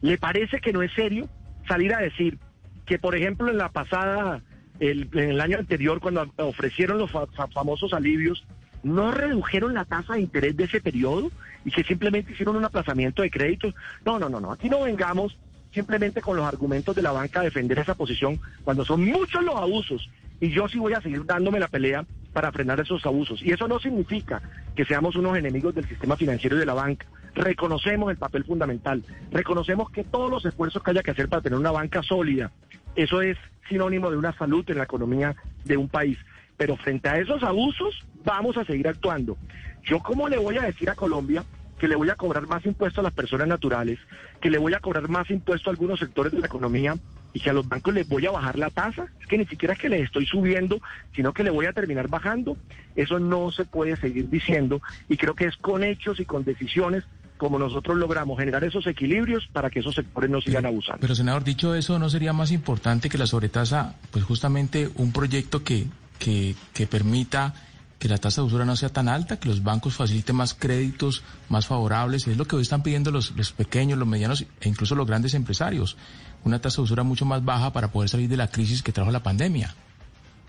¿Le 0.00 0.18
parece 0.18 0.60
que 0.60 0.72
no 0.72 0.82
es 0.82 0.92
serio 0.92 1.28
salir 1.68 1.94
a 1.94 1.98
decir 1.98 2.38
que, 2.86 2.98
por 2.98 3.14
ejemplo, 3.14 3.50
en 3.50 3.58
la 3.58 3.68
pasada 3.68 4.42
el, 4.80 5.08
en 5.12 5.30
el 5.30 5.40
año 5.40 5.58
anterior, 5.58 6.00
cuando 6.00 6.30
ofrecieron 6.38 6.98
los 6.98 7.10
famosos 7.52 7.92
alivios, 7.92 8.44
no 8.82 9.10
redujeron 9.12 9.74
la 9.74 9.84
tasa 9.84 10.14
de 10.14 10.22
interés 10.22 10.56
de 10.56 10.64
ese 10.64 10.80
periodo 10.80 11.30
y 11.64 11.70
que 11.70 11.84
simplemente 11.84 12.32
hicieron 12.32 12.56
un 12.56 12.64
aplazamiento 12.64 13.22
de 13.22 13.30
créditos. 13.30 13.74
No, 14.04 14.18
no, 14.18 14.28
no, 14.28 14.40
no. 14.40 14.52
Aquí 14.52 14.68
no 14.68 14.82
vengamos 14.82 15.36
simplemente 15.72 16.20
con 16.20 16.36
los 16.36 16.46
argumentos 16.46 16.96
de 16.96 17.02
la 17.02 17.12
banca 17.12 17.40
a 17.40 17.44
defender 17.44 17.78
esa 17.78 17.94
posición 17.94 18.40
cuando 18.64 18.84
son 18.84 19.04
muchos 19.04 19.44
los 19.44 19.54
abusos. 19.54 20.08
Y 20.40 20.50
yo 20.50 20.68
sí 20.68 20.78
voy 20.78 20.94
a 20.94 21.02
seguir 21.02 21.24
dándome 21.26 21.60
la 21.60 21.68
pelea 21.68 22.06
para 22.32 22.50
frenar 22.50 22.80
esos 22.80 23.04
abusos. 23.04 23.42
Y 23.42 23.52
eso 23.52 23.68
no 23.68 23.78
significa 23.78 24.40
que 24.74 24.86
seamos 24.86 25.14
unos 25.16 25.36
enemigos 25.36 25.74
del 25.74 25.86
sistema 25.86 26.16
financiero 26.16 26.56
y 26.56 26.60
de 26.60 26.66
la 26.66 26.74
banca. 26.74 27.06
Reconocemos 27.34 28.10
el 28.10 28.16
papel 28.16 28.44
fundamental. 28.44 29.04
Reconocemos 29.30 29.90
que 29.90 30.04
todos 30.04 30.30
los 30.30 30.44
esfuerzos 30.46 30.82
que 30.82 30.90
haya 30.92 31.02
que 31.02 31.10
hacer 31.10 31.28
para 31.28 31.42
tener 31.42 31.58
una 31.58 31.70
banca 31.70 32.02
sólida, 32.02 32.50
eso 32.96 33.22
es 33.22 33.36
sinónimo 33.68 34.10
de 34.10 34.16
una 34.16 34.36
salud 34.36 34.64
en 34.68 34.78
la 34.78 34.84
economía 34.84 35.36
de 35.64 35.76
un 35.76 35.88
país. 35.88 36.18
Pero 36.56 36.76
frente 36.76 37.08
a 37.08 37.18
esos 37.18 37.42
abusos, 37.42 38.04
vamos 38.24 38.56
a 38.56 38.64
seguir 38.64 38.88
actuando. 38.88 39.36
Yo, 39.84 40.00
¿cómo 40.00 40.28
le 40.28 40.38
voy 40.38 40.58
a 40.58 40.62
decir 40.62 40.90
a 40.90 40.94
Colombia 40.94 41.44
que 41.78 41.88
le 41.88 41.96
voy 41.96 42.10
a 42.10 42.14
cobrar 42.14 42.46
más 42.46 42.66
impuestos 42.66 42.98
a 42.98 43.02
las 43.02 43.14
personas 43.14 43.48
naturales, 43.48 43.98
que 44.40 44.50
le 44.50 44.58
voy 44.58 44.74
a 44.74 44.80
cobrar 44.80 45.08
más 45.08 45.30
impuestos 45.30 45.68
a 45.68 45.70
algunos 45.70 45.98
sectores 45.98 46.30
de 46.30 46.40
la 46.40 46.46
economía 46.46 46.94
y 47.32 47.40
que 47.40 47.48
a 47.48 47.54
los 47.54 47.66
bancos 47.66 47.94
les 47.94 48.06
voy 48.06 48.26
a 48.26 48.30
bajar 48.30 48.58
la 48.58 48.68
tasa? 48.68 49.06
Es 49.18 49.26
que 49.26 49.38
ni 49.38 49.46
siquiera 49.46 49.72
es 49.72 49.80
que 49.80 49.88
les 49.88 50.02
estoy 50.02 50.26
subiendo, 50.26 50.82
sino 51.14 51.32
que 51.32 51.42
le 51.42 51.50
voy 51.50 51.64
a 51.64 51.72
terminar 51.72 52.08
bajando. 52.08 52.58
Eso 52.96 53.18
no 53.18 53.50
se 53.50 53.64
puede 53.64 53.96
seguir 53.96 54.28
diciendo 54.28 54.82
y 55.08 55.16
creo 55.16 55.34
que 55.34 55.46
es 55.46 55.56
con 55.56 55.82
hechos 55.82 56.20
y 56.20 56.26
con 56.26 56.44
decisiones 56.44 57.04
como 57.40 57.58
nosotros 57.58 57.96
logramos 57.96 58.38
generar 58.38 58.62
esos 58.62 58.86
equilibrios 58.86 59.48
para 59.52 59.70
que 59.70 59.80
esos 59.80 59.94
sectores 59.94 60.30
no 60.30 60.40
sigan 60.40 60.66
abusando. 60.66 61.00
Pero, 61.00 61.14
senador, 61.14 61.42
dicho 61.42 61.74
eso, 61.74 61.98
¿no 61.98 62.08
sería 62.08 62.32
más 62.32 62.52
importante 62.52 63.08
que 63.08 63.18
la 63.18 63.26
sobretasa, 63.26 63.96
pues 64.12 64.24
justamente 64.24 64.90
un 64.96 65.10
proyecto 65.10 65.64
que 65.64 65.86
que, 66.20 66.54
que 66.72 66.86
permita 66.86 67.54
que 67.98 68.08
la 68.08 68.18
tasa 68.18 68.40
de 68.40 68.46
usura 68.46 68.64
no 68.64 68.76
sea 68.76 68.90
tan 68.90 69.08
alta, 69.08 69.40
que 69.40 69.48
los 69.48 69.62
bancos 69.62 69.96
faciliten 69.96 70.36
más 70.36 70.54
créditos 70.54 71.24
más 71.48 71.66
favorables. 71.66 72.26
Es 72.28 72.36
lo 72.36 72.44
que 72.44 72.56
hoy 72.56 72.62
están 72.62 72.82
pidiendo 72.82 73.10
los, 73.10 73.36
los 73.36 73.52
pequeños, 73.52 73.98
los 73.98 74.06
medianos 74.06 74.46
e 74.60 74.68
incluso 74.68 74.94
los 74.94 75.06
grandes 75.06 75.34
empresarios. 75.34 75.96
Una 76.44 76.60
tasa 76.60 76.76
de 76.76 76.84
usura 76.84 77.02
mucho 77.02 77.26
más 77.26 77.44
baja 77.44 77.72
para 77.72 77.88
poder 77.88 78.08
salir 78.08 78.28
de 78.28 78.36
la 78.36 78.48
crisis 78.48 78.82
que 78.82 78.92
trajo 78.92 79.10
la 79.10 79.22
pandemia. 79.22 79.74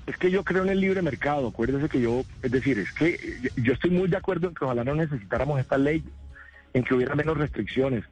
Es 0.07 0.17
que 0.17 0.31
yo 0.31 0.43
creo 0.43 0.63
en 0.63 0.69
el 0.69 0.79
libre 0.79 1.01
mercado. 1.01 1.47
Acuérdese 1.47 1.89
que 1.89 2.01
yo, 2.01 2.23
es 2.41 2.51
decir, 2.51 2.79
es 2.79 2.91
que 2.93 3.51
yo 3.57 3.73
estoy 3.73 3.89
muy 3.89 4.07
de 4.07 4.17
acuerdo 4.17 4.47
en 4.47 4.55
que 4.55 4.63
ojalá 4.63 4.83
no 4.83 4.95
necesitáramos 4.95 5.59
esta 5.59 5.77
ley, 5.77 6.03
en 6.73 6.83
que 6.83 6.93
hubiera 6.93 7.15
menos 7.15 7.37
restricciones. 7.37 8.03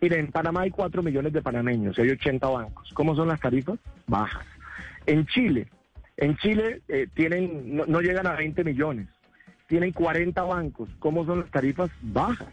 Mire, 0.00 0.18
en 0.18 0.30
Panamá 0.30 0.62
hay 0.62 0.70
4 0.70 1.02
millones 1.02 1.32
de 1.32 1.42
panameños 1.42 1.98
y 1.98 2.02
hay 2.02 2.10
80 2.10 2.48
bancos. 2.48 2.90
¿Cómo 2.94 3.14
son 3.16 3.28
las 3.28 3.40
tarifas? 3.40 3.78
Bajas. 4.06 4.46
En 5.06 5.26
Chile 5.26 5.68
en 6.16 6.36
Chile 6.38 6.80
eh, 6.88 7.08
tienen 7.12 7.76
no, 7.76 8.00
llegan 8.00 8.26
a 8.26 8.34
20 8.34 8.64
millones, 8.64 9.08
tienen 9.66 9.92
40 9.92 10.42
bancos. 10.42 10.88
¿Cómo 10.98 11.24
son 11.26 11.40
las 11.40 11.50
tarifas? 11.50 11.90
Bajas. 12.00 12.48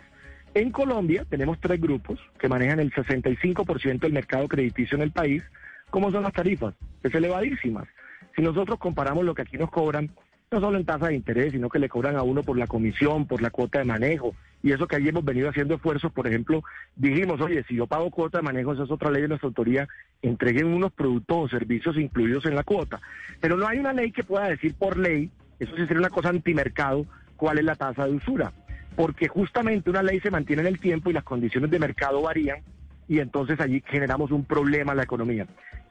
En 0.54 0.72
Colombia 0.72 1.26
tenemos 1.30 1.60
tres 1.60 1.80
grupos 1.82 2.20
que 2.38 2.48
manejan 2.50 2.80
el 2.80 2.92
65% 2.94 4.00
del 4.00 4.14
mercado 4.14 4.48
crediticio 4.48 4.96
en 4.98 5.04
el 5.04 5.12
país. 5.12 5.44
¿Cómo 5.90 6.12
son 6.12 6.24
las 6.24 6.34
tarifas? 6.34 6.76
Es 7.04 7.16
elevadísimas. 7.16 7.88
Si 8.36 8.42
nosotros 8.42 8.80
comparamos 8.80 9.24
lo 9.24 9.34
que 9.34 9.44
aquí 9.44 9.58
nos 9.58 9.72
cobran, 9.72 10.12
no 10.54 10.62
solo 10.62 10.78
en 10.78 10.86
tasa 10.86 11.08
de 11.08 11.16
interés, 11.16 11.52
sino 11.52 11.68
que 11.68 11.80
le 11.80 11.90
cobran 11.90 12.16
a 12.16 12.24
uno 12.24 12.44
por 12.44 12.58
la 12.58 12.68
comisión, 12.68 13.26
por 13.26 13.42
la 13.42 13.50
cuota 13.50 13.80
de 13.80 13.86
manejo, 13.86 14.36
y 14.62 14.72
eso 14.72 14.88
que 14.88 14.96
ahí 14.96 15.10
hemos 15.10 15.26
venido 15.26 15.50
haciendo 15.50 15.76
esfuerzos, 15.76 16.12
por 16.12 16.28
ejemplo, 16.28 16.64
dijimos, 16.96 17.42
oye, 17.42 17.64
si 17.68 17.76
yo 17.76 17.88
pago 17.88 18.12
cuota 18.12 18.38
de 18.38 18.44
manejo, 18.44 18.74
esa 18.74 18.84
es 18.84 18.92
otra 18.92 19.12
ley 19.12 19.24
de 19.24 19.28
nuestra 19.28 19.48
autoría, 19.48 19.88
entreguen 20.22 20.68
unos 20.68 20.94
productos 20.94 21.38
o 21.38 21.50
servicios 21.50 21.98
incluidos 21.98 22.46
en 22.46 22.56
la 22.56 22.64
cuota. 22.64 23.02
Pero 23.42 23.58
no 23.58 23.68
hay 23.68 23.80
una 23.80 23.92
ley 23.92 24.12
que 24.12 24.24
pueda 24.24 24.48
decir 24.48 24.76
por 24.76 24.98
ley, 24.98 25.30
eso 25.60 25.76
sí 25.76 25.82
sería 25.82 26.00
una 26.00 26.10
cosa 26.10 26.30
antimercado, 26.30 27.06
cuál 27.36 27.58
es 27.58 27.66
la 27.66 27.76
tasa 27.76 28.06
de 28.06 28.14
usura. 28.14 28.54
Porque 28.96 29.28
justamente 29.28 29.90
una 29.90 30.04
ley 30.04 30.20
se 30.20 30.32
mantiene 30.32 30.62
en 30.62 30.68
el 30.68 30.80
tiempo 30.80 31.10
y 31.10 31.14
las 31.14 31.24
condiciones 31.24 31.70
de 31.70 31.80
mercado 31.80 32.22
varían 32.22 32.60
y 33.08 33.20
entonces 33.20 33.60
allí 33.60 33.84
generamos 33.86 34.32
un 34.32 34.46
problema 34.46 34.94
en 34.94 34.98
la 34.98 35.04
economía. 35.04 35.46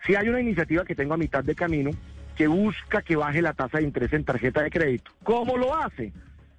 Si 0.07 0.15
hay 0.15 0.29
una 0.29 0.41
iniciativa 0.41 0.85
que 0.85 0.95
tengo 0.95 1.15
a 1.15 1.19
mitad 1.19 1.45
de 1.45 1.55
camino 1.55 1.91
que 2.37 2.47
busca 2.47 3.03
que 3.03 3.17
baje 3.17 3.43
la 3.43 3.53
tasa 3.53 3.79
de 3.79 3.85
interés 3.85 4.13
en 4.13 4.25
tarjeta 4.25 4.63
de 4.63 4.71
crédito. 4.71 5.11
¿Cómo 5.23 5.57
lo 5.57 5.75
hace? 5.75 6.13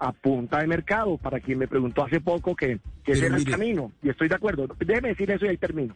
a 0.03 0.11
punta 0.11 0.59
de 0.59 0.67
mercado, 0.67 1.17
para 1.17 1.39
quien 1.39 1.59
me 1.59 1.67
preguntó 1.67 2.03
hace 2.03 2.19
poco 2.19 2.57
que, 2.57 2.79
que 3.05 3.13
ese 3.13 3.27
era 3.27 3.37
el 3.37 3.45
camino, 3.45 3.93
y 4.01 4.09
estoy 4.09 4.27
de 4.27 4.35
acuerdo. 4.35 4.67
Déjeme 4.79 5.09
decir 5.09 5.31
eso 5.31 5.45
y 5.45 5.49
ahí 5.49 5.57
termino. 5.57 5.95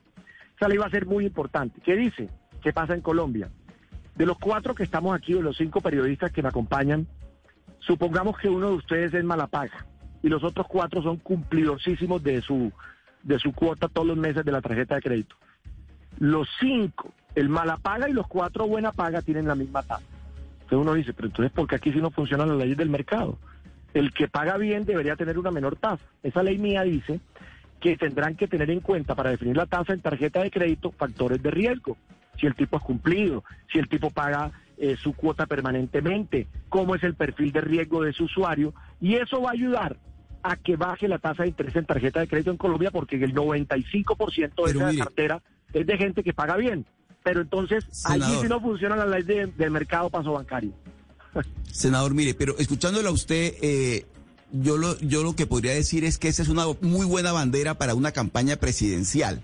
Esa 0.55 0.69
ley 0.69 0.77
va 0.77 0.85
a 0.85 0.91
ser 0.91 1.05
muy 1.05 1.25
importante. 1.25 1.81
¿Qué 1.83 1.97
dice? 1.97 2.29
¿Qué 2.61 2.71
pasa 2.71 2.93
en 2.93 3.01
Colombia? 3.01 3.49
De 4.15 4.25
los 4.25 4.37
cuatro 4.37 4.73
que 4.73 4.83
estamos 4.83 5.13
aquí, 5.13 5.33
o 5.33 5.41
los 5.41 5.57
cinco 5.57 5.81
periodistas 5.81 6.31
que 6.31 6.41
me 6.41 6.47
acompañan, 6.47 7.05
supongamos 7.79 8.37
que 8.37 8.47
uno 8.47 8.69
de 8.69 8.75
ustedes 8.75 9.13
es 9.13 9.23
Malapaga 9.25 9.85
y 10.23 10.29
los 10.29 10.43
otros 10.43 10.67
cuatro 10.67 11.01
son 11.03 11.17
cumplidosísimos 11.17 12.23
de 12.23 12.41
su, 12.41 12.71
de 13.23 13.37
su 13.39 13.51
cuota 13.51 13.89
todos 13.89 14.07
los 14.07 14.17
meses 14.17 14.45
de 14.45 14.51
la 14.53 14.61
tarjeta 14.61 14.95
de 14.95 15.01
crédito. 15.01 15.35
Los 16.17 16.47
cinco, 16.59 17.13
el 17.37 17.49
Malapaga 17.49 18.09
y 18.09 18.13
los 18.13 18.27
cuatro 18.27 18.67
Buena 18.67 18.91
Paga 18.91 19.21
tienen 19.21 19.47
la 19.47 19.55
misma 19.55 19.83
tasa. 19.83 20.03
Entonces 20.63 20.79
uno 20.79 20.93
dice, 20.93 21.13
pero 21.13 21.27
entonces, 21.27 21.51
¿por 21.51 21.67
qué 21.67 21.75
aquí 21.75 21.93
sí 21.93 22.01
no 22.01 22.11
funcionan 22.11 22.49
las 22.49 22.57
leyes 22.57 22.77
del 22.77 22.89
mercado? 22.89 23.37
el 23.93 24.13
que 24.13 24.27
paga 24.27 24.57
bien 24.57 24.85
debería 24.85 25.15
tener 25.15 25.37
una 25.37 25.51
menor 25.51 25.75
tasa. 25.75 26.03
Esa 26.23 26.43
ley 26.43 26.57
mía 26.57 26.83
dice 26.83 27.19
que 27.79 27.97
tendrán 27.97 28.35
que 28.35 28.47
tener 28.47 28.69
en 28.69 28.79
cuenta 28.79 29.15
para 29.15 29.31
definir 29.31 29.55
la 29.55 29.65
tasa 29.65 29.93
en 29.93 30.01
tarjeta 30.01 30.41
de 30.41 30.51
crédito 30.51 30.91
factores 30.91 31.41
de 31.41 31.51
riesgo. 31.51 31.97
Si 32.39 32.45
el 32.45 32.55
tipo 32.55 32.77
es 32.77 32.83
cumplido, 32.83 33.43
si 33.71 33.79
el 33.79 33.87
tipo 33.87 34.11
paga 34.11 34.51
eh, 34.77 34.95
su 34.97 35.13
cuota 35.13 35.45
permanentemente, 35.45 36.47
cómo 36.69 36.95
es 36.95 37.03
el 37.03 37.15
perfil 37.15 37.51
de 37.51 37.61
riesgo 37.61 38.03
de 38.03 38.13
su 38.13 38.25
usuario. 38.25 38.73
Y 39.01 39.15
eso 39.15 39.41
va 39.41 39.49
a 39.49 39.53
ayudar 39.53 39.97
a 40.43 40.55
que 40.55 40.75
baje 40.75 41.07
la 41.07 41.17
tasa 41.17 41.43
de 41.43 41.49
interés 41.49 41.75
en 41.75 41.85
tarjeta 41.85 42.19
de 42.19 42.27
crédito 42.27 42.51
en 42.51 42.57
Colombia 42.57 42.91
porque 42.91 43.15
el 43.15 43.33
95% 43.33 44.65
de 44.65 44.71
esa 44.71 45.03
cartera 45.03 45.41
es 45.73 45.85
de 45.85 45.97
gente 45.97 46.23
que 46.23 46.33
paga 46.33 46.55
bien. 46.57 46.85
Pero 47.27 47.41
entonces, 47.41 47.83
allí 48.05 48.37
si 48.41 48.47
no 48.47 48.61
funciona 48.61 48.95
la 48.95 49.05
ley 49.05 49.51
del 49.57 49.69
mercado 49.69 50.09
paso 50.09 50.31
bancario. 50.31 50.71
Senador, 51.73 52.13
mire, 52.13 52.33
pero 52.35 52.57
escuchándolo 52.57 53.09
a 53.09 53.11
usted, 53.11 53.53
eh, 53.61 54.05
yo, 54.53 54.77
lo, 54.77 54.97
yo 54.99 55.23
lo 55.23 55.35
que 55.35 55.45
podría 55.45 55.73
decir 55.73 56.05
es 56.05 56.17
que 56.17 56.29
esa 56.29 56.41
es 56.41 56.47
una 56.47 56.65
muy 56.79 57.05
buena 57.05 57.33
bandera 57.33 57.73
para 57.77 57.95
una 57.95 58.13
campaña 58.13 58.55
presidencial. 58.55 59.41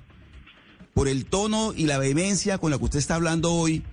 Por 0.93 1.10
el 1.10 1.26
tono 1.26 1.74
y 1.76 1.88
la 1.88 1.98
vehemencia 1.98 2.58
con 2.58 2.72
la 2.72 2.78
que 2.78 2.86
usted 2.86 3.00
está 3.00 3.15
hablando 3.15 3.52
hoy, 3.52 3.84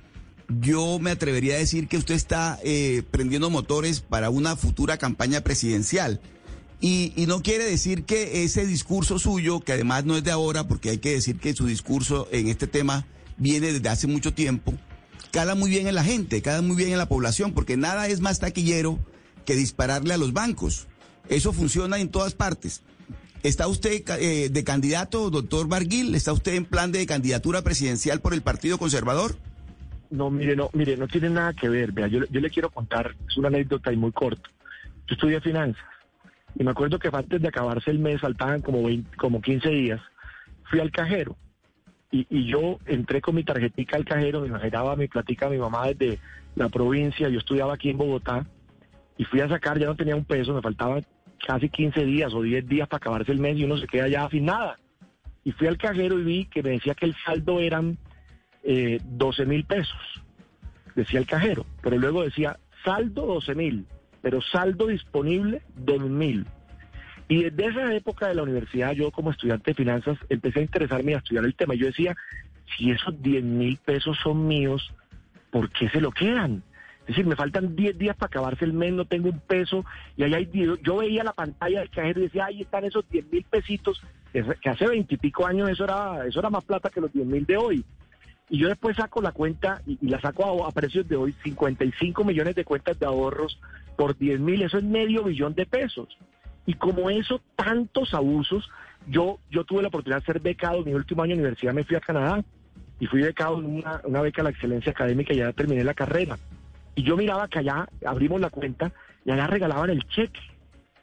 yo 0.61 1.01
me 1.01 1.11
atrevería 1.11 1.57
a 1.57 1.59
decir 1.59 1.89
que 1.89 1.97
usted 1.97 2.15
está 2.15 2.61
eh, 2.63 3.03
prendiendo 3.11 3.51
motores 3.51 4.01
para 4.03 4.31
una 4.31 4.55
futura 4.55 4.99
campaña 4.99 5.41
presidencial. 5.41 6.21
Y, 6.81 7.13
y, 7.17 7.27
no 7.27 7.43
quiere 7.43 7.65
decir 7.65 8.05
que 8.05 8.45
ese 8.45 8.67
discurso 8.67 9.19
suyo, 9.19 9.59
que 9.59 9.73
además 9.73 10.05
no 10.05 10.17
es 10.17 10.23
de 10.23 10.31
ahora, 10.31 10.69
porque 10.69 10.91
hay 10.91 10.99
que 10.99 11.11
decir 11.11 11.41
que 11.41 11.55
su 11.55 11.67
discurso 11.67 12.29
en 12.31 12.47
este 12.47 12.69
tema 12.69 13.05
viene 13.41 13.73
desde 13.73 13.89
hace 13.89 14.07
mucho 14.07 14.33
tiempo, 14.33 14.75
cala 15.33 15.57
muy 15.57 15.71
bien 15.71 15.89
en 15.89 15.97
la 15.97 16.05
gente, 16.05 16.43
cala 16.43 16.63
muy 16.63 16.77
bien 16.77 16.93
en 16.93 16.99
la 16.99 17.09
población, 17.09 17.53
porque 17.53 17.77
nada 17.77 18.07
es 18.07 18.21
más 18.21 18.39
taquillero 18.39 19.01
que 19.45 19.57
dispararle 19.57 20.15
a 20.15 20.19
los 20.19 20.33
bancos. 20.33 20.87
Eso 21.29 21.53
funciona 21.53 21.99
en 21.99 22.11
todas 22.11 22.35
partes. 22.35 22.83
¿Está 23.43 23.67
usted 23.67 24.03
eh, 24.21 24.51
de 24.51 24.65
candidato, 24.65 25.31
doctor 25.31 25.67
Barguil? 25.67 26.15
¿Está 26.15 26.33
usted 26.33 26.55
en 26.55 26.67
plan 26.67 26.93
de 26.93 27.07
candidatura 27.07 27.63
presidencial 27.63 28.21
por 28.21 28.35
el 28.35 28.43
Partido 28.43 28.77
Conservador? 28.77 29.37
No, 30.11 30.29
mire, 30.29 30.55
no, 30.55 30.69
mire, 30.75 30.97
no 30.97 31.09
tiene 31.09 31.31
nada 31.31 31.55
que 31.55 31.69
ver. 31.69 31.95
Yo, 32.11 32.21
le 32.21 32.51
quiero 32.51 32.69
contar, 32.69 33.17
es 33.27 33.37
una 33.39 33.49
anécdota 33.49 33.93
y 33.93 33.97
muy 33.97 34.13
corta. 34.13 34.51
Yo 35.07 35.15
estudié 35.15 35.41
finanzas 35.41 35.85
y 36.59 36.65
me 36.65 36.73
acuerdo 36.73 36.99
que 36.99 37.09
antes 37.11 37.41
de 37.41 37.49
acabarse 37.49 37.91
el 37.91 38.01
mes 38.01 38.21
faltaban 38.21 38.61
como, 38.61 38.87
como 39.17 39.41
15 39.41 39.69
días. 39.71 40.01
Fui 40.69 40.81
al 40.81 40.91
cajero 40.91 41.37
y, 42.11 42.47
yo 42.47 42.79
entré 42.87 43.21
con 43.21 43.37
mi 43.37 43.45
tarjetita 43.45 43.97
al 43.97 44.05
cajero, 44.05 44.41
me 44.41 44.59
generaba 44.59 44.97
mi 44.97 45.07
platica 45.07 45.49
mi 45.49 45.59
mamá 45.59 45.87
desde 45.89 46.19
la 46.57 46.69
provincia, 46.69 47.29
yo 47.29 47.39
estudiaba 47.39 47.75
aquí 47.75 47.91
en 47.91 47.99
Bogotá, 47.99 48.47
y 49.17 49.25
fui 49.25 49.41
a 49.41 49.49
sacar, 49.49 49.79
ya 49.79 49.87
no 49.87 49.97
tenía 49.97 50.17
un 50.17 50.25
peso, 50.25 50.55
me 50.55 50.63
faltaban 50.63 51.05
casi 51.47 51.69
15 51.69 52.05
días 52.05 52.33
o 52.35 52.43
10 52.43 52.67
días 52.67 52.89
para 52.89 52.99
acabarse 52.99 53.33
el 53.33 53.39
mes 53.39 53.57
y 53.57 53.65
uno 53.65 53.77
se 53.77 53.87
queda 53.87 54.09
ya 54.09 54.29
sin 54.29 54.47
nada. 54.47 54.79
Y 55.45 55.53
fui 55.53 55.67
al 55.67 55.79
cajero 55.79 56.19
y 56.19 56.25
vi 56.25 56.45
que 56.47 56.63
me 56.63 56.71
decía 56.71 56.95
que 56.95 57.07
el 57.07 57.15
saldo 57.25 57.61
eran 57.61 57.99
eh, 58.63 58.99
12 59.05 59.47
mil 59.47 59.65
pesos, 59.65 60.23
decía 60.95 61.21
el 61.21 61.27
cajero, 61.27 61.65
pero 61.83 61.97
luego 61.97 62.23
decía 62.23 62.59
saldo 62.85 63.27
12 63.27 63.55
mil, 63.55 63.87
pero 64.21 64.41
saldo 64.41 64.87
disponible 64.87 65.63
2 65.77 66.03
mil. 66.03 66.47
Y 67.31 67.45
desde 67.45 67.67
esa 67.67 67.95
época 67.95 68.27
de 68.27 68.35
la 68.35 68.43
universidad, 68.43 68.91
yo 68.91 69.13
como 69.13 69.31
estudiante 69.31 69.71
de 69.71 69.77
finanzas 69.77 70.19
empecé 70.29 70.59
a 70.59 70.63
interesarme 70.63 71.15
a 71.15 71.19
estudiar 71.19 71.45
el 71.45 71.55
tema. 71.55 71.77
Yo 71.77 71.87
decía, 71.87 72.17
si 72.77 72.91
esos 72.91 73.23
10 73.23 73.45
mil 73.45 73.77
pesos 73.77 74.19
son 74.21 74.49
míos, 74.49 74.93
¿por 75.53 75.71
qué 75.71 75.89
se 75.91 76.01
lo 76.01 76.11
quedan? 76.11 76.65
Es 77.03 77.07
decir, 77.07 77.27
me 77.27 77.37
faltan 77.37 77.77
10 77.77 77.97
días 77.99 78.17
para 78.17 78.27
acabarse 78.27 78.65
el 78.65 78.73
mes, 78.73 78.93
no 78.95 79.05
tengo 79.05 79.29
un 79.29 79.39
peso. 79.39 79.85
Y 80.17 80.25
ahí 80.25 80.35
hay, 80.35 80.51
yo 80.83 80.97
veía 80.97 81.23
la 81.23 81.33
pantalla 81.33 81.79
del 81.79 81.91
cajero 81.91 82.19
y 82.19 82.25
decía, 82.25 82.47
ahí 82.47 82.63
están 82.63 82.85
esos 82.85 83.09
10 83.09 83.31
mil 83.31 83.45
pesitos, 83.45 84.03
que 84.33 84.69
hace 84.69 84.89
veintipico 84.89 85.47
años 85.47 85.71
eso 85.71 85.85
era, 85.85 86.27
eso 86.27 86.41
era 86.41 86.51
más 86.51 86.65
plata 86.65 86.91
que 86.91 87.01
los 87.01 87.13
10 87.13 87.29
mil 87.29 87.47
de 87.47 87.57
hoy. 87.57 87.85
Y 88.49 88.59
yo 88.59 88.67
después 88.67 88.97
saco 88.97 89.23
la 89.23 89.31
cuenta 89.31 89.83
y, 89.87 90.05
la 90.09 90.21
saco 90.21 90.67
a, 90.67 90.73
precios 90.73 91.07
de 91.07 91.15
hoy, 91.15 91.33
55 91.45 92.25
millones 92.25 92.57
de 92.57 92.65
cuentas 92.65 92.99
de 92.99 93.07
ahorros 93.07 93.61
por 93.97 94.19
10 94.19 94.41
mil, 94.41 94.63
eso 94.63 94.79
es 94.79 94.85
medio 94.85 95.23
billón 95.23 95.55
de 95.55 95.65
pesos. 95.65 96.09
Y 96.71 96.75
como 96.75 97.11
eso, 97.11 97.41
tantos 97.57 98.15
abusos, 98.15 98.71
yo, 99.09 99.41
yo 99.51 99.65
tuve 99.65 99.83
la 99.83 99.89
oportunidad 99.89 100.21
de 100.21 100.27
ser 100.27 100.39
becado 100.39 100.79
en 100.79 100.85
mi 100.85 100.95
último 100.95 101.25
año 101.25 101.35
de 101.35 101.41
universidad, 101.41 101.75
me 101.75 101.83
fui 101.83 101.97
a 101.97 102.01
Canadá 102.01 102.45
y 103.01 103.07
fui 103.07 103.23
becado 103.23 103.59
en 103.59 103.79
una, 103.79 104.01
una 104.05 104.21
beca 104.21 104.43
a 104.43 104.45
la 104.45 104.51
excelencia 104.51 104.93
académica 104.93 105.35
y 105.35 105.39
ya 105.39 105.53
terminé 105.53 105.83
la 105.83 105.95
carrera. 105.95 106.39
Y 106.95 107.03
yo 107.03 107.17
miraba 107.17 107.49
que 107.49 107.59
allá 107.59 107.89
abrimos 108.07 108.41
la 108.41 108.51
cuenta 108.51 108.93
y 109.25 109.33
allá 109.33 109.49
regalaban 109.49 109.91
el 109.91 110.07
cheque 110.07 110.39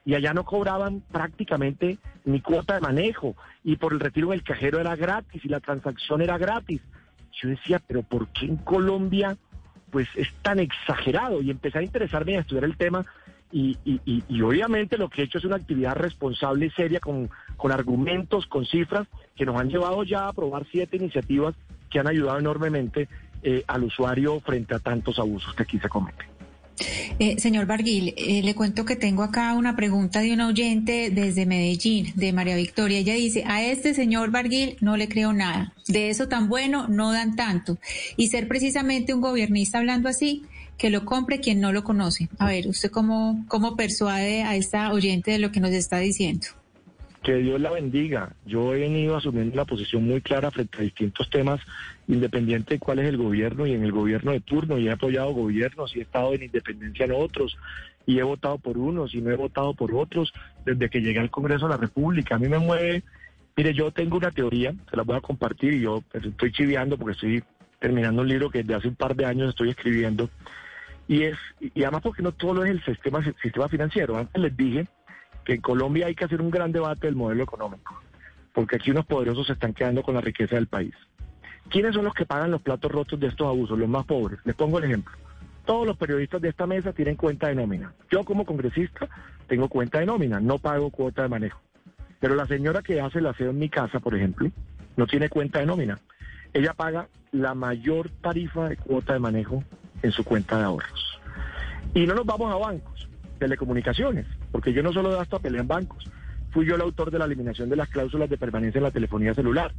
y 0.06 0.16
allá 0.16 0.34
no 0.34 0.46
cobraban 0.46 1.02
prácticamente 1.12 1.98
ni 2.24 2.40
cuota 2.40 2.76
de 2.76 2.80
manejo 2.80 3.36
y 3.62 3.76
por 3.76 3.92
el 3.92 4.00
retiro 4.00 4.30
del 4.30 4.44
cajero 4.44 4.80
era 4.80 4.96
gratis 4.96 5.44
y 5.44 5.50
la 5.50 5.60
transacción 5.60 6.22
era 6.22 6.38
gratis. 6.38 6.80
Yo 7.42 7.50
decía, 7.50 7.82
pero 7.86 8.04
¿por 8.04 8.30
qué 8.30 8.46
en 8.46 8.56
Colombia 8.56 9.36
pues 9.92 10.08
es 10.16 10.34
tan 10.44 10.60
exagerado? 10.60 11.42
Y 11.42 11.52
empecé 11.52 11.80
a 11.80 11.84
interesarme 11.84 12.38
a 12.38 12.40
estudiar 12.40 12.64
el 12.64 12.78
tema 12.78 13.06
y, 13.52 13.78
y, 13.86 14.42
obviamente 14.42 14.98
lo 14.98 15.10
que 15.10 15.22
he 15.22 15.26
hecho 15.26 15.38
es 15.38 15.46
una 15.46 15.56
actividad 15.56 15.96
responsable 15.96 16.66
y 16.66 16.70
seria 16.72 17.00
con, 17.00 17.30
con 17.56 17.72
argumentos, 17.72 18.46
con 18.46 18.66
cifras 18.66 19.08
que 19.36 19.46
nos 19.46 19.56
han 19.60 19.70
llevado 19.70 20.04
ya 20.04 20.26
a 20.26 20.30
aprobar 20.30 20.66
siete 20.70 20.98
iniciativas 20.98 21.56
que 21.90 22.00
han 22.00 22.08
ayudado 22.08 22.40
enormemente 22.40 23.08
eh, 23.44 23.64
al 23.68 23.84
usuario 23.84 24.40
frente 24.42 24.76
a 24.76 24.80
tantos 24.80 25.20
abusos 25.20 25.54
que 25.56 25.64
aquí 25.64 25.80
se 25.80 25.88
cometen. 25.88 26.28
Eh, 27.20 27.40
señor 27.40 27.66
Barguil, 27.66 28.14
eh, 28.18 28.44
le 28.44 28.54
cuento 28.54 28.86
que 28.86 28.96
tengo 28.96 29.24
acá 29.24 29.54
una 29.54 29.76
pregunta 29.76 30.20
de 30.20 30.34
una 30.34 30.48
oyente 30.48 31.10
desde 31.10 31.46
Medellín, 31.46 32.12
de 32.16 32.34
María 32.34 32.56
Victoria. 32.56 33.00
Ella 33.00 33.16
dice, 33.16 33.44
a 33.48 33.64
este 33.64 33.94
señor 33.94 34.30
Barguil 34.30 34.78
no 34.82 34.98
le 34.98 35.08
creo 35.08 35.34
nada. 35.34 35.74
De 35.88 36.10
eso 36.10 36.28
tan 36.28 36.50
bueno 36.50 36.88
no 36.88 37.12
dan 37.12 37.36
tanto. 37.36 37.80
Y 38.16 38.28
ser 38.28 38.48
precisamente 38.48 39.14
un 39.14 39.22
gobernista 39.22 39.80
hablando 39.80 40.10
así, 40.10 40.44
que 40.78 40.90
lo 40.90 41.06
compre 41.06 41.40
quien 41.40 41.60
no 41.60 41.72
lo 41.72 41.84
conoce. 41.84 42.30
A 42.40 42.48
ver, 42.48 42.68
¿usted 42.68 42.92
cómo, 42.92 43.44
cómo 43.48 43.76
persuade 43.76 44.44
a 44.44 44.56
esta 44.56 44.92
oyente 44.94 45.32
de 45.32 45.40
lo 45.40 45.52
que 45.52 45.60
nos 45.60 45.72
está 45.72 45.98
diciendo? 46.00 46.48
Que 47.24 47.36
Dios 47.36 47.60
la 47.60 47.72
bendiga. 47.72 48.34
Yo 48.46 48.74
he 48.74 48.80
venido 48.80 49.18
asumiendo 49.18 49.54
una 49.54 49.66
posición 49.66 50.06
muy 50.06 50.22
clara 50.22 50.52
frente 50.52 50.78
a 50.78 50.82
distintos 50.82 51.30
temas, 51.30 51.60
independiente 52.08 52.76
de 52.76 52.80
cuál 52.80 53.00
es 53.00 53.08
el 53.08 53.18
gobierno 53.18 53.66
y 53.66 53.74
en 53.74 53.84
el 53.84 53.92
gobierno 53.92 54.32
de 54.32 54.40
turno, 54.40 54.78
y 54.78 54.88
he 54.88 54.92
apoyado 54.92 55.34
gobiernos 55.34 55.96
y 55.96 56.00
he 56.00 56.04
estado 56.04 56.34
en 56.34 56.44
independencia 56.44 57.06
en 57.06 57.12
otros, 57.12 57.58
y 58.06 58.20
he 58.20 58.24
votado 58.24 58.58
por 58.58 58.78
unos 58.78 59.14
y 59.14 59.22
no 59.22 59.32
he 59.32 59.36
votado 59.36 59.74
por 59.74 59.94
otros 59.94 60.32
desde 60.66 60.90
que 60.90 61.02
llegué 61.02 61.20
al 61.20 61.30
Congreso 61.30 61.66
de 61.66 61.72
la 61.72 61.78
República. 61.78 62.36
A 62.36 62.40
mí 62.40 62.48
me 62.48 62.60
mueve, 62.60 63.04
mire, 63.56 63.74
yo 63.74 63.92
tengo 63.92 64.18
una 64.18 64.32
teoría, 64.32 64.74
se 64.90 64.96
la 64.96 65.04
voy 65.04 65.18
a 65.18 65.22
compartir 65.22 65.74
y 65.74 65.82
yo 65.82 66.04
estoy 66.14 66.52
chiviando 66.54 66.98
porque 66.98 67.14
estoy 67.14 67.44
terminando 67.80 68.22
un 68.22 68.30
libro 68.30 68.50
que 68.50 68.60
desde 68.60 68.76
hace 68.76 68.88
un 68.88 68.96
par 68.96 69.16
de 69.16 69.26
años 69.26 69.50
estoy 69.50 69.70
escribiendo, 69.70 70.30
y 71.08 71.24
es, 71.24 71.38
y 71.60 71.84
además 71.84 72.02
porque 72.02 72.22
no 72.22 72.32
todo 72.34 72.64
es 72.66 72.72
el 72.72 72.84
sistema, 72.84 73.22
financiero. 73.70 74.18
Antes 74.18 74.42
les 74.42 74.56
dije 74.56 74.88
que 75.46 75.54
en 75.54 75.62
Colombia 75.62 76.08
hay 76.08 76.16
que 76.16 76.26
hacer 76.26 76.42
un 76.42 76.52
gran 76.52 76.72
debate 76.72 77.08
del 77.08 77.16
modelo 77.16 77.44
económico, 77.44 78.02
porque 78.54 78.76
aquí 78.76 78.92
unos 78.92 79.06
poderosos 79.06 79.48
se 79.48 79.54
están 79.54 79.74
quedando 79.74 80.04
con 80.04 80.16
la 80.16 80.22
riqueza 80.22 80.56
del 80.56 80.68
país. 80.68 80.94
¿Quiénes 81.70 81.94
son 81.94 82.06
los 82.06 82.14
que 82.14 82.26
pagan 82.26 82.52
los 82.52 82.62
platos 82.62 82.92
rotos 82.92 83.20
de 83.20 83.28
estos 83.28 83.48
abusos? 83.48 83.78
Los 83.78 83.90
más 83.90 84.06
pobres. 84.06 84.40
Les 84.46 84.56
pongo 84.56 84.78
el 84.78 84.86
ejemplo. 84.86 85.14
Todos 85.66 85.86
los 85.86 85.98
periodistas 85.98 86.42
de 86.42 86.50
esta 86.50 86.66
mesa 86.66 86.94
tienen 86.94 87.16
cuenta 87.16 87.48
de 87.48 87.56
nómina. 87.56 87.94
Yo 88.10 88.24
como 88.24 88.46
congresista 88.46 89.10
tengo 89.48 89.68
cuenta 89.68 90.00
de 90.00 90.06
nómina, 90.06 90.40
no 90.40 90.60
pago 90.60 90.92
cuota 90.92 91.24
de 91.24 91.30
manejo. 91.30 91.60
Pero 92.20 92.36
la 92.36 92.46
señora 92.46 92.82
que 92.82 93.02
hace 93.02 93.20
el 93.20 93.28
aseo 93.28 93.50
en 93.50 93.60
mi 93.60 93.70
casa, 93.70 94.00
por 94.00 94.16
ejemplo, 94.16 94.50
no 94.96 95.08
tiene 95.08 95.30
cuenta 95.30 95.60
de 95.60 95.66
nómina. 95.66 96.00
Ella 96.54 96.74
paga 96.74 97.10
la 97.32 97.54
mayor 97.54 98.10
tarifa 98.22 98.70
de 98.70 98.78
cuota 98.78 99.14
de 99.14 99.20
manejo 99.20 99.64
en 100.02 100.12
su 100.12 100.24
cuenta 100.24 100.58
de 100.58 100.64
ahorros. 100.66 101.20
Y 101.94 102.06
no 102.06 102.16
nos 102.16 102.26
vamos 102.26 102.52
a 102.52 102.58
bancos, 102.58 103.08
telecomunicaciones 103.40 104.26
porque 104.52 104.74
yo 104.74 104.84
no 104.84 104.94
solo 104.94 105.12
de 105.12 105.20
hasta 105.20 105.40
pelea 105.40 105.62
en 105.62 105.68
bancos, 105.68 106.10
fui 106.52 106.66
yo 106.66 106.76
el 106.76 106.82
autor 106.82 107.12
de 107.12 107.20
la 107.20 107.26
eliminación 107.26 107.70
de 107.70 107.76
las 107.76 107.90
cláusulas 107.90 108.30
de 108.30 108.38
permanencia 108.38 108.80
en 108.80 108.86
la 108.86 108.92
telefonía 108.92 109.34
celular, 109.34 109.74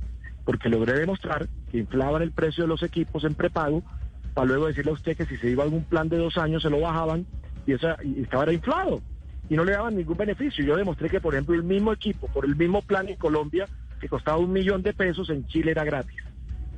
porque 0.45 0.69
logré 0.69 0.93
demostrar 0.93 1.49
que 1.71 1.79
inflaban 1.79 2.23
el 2.23 2.33
precio 2.33 2.65
de 2.65 2.69
los 2.69 2.83
equipos 2.83 3.25
en 3.25 3.35
prepago 3.35 3.83
para 4.35 4.47
luego 4.47 4.67
decirle 4.67 4.93
a 4.93 4.95
usted 4.95 5.17
que 5.17 5.27
si 5.27 5.37
se 5.37 5.51
iba 5.51 5.63
a 5.63 5.67
algún 5.67 5.85
plan 5.85 6.09
de 6.09 6.19
dos 6.19 6.39
años 6.39 6.63
se 6.63 6.71
lo 6.71 6.81
bajaban 6.81 7.27
y, 7.67 7.73
esa, 7.73 7.97
y 8.05 8.23
estaba 8.23 8.53
inflado 8.53 9.01
y 9.51 9.57
no 9.57 9.65
le 9.65 9.73
daban 9.73 9.97
ningún 9.97 10.17
beneficio. 10.17 10.65
Yo 10.65 10.77
demostré 10.77 11.09
que, 11.09 11.21
por 11.21 11.35
ejemplo, 11.35 11.55
el 11.55 11.65
mismo 11.65 11.93
equipo, 11.93 12.29
por 12.29 12.45
el 12.45 12.55
mismo 12.55 12.83
plan 12.83 13.09
en 13.09 13.17
Colombia, 13.17 13.67
que 14.01 14.09
costaba 14.09 14.39
un 14.39 14.53
millón 14.53 14.83
de 14.83 14.93
pesos, 14.93 15.31
en 15.31 15.47
Chile 15.47 15.73
era 15.73 15.85
gratis. 15.85 16.23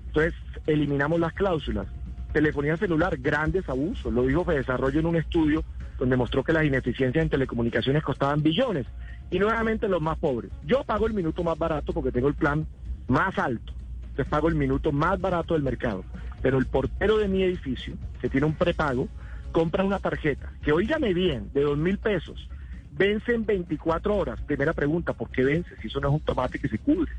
Entonces, 0.07 0.35
eliminamos 0.67 1.21
las 1.21 1.33
cláusulas. 1.33 1.87
Telefonía 2.33 2.77
celular, 2.77 3.17
grandes 3.19 3.69
abusos. 3.69 4.13
Lo 4.13 4.25
dijo 4.25 4.45
Desarrollo 4.45 5.01
en 5.01 5.07
un 5.07 5.17
estudio 5.17 5.65
donde 5.99 6.17
mostró 6.17 6.45
que 6.45 6.53
las 6.53 6.65
ineficiencias 6.65 7.23
en 7.23 7.29
telecomunicaciones 7.29 8.03
costaban 8.03 8.43
billones. 8.43 8.87
Y 9.31 9.39
nuevamente 9.39 9.89
los 9.89 10.01
más 10.01 10.19
pobres. 10.19 10.51
Yo 10.65 10.85
pago 10.85 11.07
el 11.07 11.15
minuto 11.15 11.43
más 11.43 11.59
barato 11.59 11.93
porque 11.93 12.13
tengo 12.13 12.29
el 12.29 12.35
plan 12.35 12.67
más 13.09 13.39
alto. 13.39 13.73
Entonces 14.03 14.27
pago 14.27 14.49
el 14.49 14.55
minuto 14.55 14.93
más 14.93 15.21
barato 15.21 15.55
del 15.55 15.63
mercado. 15.63 16.05
Pero 16.43 16.59
el 16.59 16.67
portero 16.67 17.19
de 17.19 17.29
mi 17.29 17.43
edificio, 17.43 17.95
que 18.21 18.29
tiene 18.29 18.47
un 18.47 18.55
prepago, 18.55 19.09
compra 19.53 19.85
una 19.85 19.99
tarjeta, 19.99 20.53
que 20.63 20.73
oígame 20.73 21.13
bien, 21.13 21.51
de 21.53 21.63
dos 21.63 21.77
mil 21.77 21.99
pesos, 21.99 22.49
vence 22.93 23.35
en 23.35 23.45
24 23.45 24.17
horas. 24.17 24.41
Primera 24.43 24.73
pregunta, 24.73 25.13
¿por 25.13 25.29
qué 25.31 25.45
vence? 25.45 25.77
Si 25.81 25.89
eso 25.89 26.01
no 26.01 26.09
es 26.09 26.15
automático 26.15 26.67
y 26.67 26.71
se 26.71 26.79
cubre. 26.79 27.13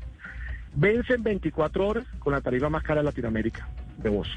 Vence 0.74 1.14
en 1.14 1.22
24 1.22 1.86
horas 1.86 2.06
con 2.18 2.32
la 2.32 2.40
tarifa 2.40 2.68
más 2.68 2.82
cara 2.82 3.00
de 3.00 3.04
Latinoamérica, 3.04 3.68
de 3.98 4.08
voz. 4.08 4.28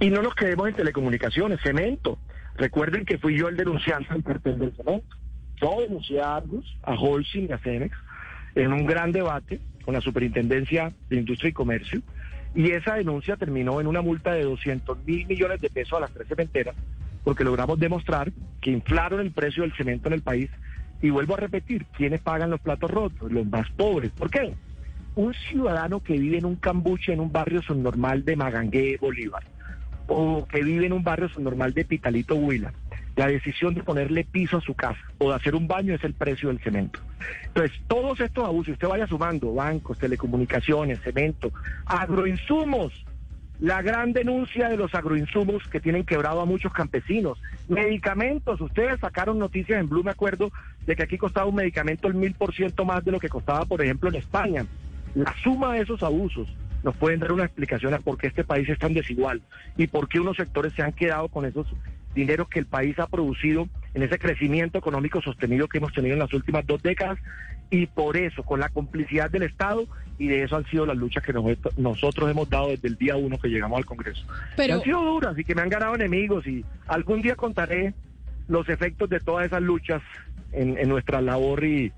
Y 0.00 0.10
no 0.10 0.22
nos 0.22 0.34
quedemos 0.34 0.68
en 0.68 0.74
telecomunicaciones, 0.74 1.60
cemento. 1.62 2.18
Recuerden 2.56 3.04
que 3.04 3.18
fui 3.18 3.36
yo 3.36 3.48
el 3.48 3.56
denunciante 3.56 4.12
al 4.12 4.22
cartel 4.22 4.58
del 4.58 4.76
cemento. 4.76 5.16
Yo 5.60 5.80
denuncié 5.80 6.20
a 6.20 6.36
Argus, 6.36 6.76
a 6.82 6.94
Holcim 6.94 7.46
y 7.48 7.52
a 7.52 7.58
Cenex 7.58 7.96
en 8.54 8.72
un 8.72 8.86
gran 8.86 9.12
debate 9.12 9.60
con 9.84 9.94
la 9.94 10.00
Superintendencia 10.00 10.92
de 11.08 11.16
Industria 11.16 11.50
y 11.50 11.52
Comercio. 11.52 12.02
Y 12.54 12.70
esa 12.70 12.94
denuncia 12.94 13.36
terminó 13.36 13.80
en 13.80 13.86
una 13.86 14.00
multa 14.00 14.32
de 14.32 14.44
200 14.44 15.04
mil 15.04 15.26
millones 15.26 15.60
de 15.60 15.70
pesos 15.70 15.94
a 15.94 16.00
las 16.00 16.12
tres 16.12 16.28
cementeras, 16.28 16.76
porque 17.24 17.44
logramos 17.44 17.78
demostrar 17.78 18.32
que 18.60 18.70
inflaron 18.70 19.20
el 19.20 19.32
precio 19.32 19.62
del 19.62 19.74
cemento 19.74 20.08
en 20.08 20.14
el 20.14 20.22
país. 20.22 20.50
Y 21.02 21.10
vuelvo 21.10 21.34
a 21.34 21.38
repetir, 21.38 21.84
¿quiénes 21.96 22.20
pagan 22.20 22.50
los 22.50 22.60
platos 22.60 22.90
rotos? 22.90 23.30
Los 23.30 23.46
más 23.46 23.68
pobres. 23.72 24.10
¿Por 24.12 24.30
qué? 24.30 24.54
Un 25.16 25.32
ciudadano 25.32 26.00
que 26.00 26.18
vive 26.18 26.38
en 26.38 26.44
un 26.44 26.56
cambuche, 26.56 27.12
en 27.12 27.20
un 27.20 27.30
barrio 27.30 27.62
subnormal 27.62 28.24
de 28.24 28.34
Magangué, 28.34 28.98
Bolívar, 29.00 29.44
o 30.08 30.46
que 30.46 30.62
vive 30.62 30.86
en 30.86 30.92
un 30.92 31.04
barrio 31.04 31.28
subnormal 31.28 31.72
de 31.72 31.84
Pitalito 31.84 32.34
Huila, 32.34 32.72
la 33.16 33.28
decisión 33.28 33.74
de 33.74 33.84
ponerle 33.84 34.24
piso 34.24 34.56
a 34.56 34.60
su 34.60 34.74
casa 34.74 35.00
o 35.18 35.30
de 35.30 35.36
hacer 35.36 35.54
un 35.54 35.68
baño 35.68 35.94
es 35.94 36.02
el 36.02 36.14
precio 36.14 36.48
del 36.48 36.58
cemento. 36.58 36.98
Entonces, 37.46 37.80
todos 37.86 38.18
estos 38.20 38.44
abusos, 38.44 38.72
usted 38.72 38.88
vaya 38.88 39.06
sumando 39.06 39.54
bancos, 39.54 39.98
telecomunicaciones, 39.98 41.00
cemento, 41.00 41.52
agroinsumos, 41.86 43.04
la 43.60 43.82
gran 43.82 44.12
denuncia 44.12 44.68
de 44.68 44.76
los 44.76 44.94
agroinsumos 44.96 45.62
que 45.68 45.78
tienen 45.78 46.04
quebrado 46.04 46.40
a 46.40 46.44
muchos 46.44 46.72
campesinos, 46.72 47.40
medicamentos, 47.68 48.60
ustedes 48.60 48.98
sacaron 48.98 49.38
noticias 49.38 49.78
en 49.78 49.88
Blue, 49.88 50.02
me 50.02 50.10
acuerdo, 50.10 50.50
de 50.84 50.96
que 50.96 51.04
aquí 51.04 51.16
costaba 51.16 51.46
un 51.46 51.54
medicamento 51.54 52.08
el 52.08 52.14
mil 52.14 52.34
por 52.34 52.52
ciento 52.52 52.84
más 52.84 53.04
de 53.04 53.12
lo 53.12 53.20
que 53.20 53.28
costaba, 53.28 53.64
por 53.64 53.80
ejemplo, 53.80 54.08
en 54.08 54.16
España. 54.16 54.66
La 55.14 55.34
suma 55.42 55.74
de 55.74 55.82
esos 55.82 56.02
abusos 56.02 56.48
nos 56.82 56.96
pueden 56.96 57.20
dar 57.20 57.32
una 57.32 57.44
explicación 57.44 57.94
a 57.94 57.98
por 57.98 58.18
qué 58.18 58.26
este 58.26 58.44
país 58.44 58.68
es 58.68 58.78
tan 58.78 58.94
desigual 58.94 59.40
y 59.76 59.86
por 59.86 60.08
qué 60.08 60.20
unos 60.20 60.36
sectores 60.36 60.72
se 60.74 60.82
han 60.82 60.92
quedado 60.92 61.28
con 61.28 61.46
esos 61.46 61.66
dineros 62.14 62.48
que 62.48 62.58
el 62.58 62.66
país 62.66 62.98
ha 62.98 63.06
producido 63.06 63.68
en 63.94 64.02
ese 64.02 64.18
crecimiento 64.18 64.78
económico 64.78 65.20
sostenido 65.22 65.66
que 65.66 65.78
hemos 65.78 65.92
tenido 65.92 66.14
en 66.14 66.20
las 66.20 66.32
últimas 66.32 66.66
dos 66.66 66.82
décadas 66.82 67.18
y 67.70 67.86
por 67.86 68.16
eso, 68.16 68.42
con 68.42 68.60
la 68.60 68.68
complicidad 68.68 69.30
del 69.30 69.44
Estado, 69.44 69.86
y 70.18 70.28
de 70.28 70.44
eso 70.44 70.56
han 70.56 70.64
sido 70.66 70.86
las 70.86 70.96
luchas 70.96 71.24
que 71.24 71.32
nosotros 71.32 72.30
hemos 72.30 72.48
dado 72.48 72.68
desde 72.68 72.86
el 72.86 72.96
día 72.96 73.16
uno 73.16 73.38
que 73.38 73.48
llegamos 73.48 73.78
al 73.78 73.86
Congreso. 73.86 74.24
Pero... 74.56 74.74
Han 74.74 74.82
sido 74.82 75.02
duras 75.02 75.36
y 75.38 75.44
que 75.44 75.54
me 75.54 75.62
han 75.62 75.70
ganado 75.70 75.94
enemigos 75.94 76.46
y 76.46 76.64
algún 76.86 77.22
día 77.22 77.34
contaré 77.34 77.94
los 78.46 78.68
efectos 78.68 79.08
de 79.08 79.18
todas 79.18 79.46
esas 79.46 79.62
luchas 79.62 80.02
en, 80.52 80.78
en 80.78 80.88
nuestra 80.88 81.20
labor 81.20 81.64
y, 81.64 81.92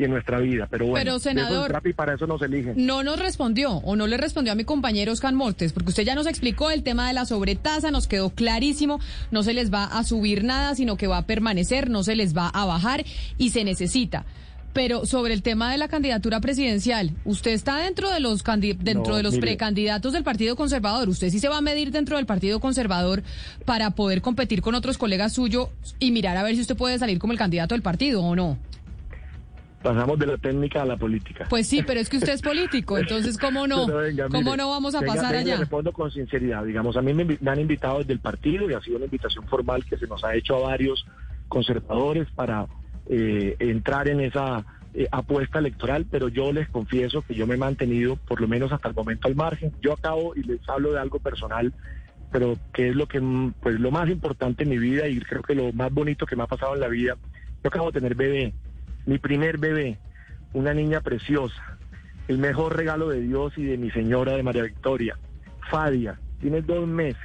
y 0.00 0.04
en 0.04 0.10
nuestra 0.10 0.40
vida. 0.40 0.66
Pero 0.70 0.86
bueno, 0.86 1.04
Pero, 1.04 1.18
senador, 1.18 1.82
y 1.84 1.92
para 1.92 2.14
eso 2.14 2.26
nos 2.26 2.40
eligen. 2.40 2.74
No 2.86 3.02
nos 3.02 3.18
respondió 3.18 3.72
o 3.72 3.96
no 3.96 4.06
le 4.06 4.16
respondió 4.16 4.52
a 4.52 4.56
mi 4.56 4.64
compañero 4.64 5.12
Oscar 5.12 5.34
Mortes, 5.34 5.74
porque 5.74 5.90
usted 5.90 6.04
ya 6.04 6.14
nos 6.14 6.26
explicó 6.26 6.70
el 6.70 6.82
tema 6.82 7.06
de 7.06 7.12
la 7.12 7.26
sobretasa, 7.26 7.90
nos 7.90 8.08
quedó 8.08 8.30
clarísimo, 8.30 8.98
no 9.30 9.42
se 9.42 9.52
les 9.52 9.72
va 9.72 9.84
a 9.84 10.02
subir 10.04 10.42
nada, 10.42 10.74
sino 10.74 10.96
que 10.96 11.06
va 11.06 11.18
a 11.18 11.26
permanecer, 11.26 11.90
no 11.90 12.02
se 12.02 12.16
les 12.16 12.34
va 12.34 12.48
a 12.48 12.64
bajar 12.64 13.04
y 13.36 13.50
se 13.50 13.62
necesita. 13.62 14.24
Pero 14.72 15.04
sobre 15.04 15.34
el 15.34 15.42
tema 15.42 15.70
de 15.70 15.78
la 15.78 15.88
candidatura 15.88 16.40
presidencial, 16.40 17.10
usted 17.24 17.50
está 17.50 17.76
dentro 17.78 18.08
de 18.10 18.20
los 18.20 18.42
dentro 18.78 19.16
de 19.16 19.22
los 19.22 19.36
precandidatos 19.36 20.12
del 20.12 20.22
Partido 20.22 20.56
Conservador. 20.56 21.08
Usted 21.08 21.28
sí 21.30 21.40
se 21.40 21.48
va 21.48 21.58
a 21.58 21.60
medir 21.60 21.90
dentro 21.90 22.16
del 22.16 22.24
Partido 22.24 22.60
Conservador 22.60 23.22
para 23.64 23.90
poder 23.90 24.22
competir 24.22 24.62
con 24.62 24.74
otros 24.76 24.96
colegas 24.96 25.32
suyos 25.32 25.68
y 25.98 26.12
mirar 26.12 26.36
a 26.36 26.44
ver 26.44 26.54
si 26.54 26.62
usted 26.62 26.76
puede 26.76 26.98
salir 26.98 27.18
como 27.18 27.32
el 27.32 27.38
candidato 27.38 27.74
del 27.74 27.82
partido 27.82 28.22
o 28.22 28.36
no. 28.36 28.58
Pasamos 29.82 30.18
de 30.18 30.26
la 30.26 30.36
técnica 30.36 30.82
a 30.82 30.84
la 30.84 30.96
política. 30.96 31.46
Pues 31.48 31.66
sí, 31.66 31.82
pero 31.82 32.00
es 32.00 32.10
que 32.10 32.18
usted 32.18 32.34
es 32.34 32.42
político, 32.42 32.98
entonces 32.98 33.38
¿cómo 33.38 33.66
no? 33.66 33.86
¿Cómo 34.30 34.56
no 34.56 34.68
vamos 34.68 34.94
a 34.94 35.00
venga, 35.00 35.14
pasar 35.14 35.32
venga, 35.32 35.52
allá? 35.52 35.60
respondo 35.60 35.92
con 35.92 36.10
sinceridad. 36.10 36.64
Digamos, 36.64 36.96
a 36.98 37.02
mí 37.02 37.14
me, 37.14 37.38
han 37.50 37.60
invitado 37.60 37.98
desde 38.00 38.12
el 38.12 38.20
partido 38.20 38.70
y 38.70 38.74
ha 38.74 38.80
sido 38.82 38.96
una 38.96 39.06
invitación 39.06 39.46
formal 39.48 39.84
que 39.86 39.96
se 39.96 40.06
nos 40.06 40.22
ha 40.22 40.34
hecho 40.34 40.56
a 40.56 40.68
varios 40.68 41.06
conservadores 41.48 42.28
para 42.34 42.66
eh, 43.08 43.56
entrar 43.58 44.08
en 44.08 44.20
esa 44.20 44.66
eh, 44.92 45.06
apuesta 45.12 45.60
electoral, 45.60 46.04
pero 46.10 46.28
yo 46.28 46.52
les 46.52 46.68
confieso 46.68 47.22
que 47.22 47.34
yo 47.34 47.46
me 47.46 47.54
he 47.54 47.58
mantenido, 47.58 48.16
por 48.16 48.40
lo 48.40 48.48
menos 48.48 48.72
hasta 48.72 48.88
el 48.88 48.94
momento, 48.94 49.28
al 49.28 49.36
margen. 49.36 49.72
Yo 49.80 49.92
acabo 49.92 50.34
y 50.34 50.42
les 50.42 50.60
hablo 50.68 50.92
de 50.92 50.98
algo 50.98 51.20
personal, 51.20 51.72
pero 52.32 52.58
que 52.72 52.88
es 52.88 52.96
lo 52.96 53.06
que, 53.06 53.22
pues, 53.60 53.78
lo 53.78 53.90
más 53.90 54.10
importante 54.10 54.64
en 54.64 54.70
mi 54.70 54.78
vida 54.78 55.08
y 55.08 55.20
creo 55.20 55.42
que 55.42 55.54
lo 55.54 55.72
más 55.72 55.92
bonito 55.92 56.26
que 56.26 56.36
me 56.36 56.42
ha 56.42 56.48
pasado 56.48 56.74
en 56.74 56.80
la 56.80 56.88
vida. 56.88 57.16
Yo 57.62 57.68
acabo 57.68 57.86
de 57.92 58.00
tener 58.00 58.14
bebé, 58.14 58.52
mi 59.06 59.18
primer 59.18 59.58
bebé, 59.58 59.98
una 60.52 60.74
niña 60.74 61.00
preciosa, 61.00 61.78
el 62.28 62.38
mejor 62.38 62.76
regalo 62.76 63.08
de 63.08 63.20
Dios 63.20 63.52
y 63.56 63.64
de 63.64 63.76
mi 63.76 63.90
señora 63.90 64.36
de 64.36 64.42
María 64.42 64.62
Victoria, 64.62 65.16
Fadia, 65.70 66.18
tiene 66.40 66.62
dos 66.62 66.86
meses. 66.86 67.20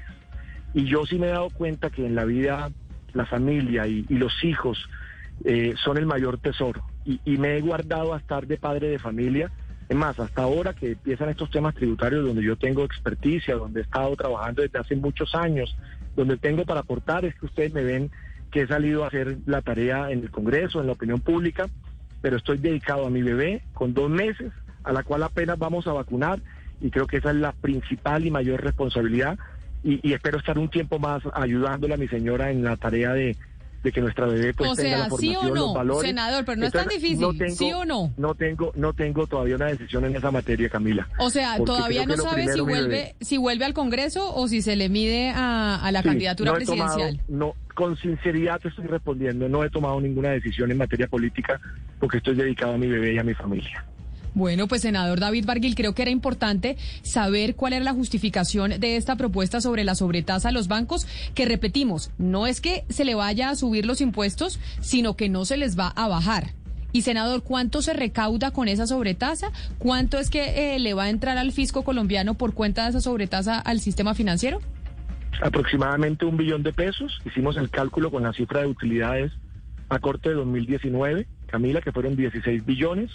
Y 0.74 0.86
yo 0.86 1.06
sí 1.06 1.18
me 1.18 1.28
he 1.28 1.32
dado 1.32 1.50
cuenta 1.50 1.90
que 1.90 2.06
en 2.06 2.16
la 2.16 2.26
vida 2.26 2.72
la 3.14 3.26
familia 3.26 3.88
y, 3.88 4.04
los 4.10 4.44
hijos 4.44 4.90
eh, 5.44 5.74
son 5.78 5.98
el 5.98 6.06
mayor 6.06 6.38
tesoro. 6.38 6.84
Y, 7.06 7.20
y 7.24 7.38
me 7.38 7.56
he 7.56 7.62
guardado 7.62 8.14
a 8.14 8.18
estar 8.18 8.46
de 8.46 8.58
padre 8.58 8.90
de 8.90 9.00
familia. 9.00 9.52
Es 9.88 9.96
más, 9.96 10.20
hasta 10.20 10.42
ahora 10.42 10.74
que 10.74 10.94
empiezan 10.94 11.30
estos 11.30 11.50
temas 11.52 11.76
tributarios 11.76 12.26
donde 12.26 12.44
yo 12.44 12.58
tengo 12.58 12.84
experticia, 12.84 13.56
donde 13.56 13.82
he 13.82 13.84
estado 13.84 14.16
trabajando 14.16 14.64
desde 14.64 14.80
hace 14.80 14.96
muchos 14.96 15.36
años, 15.36 15.78
donde 16.16 16.38
tengo 16.38 16.66
para 16.66 16.82
aportar, 16.82 17.26
es 17.26 17.36
que 17.36 17.46
ustedes 17.46 17.74
me 17.74 17.84
ven 17.84 18.12
que 18.56 18.62
he 18.62 18.68
salido 18.68 19.04
a 19.04 19.08
hacer 19.08 19.40
la 19.48 19.62
tarea 19.62 20.12
en 20.12 20.20
el 20.20 20.32
Congreso, 20.32 20.80
en 20.80 20.88
la 20.88 20.94
opinión 20.94 21.20
pública, 21.20 21.68
pero 22.22 22.38
estoy 22.38 22.58
dedicado 22.58 23.06
a 23.06 23.10
mi 23.10 23.22
bebé 23.22 23.62
con 23.74 23.94
dos 23.94 24.10
meses, 24.10 24.54
a 24.86 24.94
la 24.94 25.04
cual 25.04 25.24
apenas 25.24 25.60
vamos 25.60 25.88
a 25.88 25.92
vacunar, 25.92 26.40
y 26.80 26.90
creo 26.90 27.06
que 27.06 27.18
esa 27.18 27.32
es 27.32 27.36
la 27.36 27.52
principal 27.52 28.26
y 28.26 28.32
mayor 28.32 28.64
responsabilidad, 28.64 29.38
y, 29.84 30.00
y 30.10 30.14
espero 30.14 30.38
estar 30.38 30.58
un 30.58 30.70
tiempo 30.70 31.00
más 31.00 31.22
ayudándole 31.34 31.96
a 31.96 31.98
mi 31.98 32.08
señora 32.08 32.50
en 32.50 32.64
la 32.64 32.78
tarea 32.78 33.12
de, 33.12 33.36
de 33.86 33.92
que 33.92 34.02
nuestra 34.02 34.26
bebé 34.26 34.54
pues 34.54 34.72
O 34.72 34.76
tenga 34.76 34.90
sea, 34.90 34.98
la 34.98 35.04
¿sí 35.06 35.10
formación, 35.12 35.46
o 35.46 35.48
no, 35.50 35.56
los 35.56 35.74
valores. 35.76 36.10
senador? 36.10 36.44
Pero 36.44 36.58
no 36.60 36.66
es 36.66 36.74
tan 36.74 36.88
difícil, 36.88 37.38
tengo- 37.38 37.56
¿sí 37.56 37.72
o 37.72 37.86
no? 37.86 38.12
No 38.18 38.34
tengo, 38.36 38.72
no 38.76 38.94
tengo 38.94 39.28
todavía 39.28 39.56
una 39.56 39.68
decisión 39.68 40.04
en 40.06 40.16
esa 40.16 40.32
materia, 40.32 40.68
Camila. 40.70 41.08
O 41.20 41.30
sea, 41.30 41.58
todavía 41.64 42.06
no 42.06 42.18
sabe 42.18 42.42
si 42.42 42.48
primero, 42.48 42.66
vuelve, 42.66 43.16
si 43.22 43.38
vuelve 43.38 43.64
al 43.64 43.74
Congreso 43.74 44.36
o 44.36 44.48
si 44.48 44.62
se 44.64 44.76
le 44.76 44.90
mide 44.90 45.30
a, 45.30 45.76
a 45.76 45.92
la 45.92 46.02
Sí, 46.02 46.08
candidatura 46.10 46.52
no 46.52 46.58
tomado- 46.66 46.96
presidencial. 46.96 47.26
no, 47.30 47.54
con 47.76 47.96
sinceridad 47.98 48.60
te 48.60 48.70
estoy 48.70 48.88
respondiendo, 48.88 49.48
no 49.48 49.64
he 49.64 49.70
tomado 49.70 50.02
ninguna 50.02 50.30
decisión 50.32 50.72
en 50.72 50.78
materia 50.80 51.08
política 51.08 51.62
porque 52.00 52.18
estoy 52.18 52.36
dedicado 52.36 52.74
a 52.74 52.78
mi 52.78 52.88
bebé 52.88 53.14
y 53.14 53.18
a 53.20 53.24
mi 53.24 53.34
familia. 53.36 53.86
Bueno, 54.36 54.68
pues 54.68 54.82
senador 54.82 55.22
David 55.22 55.46
Barguil, 55.46 55.76
creo 55.76 55.96
que 55.96 56.02
era 56.02 56.12
importante 56.12 56.76
saber 57.04 57.56
cuál 57.56 57.72
era 57.72 57.86
la 57.86 57.94
justificación 57.94 58.82
de 58.82 58.98
esta 58.98 59.16
propuesta 59.16 59.62
sobre 59.62 59.86
la 59.86 59.96
sobretasa 59.96 60.50
a 60.50 60.52
los 60.52 60.68
bancos, 60.68 61.08
que 61.34 61.46
repetimos, 61.46 62.12
no 62.18 62.46
es 62.46 62.60
que 62.60 62.84
se 62.90 63.06
le 63.06 63.16
vaya 63.16 63.50
a 63.50 63.56
subir 63.56 63.86
los 63.86 64.02
impuestos, 64.02 64.60
sino 64.82 65.16
que 65.16 65.30
no 65.30 65.46
se 65.46 65.56
les 65.56 65.80
va 65.80 65.88
a 65.88 66.10
bajar. 66.10 66.52
Y 66.92 67.02
senador, 67.02 67.44
¿cuánto 67.44 67.82
se 67.82 67.94
recauda 67.94 68.52
con 68.52 68.68
esa 68.68 68.88
sobretasa? 68.88 69.52
¿Cuánto 69.80 70.18
es 70.18 70.30
que 70.30 70.76
eh, 70.76 70.80
le 70.80 70.94
va 70.94 71.04
a 71.04 71.10
entrar 71.10 71.38
al 71.38 71.54
fisco 71.54 71.84
colombiano 71.84 72.36
por 72.36 72.54
cuenta 72.54 72.84
de 72.84 72.90
esa 72.90 73.02
sobretasa 73.02 73.60
al 73.60 73.80
sistema 73.80 74.16
financiero? 74.16 74.60
Aproximadamente 75.42 76.26
un 76.26 76.38
billón 76.38 76.64
de 76.64 76.74
pesos. 76.74 77.20
Hicimos 77.26 77.58
el 77.58 77.70
cálculo 77.70 78.12
con 78.12 78.24
la 78.24 78.34
cifra 78.34 78.62
de 78.62 78.68
utilidades 78.68 79.32
a 79.90 80.00
corte 80.00 80.30
de 80.30 80.36
2019, 80.36 81.28
Camila, 81.48 81.82
que 81.82 81.92
fueron 81.92 82.16
16 82.16 82.66
billones. 82.66 83.12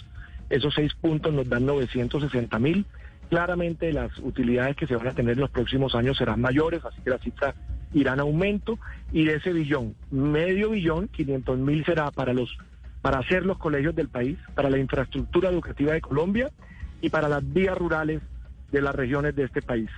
Esos 0.51 0.73
seis 0.73 0.93
puntos 0.93 1.33
nos 1.33 1.47
dan 1.47 1.65
960 1.65 2.59
mil. 2.59 2.85
Claramente 3.29 3.93
las 3.93 4.11
utilidades 4.19 4.75
que 4.75 4.85
se 4.85 4.97
van 4.97 5.07
a 5.07 5.13
tener 5.13 5.35
en 5.35 5.39
los 5.39 5.49
próximos 5.49 5.95
años 5.95 6.17
serán 6.17 6.41
mayores, 6.41 6.83
así 6.83 7.01
que 7.01 7.09
la 7.09 7.17
cifra 7.19 7.55
irá 7.93 8.13
en 8.13 8.19
aumento. 8.19 8.77
Y 9.13 9.23
de 9.23 9.35
ese 9.35 9.53
billón, 9.53 9.95
medio 10.11 10.71
billón, 10.71 11.07
500 11.07 11.57
mil 11.57 11.85
será 11.85 12.11
para 12.11 12.33
los 12.33 12.55
para 13.01 13.19
hacer 13.19 13.45
los 13.45 13.57
colegios 13.57 13.95
del 13.95 14.09
país, 14.09 14.37
para 14.53 14.69
la 14.69 14.77
infraestructura 14.77 15.49
educativa 15.49 15.93
de 15.93 16.01
Colombia 16.01 16.51
y 17.01 17.09
para 17.09 17.29
las 17.29 17.41
vías 17.51 17.75
rurales 17.75 18.21
de 18.71 18.81
las 18.81 18.93
regiones 18.93 19.35
de 19.35 19.45
este 19.45 19.63
país. 19.63 19.89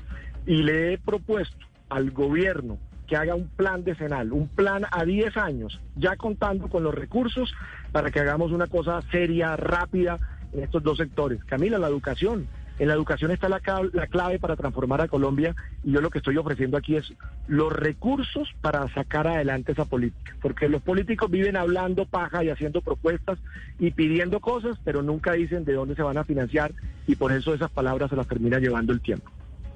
Y 0.45 0.63
le 0.63 0.93
he 0.93 0.97
propuesto 0.99 1.65
al 1.89 2.11
gobierno 2.11 2.77
que 3.07 3.17
haga 3.17 3.35
un 3.35 3.49
plan 3.49 3.83
decenal, 3.83 4.31
un 4.31 4.47
plan 4.47 4.83
a 4.89 5.03
10 5.03 5.35
años, 5.35 5.81
ya 5.97 6.15
contando 6.15 6.69
con 6.69 6.83
los 6.83 6.95
recursos 6.95 7.53
para 7.91 8.09
que 8.09 8.21
hagamos 8.21 8.51
una 8.51 8.67
cosa 8.67 9.01
seria, 9.11 9.57
rápida 9.57 10.17
en 10.53 10.63
estos 10.63 10.83
dos 10.83 10.97
sectores. 10.97 11.43
Camila, 11.43 11.77
la 11.79 11.87
educación. 11.87 12.47
En 12.79 12.87
la 12.87 12.95
educación 12.95 13.29
está 13.29 13.49
la, 13.49 13.61
la 13.93 14.07
clave 14.07 14.39
para 14.39 14.55
transformar 14.55 14.99
a 15.01 15.07
Colombia 15.07 15.55
y 15.83 15.91
yo 15.91 16.01
lo 16.01 16.09
que 16.09 16.17
estoy 16.17 16.37
ofreciendo 16.37 16.75
aquí 16.75 16.95
es 16.95 17.13
los 17.47 17.71
recursos 17.71 18.49
para 18.61 18.91
sacar 18.93 19.27
adelante 19.27 19.73
esa 19.73 19.85
política. 19.85 20.35
Porque 20.41 20.67
los 20.67 20.81
políticos 20.81 21.29
viven 21.29 21.55
hablando 21.55 22.05
paja 22.05 22.43
y 22.43 22.49
haciendo 22.49 22.81
propuestas 22.81 23.37
y 23.77 23.91
pidiendo 23.91 24.39
cosas, 24.39 24.77
pero 24.83 25.03
nunca 25.03 25.33
dicen 25.33 25.65
de 25.65 25.73
dónde 25.73 25.95
se 25.95 26.01
van 26.01 26.17
a 26.17 26.23
financiar 26.23 26.73
y 27.05 27.15
por 27.15 27.31
eso 27.31 27.53
esas 27.53 27.69
palabras 27.69 28.09
se 28.09 28.15
las 28.15 28.27
termina 28.27 28.57
llevando 28.57 28.91
el 28.91 29.01
tiempo, 29.01 29.31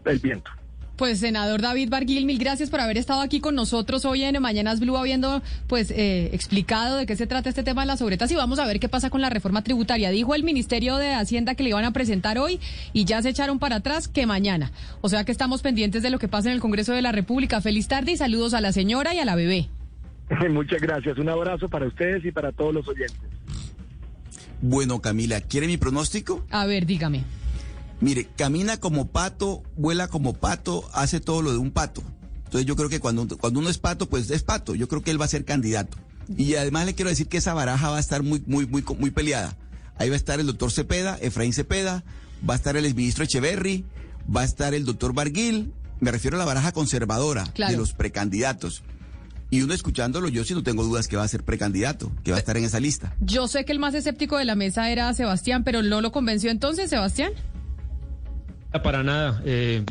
el 0.06 0.18
viento. 0.18 0.50
Pues 0.98 1.20
senador 1.20 1.62
David 1.62 1.90
Barguil, 1.92 2.26
mil 2.26 2.40
gracias 2.40 2.72
por 2.72 2.80
haber 2.80 2.98
estado 2.98 3.22
aquí 3.22 3.40
con 3.40 3.54
nosotros 3.54 4.04
hoy 4.04 4.24
en 4.24 4.42
Mañanas 4.42 4.80
Blue, 4.80 4.98
habiendo 4.98 5.44
pues 5.68 5.92
eh, 5.92 6.32
explicado 6.34 6.98
de 6.98 7.06
qué 7.06 7.16
se 7.16 7.28
trata 7.28 7.50
este 7.50 7.62
tema 7.62 7.84
de 7.84 7.88
las 7.88 8.00
sobretas 8.00 8.32
y 8.32 8.36
vamos 8.36 8.58
a 8.58 8.66
ver 8.66 8.80
qué 8.80 8.90
pasa 8.90 9.12
con 9.12 9.22
la 9.22 9.30
reforma 9.30 9.64
tributaria. 9.64 10.10
Dijo 10.10 10.34
el 10.34 10.44
Ministerio 10.44 10.98
de 10.98 11.14
Hacienda 11.14 11.54
que 11.54 11.62
le 11.62 11.70
iban 11.70 11.86
a 11.86 11.92
presentar 11.92 12.40
hoy 12.40 12.60
y 12.94 13.06
ya 13.06 13.22
se 13.22 13.30
echaron 13.30 13.60
para 13.60 13.76
atrás 13.76 14.08
que 14.08 14.26
mañana. 14.26 14.72
O 15.02 15.08
sea 15.08 15.24
que 15.24 15.32
estamos 15.32 15.62
pendientes 15.62 16.02
de 16.02 16.10
lo 16.10 16.18
que 16.18 16.28
pasa 16.28 16.50
en 16.50 16.56
el 16.56 16.62
Congreso 16.62 16.94
de 16.94 17.04
la 17.04 17.12
República. 17.12 17.62
Feliz 17.62 17.88
tarde 17.88 18.14
y 18.14 18.18
saludos 18.18 18.56
a 18.56 18.62
la 18.62 18.72
señora 18.72 19.14
y 19.14 19.20
a 19.20 19.26
la 19.26 19.36
bebé. 19.36 19.70
Muchas 20.50 20.82
gracias. 20.82 21.20
Un 21.20 21.30
abrazo 21.30 21.70
para 21.70 21.86
ustedes 21.86 22.26
y 22.26 22.32
para 22.32 22.52
todos 22.52 22.74
los 22.74 22.88
oyentes. 22.88 23.22
Bueno, 24.64 25.00
Camila, 25.00 25.42
¿quiere 25.42 25.68
mi 25.68 25.78
pronóstico? 25.78 26.44
A 26.50 26.66
ver, 26.66 26.88
dígame. 26.88 27.24
Mire, 28.00 28.28
camina 28.36 28.78
como 28.78 29.08
pato, 29.08 29.64
vuela 29.76 30.08
como 30.08 30.34
pato, 30.34 30.88
hace 30.94 31.20
todo 31.20 31.42
lo 31.42 31.52
de 31.52 31.58
un 31.58 31.72
pato. 31.72 32.04
Entonces 32.46 32.66
yo 32.66 32.76
creo 32.76 32.90
que 32.90 33.00
cuando, 33.00 33.38
cuando 33.38 33.60
uno 33.60 33.70
es 33.70 33.78
pato, 33.80 34.08
pues 34.08 34.30
es 34.30 34.44
pato. 34.44 34.76
Yo 34.76 34.88
creo 34.88 35.02
que 35.02 35.12
él 35.12 35.20
va 35.20 35.26
a 35.26 35.30
ser 35.30 35.46
candidato. 35.46 35.98
Y 36.38 36.56
además 36.56 36.86
le 36.86 36.94
quiero 36.94 37.10
decir 37.10 37.28
que 37.28 37.38
esa 37.38 37.54
baraja 37.54 37.90
va 37.90 37.98
a 37.98 38.00
estar 38.00 38.22
muy, 38.24 38.44
muy, 38.46 38.68
muy, 38.68 38.84
muy 39.00 39.12
peleada. 39.12 39.58
Ahí 39.98 40.10
va 40.10 40.14
a 40.14 40.18
estar 40.18 40.40
el 40.40 40.46
doctor 40.46 40.72
Cepeda, 40.72 41.18
Efraín 41.22 41.54
Cepeda, 41.54 42.04
va 42.48 42.54
a 42.54 42.58
estar 42.58 42.78
el 42.78 42.86
exministro 42.86 43.24
Echeverry, 43.24 43.84
va 44.34 44.42
a 44.42 44.46
estar 44.46 44.74
el 44.74 44.86
doctor 44.86 45.14
Barguil. 45.14 45.74
Me 46.00 46.12
refiero 46.12 46.38
a 46.38 46.40
la 46.40 46.46
baraja 46.46 46.72
conservadora 46.72 47.46
Claro. 47.54 47.72
de 47.72 47.78
los 47.78 47.94
precandidatos. 47.94 48.84
Y 49.50 49.62
uno 49.62 49.74
escuchándolo, 49.74 50.28
yo 50.28 50.44
sí 50.44 50.54
no 50.54 50.62
tengo 50.62 50.84
dudas 50.84 51.08
que 51.08 51.16
va 51.18 51.24
a 51.24 51.28
ser 51.28 51.44
precandidato, 51.44 52.12
que 52.24 52.32
va 52.32 52.38
a 52.38 52.40
estar 52.40 52.58
en 52.58 52.66
esa 52.66 52.80
lista. 52.82 53.16
Yo 53.22 53.48
sé 53.48 53.64
que 53.66 53.72
el 53.72 53.80
más 53.80 53.96
escéptico 53.96 54.38
de 54.38 54.44
la 54.46 54.56
mesa 54.56 54.92
era 54.92 55.12
Sebastián, 55.14 55.64
pero 55.64 55.82
no 55.82 56.02
lo 56.02 56.12
convenció 56.12 56.52
entonces, 56.52 56.90
Sebastián. 56.90 57.32
Para 58.84 59.02
nada. 59.02 59.42
Eh, 59.46 59.82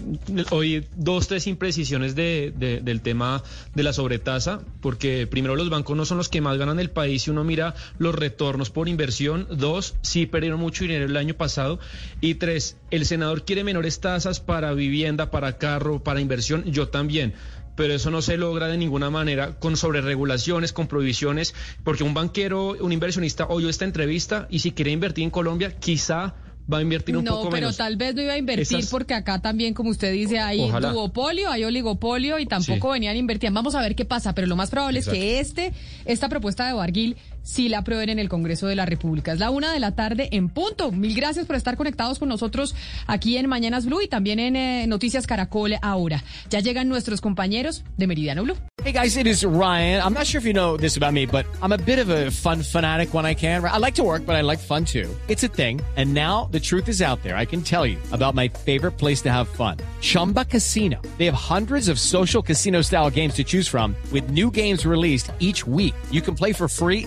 hoy 0.51 0.87
dos, 0.95 1.27
tres 1.27 1.47
imprecisiones 1.49 2.15
de, 2.15 2.53
de- 2.57 2.81
del 2.83 3.01
tema 3.01 3.43
de 3.75 3.83
la 3.83 3.93
sobretasa, 3.93 4.61
porque 4.81 5.27
primero 5.27 5.57
los 5.57 5.71
bancos 5.71 5.97
no 5.97 6.05
son 6.05 6.19
los 6.19 6.29
que 6.29 6.41
más 6.41 6.57
ganan 6.57 6.79
el 6.79 6.91
país 6.91 7.23
si 7.23 7.31
uno 7.31 7.43
mira 7.43 7.75
los 7.99 8.15
retornos 8.15 8.71
por 8.71 8.89
inversión. 8.89 9.49
Dos, 9.51 9.97
sí 10.03 10.27
perdieron 10.27 10.61
mucho 10.61 10.85
dinero 10.85 11.07
el 11.07 11.17
año 11.17 11.35
pasado. 11.35 11.81
Y 12.21 12.35
tres, 12.35 12.77
el 12.91 13.07
senador 13.07 13.45
quiere 13.45 13.65
menores 13.65 13.99
tasas 13.99 14.39
para 14.41 14.73
vivienda, 14.73 15.31
para 15.31 15.59
carro, 15.59 16.05
para 16.05 16.21
inversión. 16.21 16.63
Yo 16.65 16.89
también. 16.89 17.35
Pero 17.75 17.93
eso 17.95 18.11
no 18.11 18.23
se 18.23 18.37
logra 18.37 18.69
de 18.69 18.79
ninguna 18.79 19.11
manera 19.11 19.59
con 19.59 19.77
sobreregulaciones, 19.77 20.73
con 20.73 20.87
prohibiciones, 20.87 21.55
porque 21.83 22.05
un 22.05 22.15
banquero, 22.15 22.69
un 22.81 22.93
inversionista 22.93 23.47
oyó 23.49 23.69
esta 23.69 23.85
entrevista 23.85 24.47
y 24.49 24.61
si 24.61 24.73
quiere 24.73 24.93
invertir 24.93 25.25
en 25.25 25.31
Colombia, 25.31 25.77
quizá 25.79 26.35
va 26.73 26.79
a 26.79 26.83
invertir 26.83 27.17
un 27.17 27.25
no, 27.25 27.33
poco 27.37 27.51
pero 27.51 27.67
menos. 27.67 27.77
tal 27.77 27.97
vez 27.97 28.15
no 28.15 28.23
iba 28.23 28.33
a 28.33 28.39
invertir 28.39 28.79
Esas- 28.79 28.91
porque 28.91 29.15
acá 29.15 29.41
también, 29.41 29.73
como 29.73 29.91
usted 29.91 30.13
dice, 30.13 30.41
hay 30.41 30.61
Ojalá. 30.63 30.91
duopolio, 30.91 31.51
hay 31.51 31.63
oligopolio 31.65 32.39
y 32.41 32.47
tampoco 32.47 32.89
Sí. 32.89 32.93
venían 32.95 33.15
a 33.15 33.19
invertir. 33.19 33.51
Vamos 33.53 33.75
a 33.77 33.81
ver 33.81 33.95
qué 33.95 34.05
pasa, 34.05 34.35
pero 34.35 34.47
lo 34.49 34.57
más 34.57 34.71
probable 34.71 34.99
es 34.99 35.09
que 35.09 35.39
este, 35.39 35.73
esta 36.05 36.29
propuesta 36.29 36.67
de 36.67 36.73
Barguil 36.73 37.17
sí 37.47 37.69
la 37.69 37.79
aprueben 37.79 38.11
en 38.11 38.19
el 38.19 38.29
Congreso 38.29 38.67
de 38.67 38.75
la 38.75 38.85
República. 38.85 39.33
Es 39.33 39.39
la 39.39 39.51
una 39.51 39.73
de 39.73 39.81
la 39.81 39.93
tarde 39.93 40.29
en 40.33 40.49
punto. 40.49 40.93
Mil 40.93 41.15
gracias 41.15 41.47
por 41.47 41.57
estar 41.57 41.77
conectados 41.77 42.19
con 42.19 42.29
nosotros 42.29 42.75
aquí 43.07 43.39
en 43.39 43.47
Mañanas 43.47 43.87
Blue 43.87 44.03
y 44.03 44.09
también 44.09 44.41
en 44.41 44.57
eh, 44.57 44.87
Noticias 44.87 45.27
Caracol 45.27 45.77
ahora. 45.81 46.23
Ya 46.51 46.61
llegan 46.61 46.89
nuestros 46.89 47.21
compañeros 47.21 47.85
de 47.97 48.07
Meridiano 48.07 48.43
Blue. 48.43 48.57
Hey 48.85 48.93
guys, 48.93 49.17
it 49.17 49.27
is 49.27 49.45
Ryan. 49.45 50.01
I'm 50.01 50.13
not 50.13 50.27
sure 50.27 50.39
if 50.39 50.45
you 50.45 50.53
know 50.53 50.77
this 50.77 50.97
about 50.97 51.13
me, 51.13 51.27
but 51.27 51.45
I'm 51.61 51.73
a 51.73 51.79
bit 51.79 51.99
of 51.99 52.09
a 52.09 52.31
fun 52.31 52.63
fanatic 52.63 53.15
when 53.15 53.25
I 53.25 53.35
can. 53.35 53.65
I 53.65 53.79
like 53.79 53.95
to 53.95 54.05
work, 54.05 54.25
but 54.25 54.37
I 54.37 54.43
like 54.43 54.61
fun 54.61 54.85
too. 54.85 55.09
It's 55.29 55.43
a 55.43 55.49
thing. 55.49 55.81
And 55.97 56.15
now 56.15 56.49
the 56.53 56.61
truth 56.61 56.89
is 56.89 57.03
out 57.03 57.23
there. 57.23 57.37
I 57.37 57.47
can 57.47 57.63
tell 57.63 57.85
you 57.85 57.99
about 58.13 58.35
my 58.35 58.49
favorite 58.49 58.93
place 58.93 59.23
to 59.23 59.33
have 59.33 59.49
fun. 59.49 59.79
Chumba 60.01 60.45
Casino. 60.45 61.03
They 61.19 61.25
have 61.25 61.35
hundreds 61.35 61.89
of 61.89 61.99
social 61.99 62.43
casino 62.43 62.83
style 62.83 63.11
games 63.11 63.35
to 63.35 63.45
choose 63.45 63.67
from 63.67 63.97
with 64.13 64.31
new 64.31 64.51
games 64.53 64.87
released 64.87 65.33
each 65.41 65.67
week. 65.67 65.95
You 66.13 66.21
can 66.21 66.37
play 66.37 66.53
for 66.53 66.69
free 66.69 67.07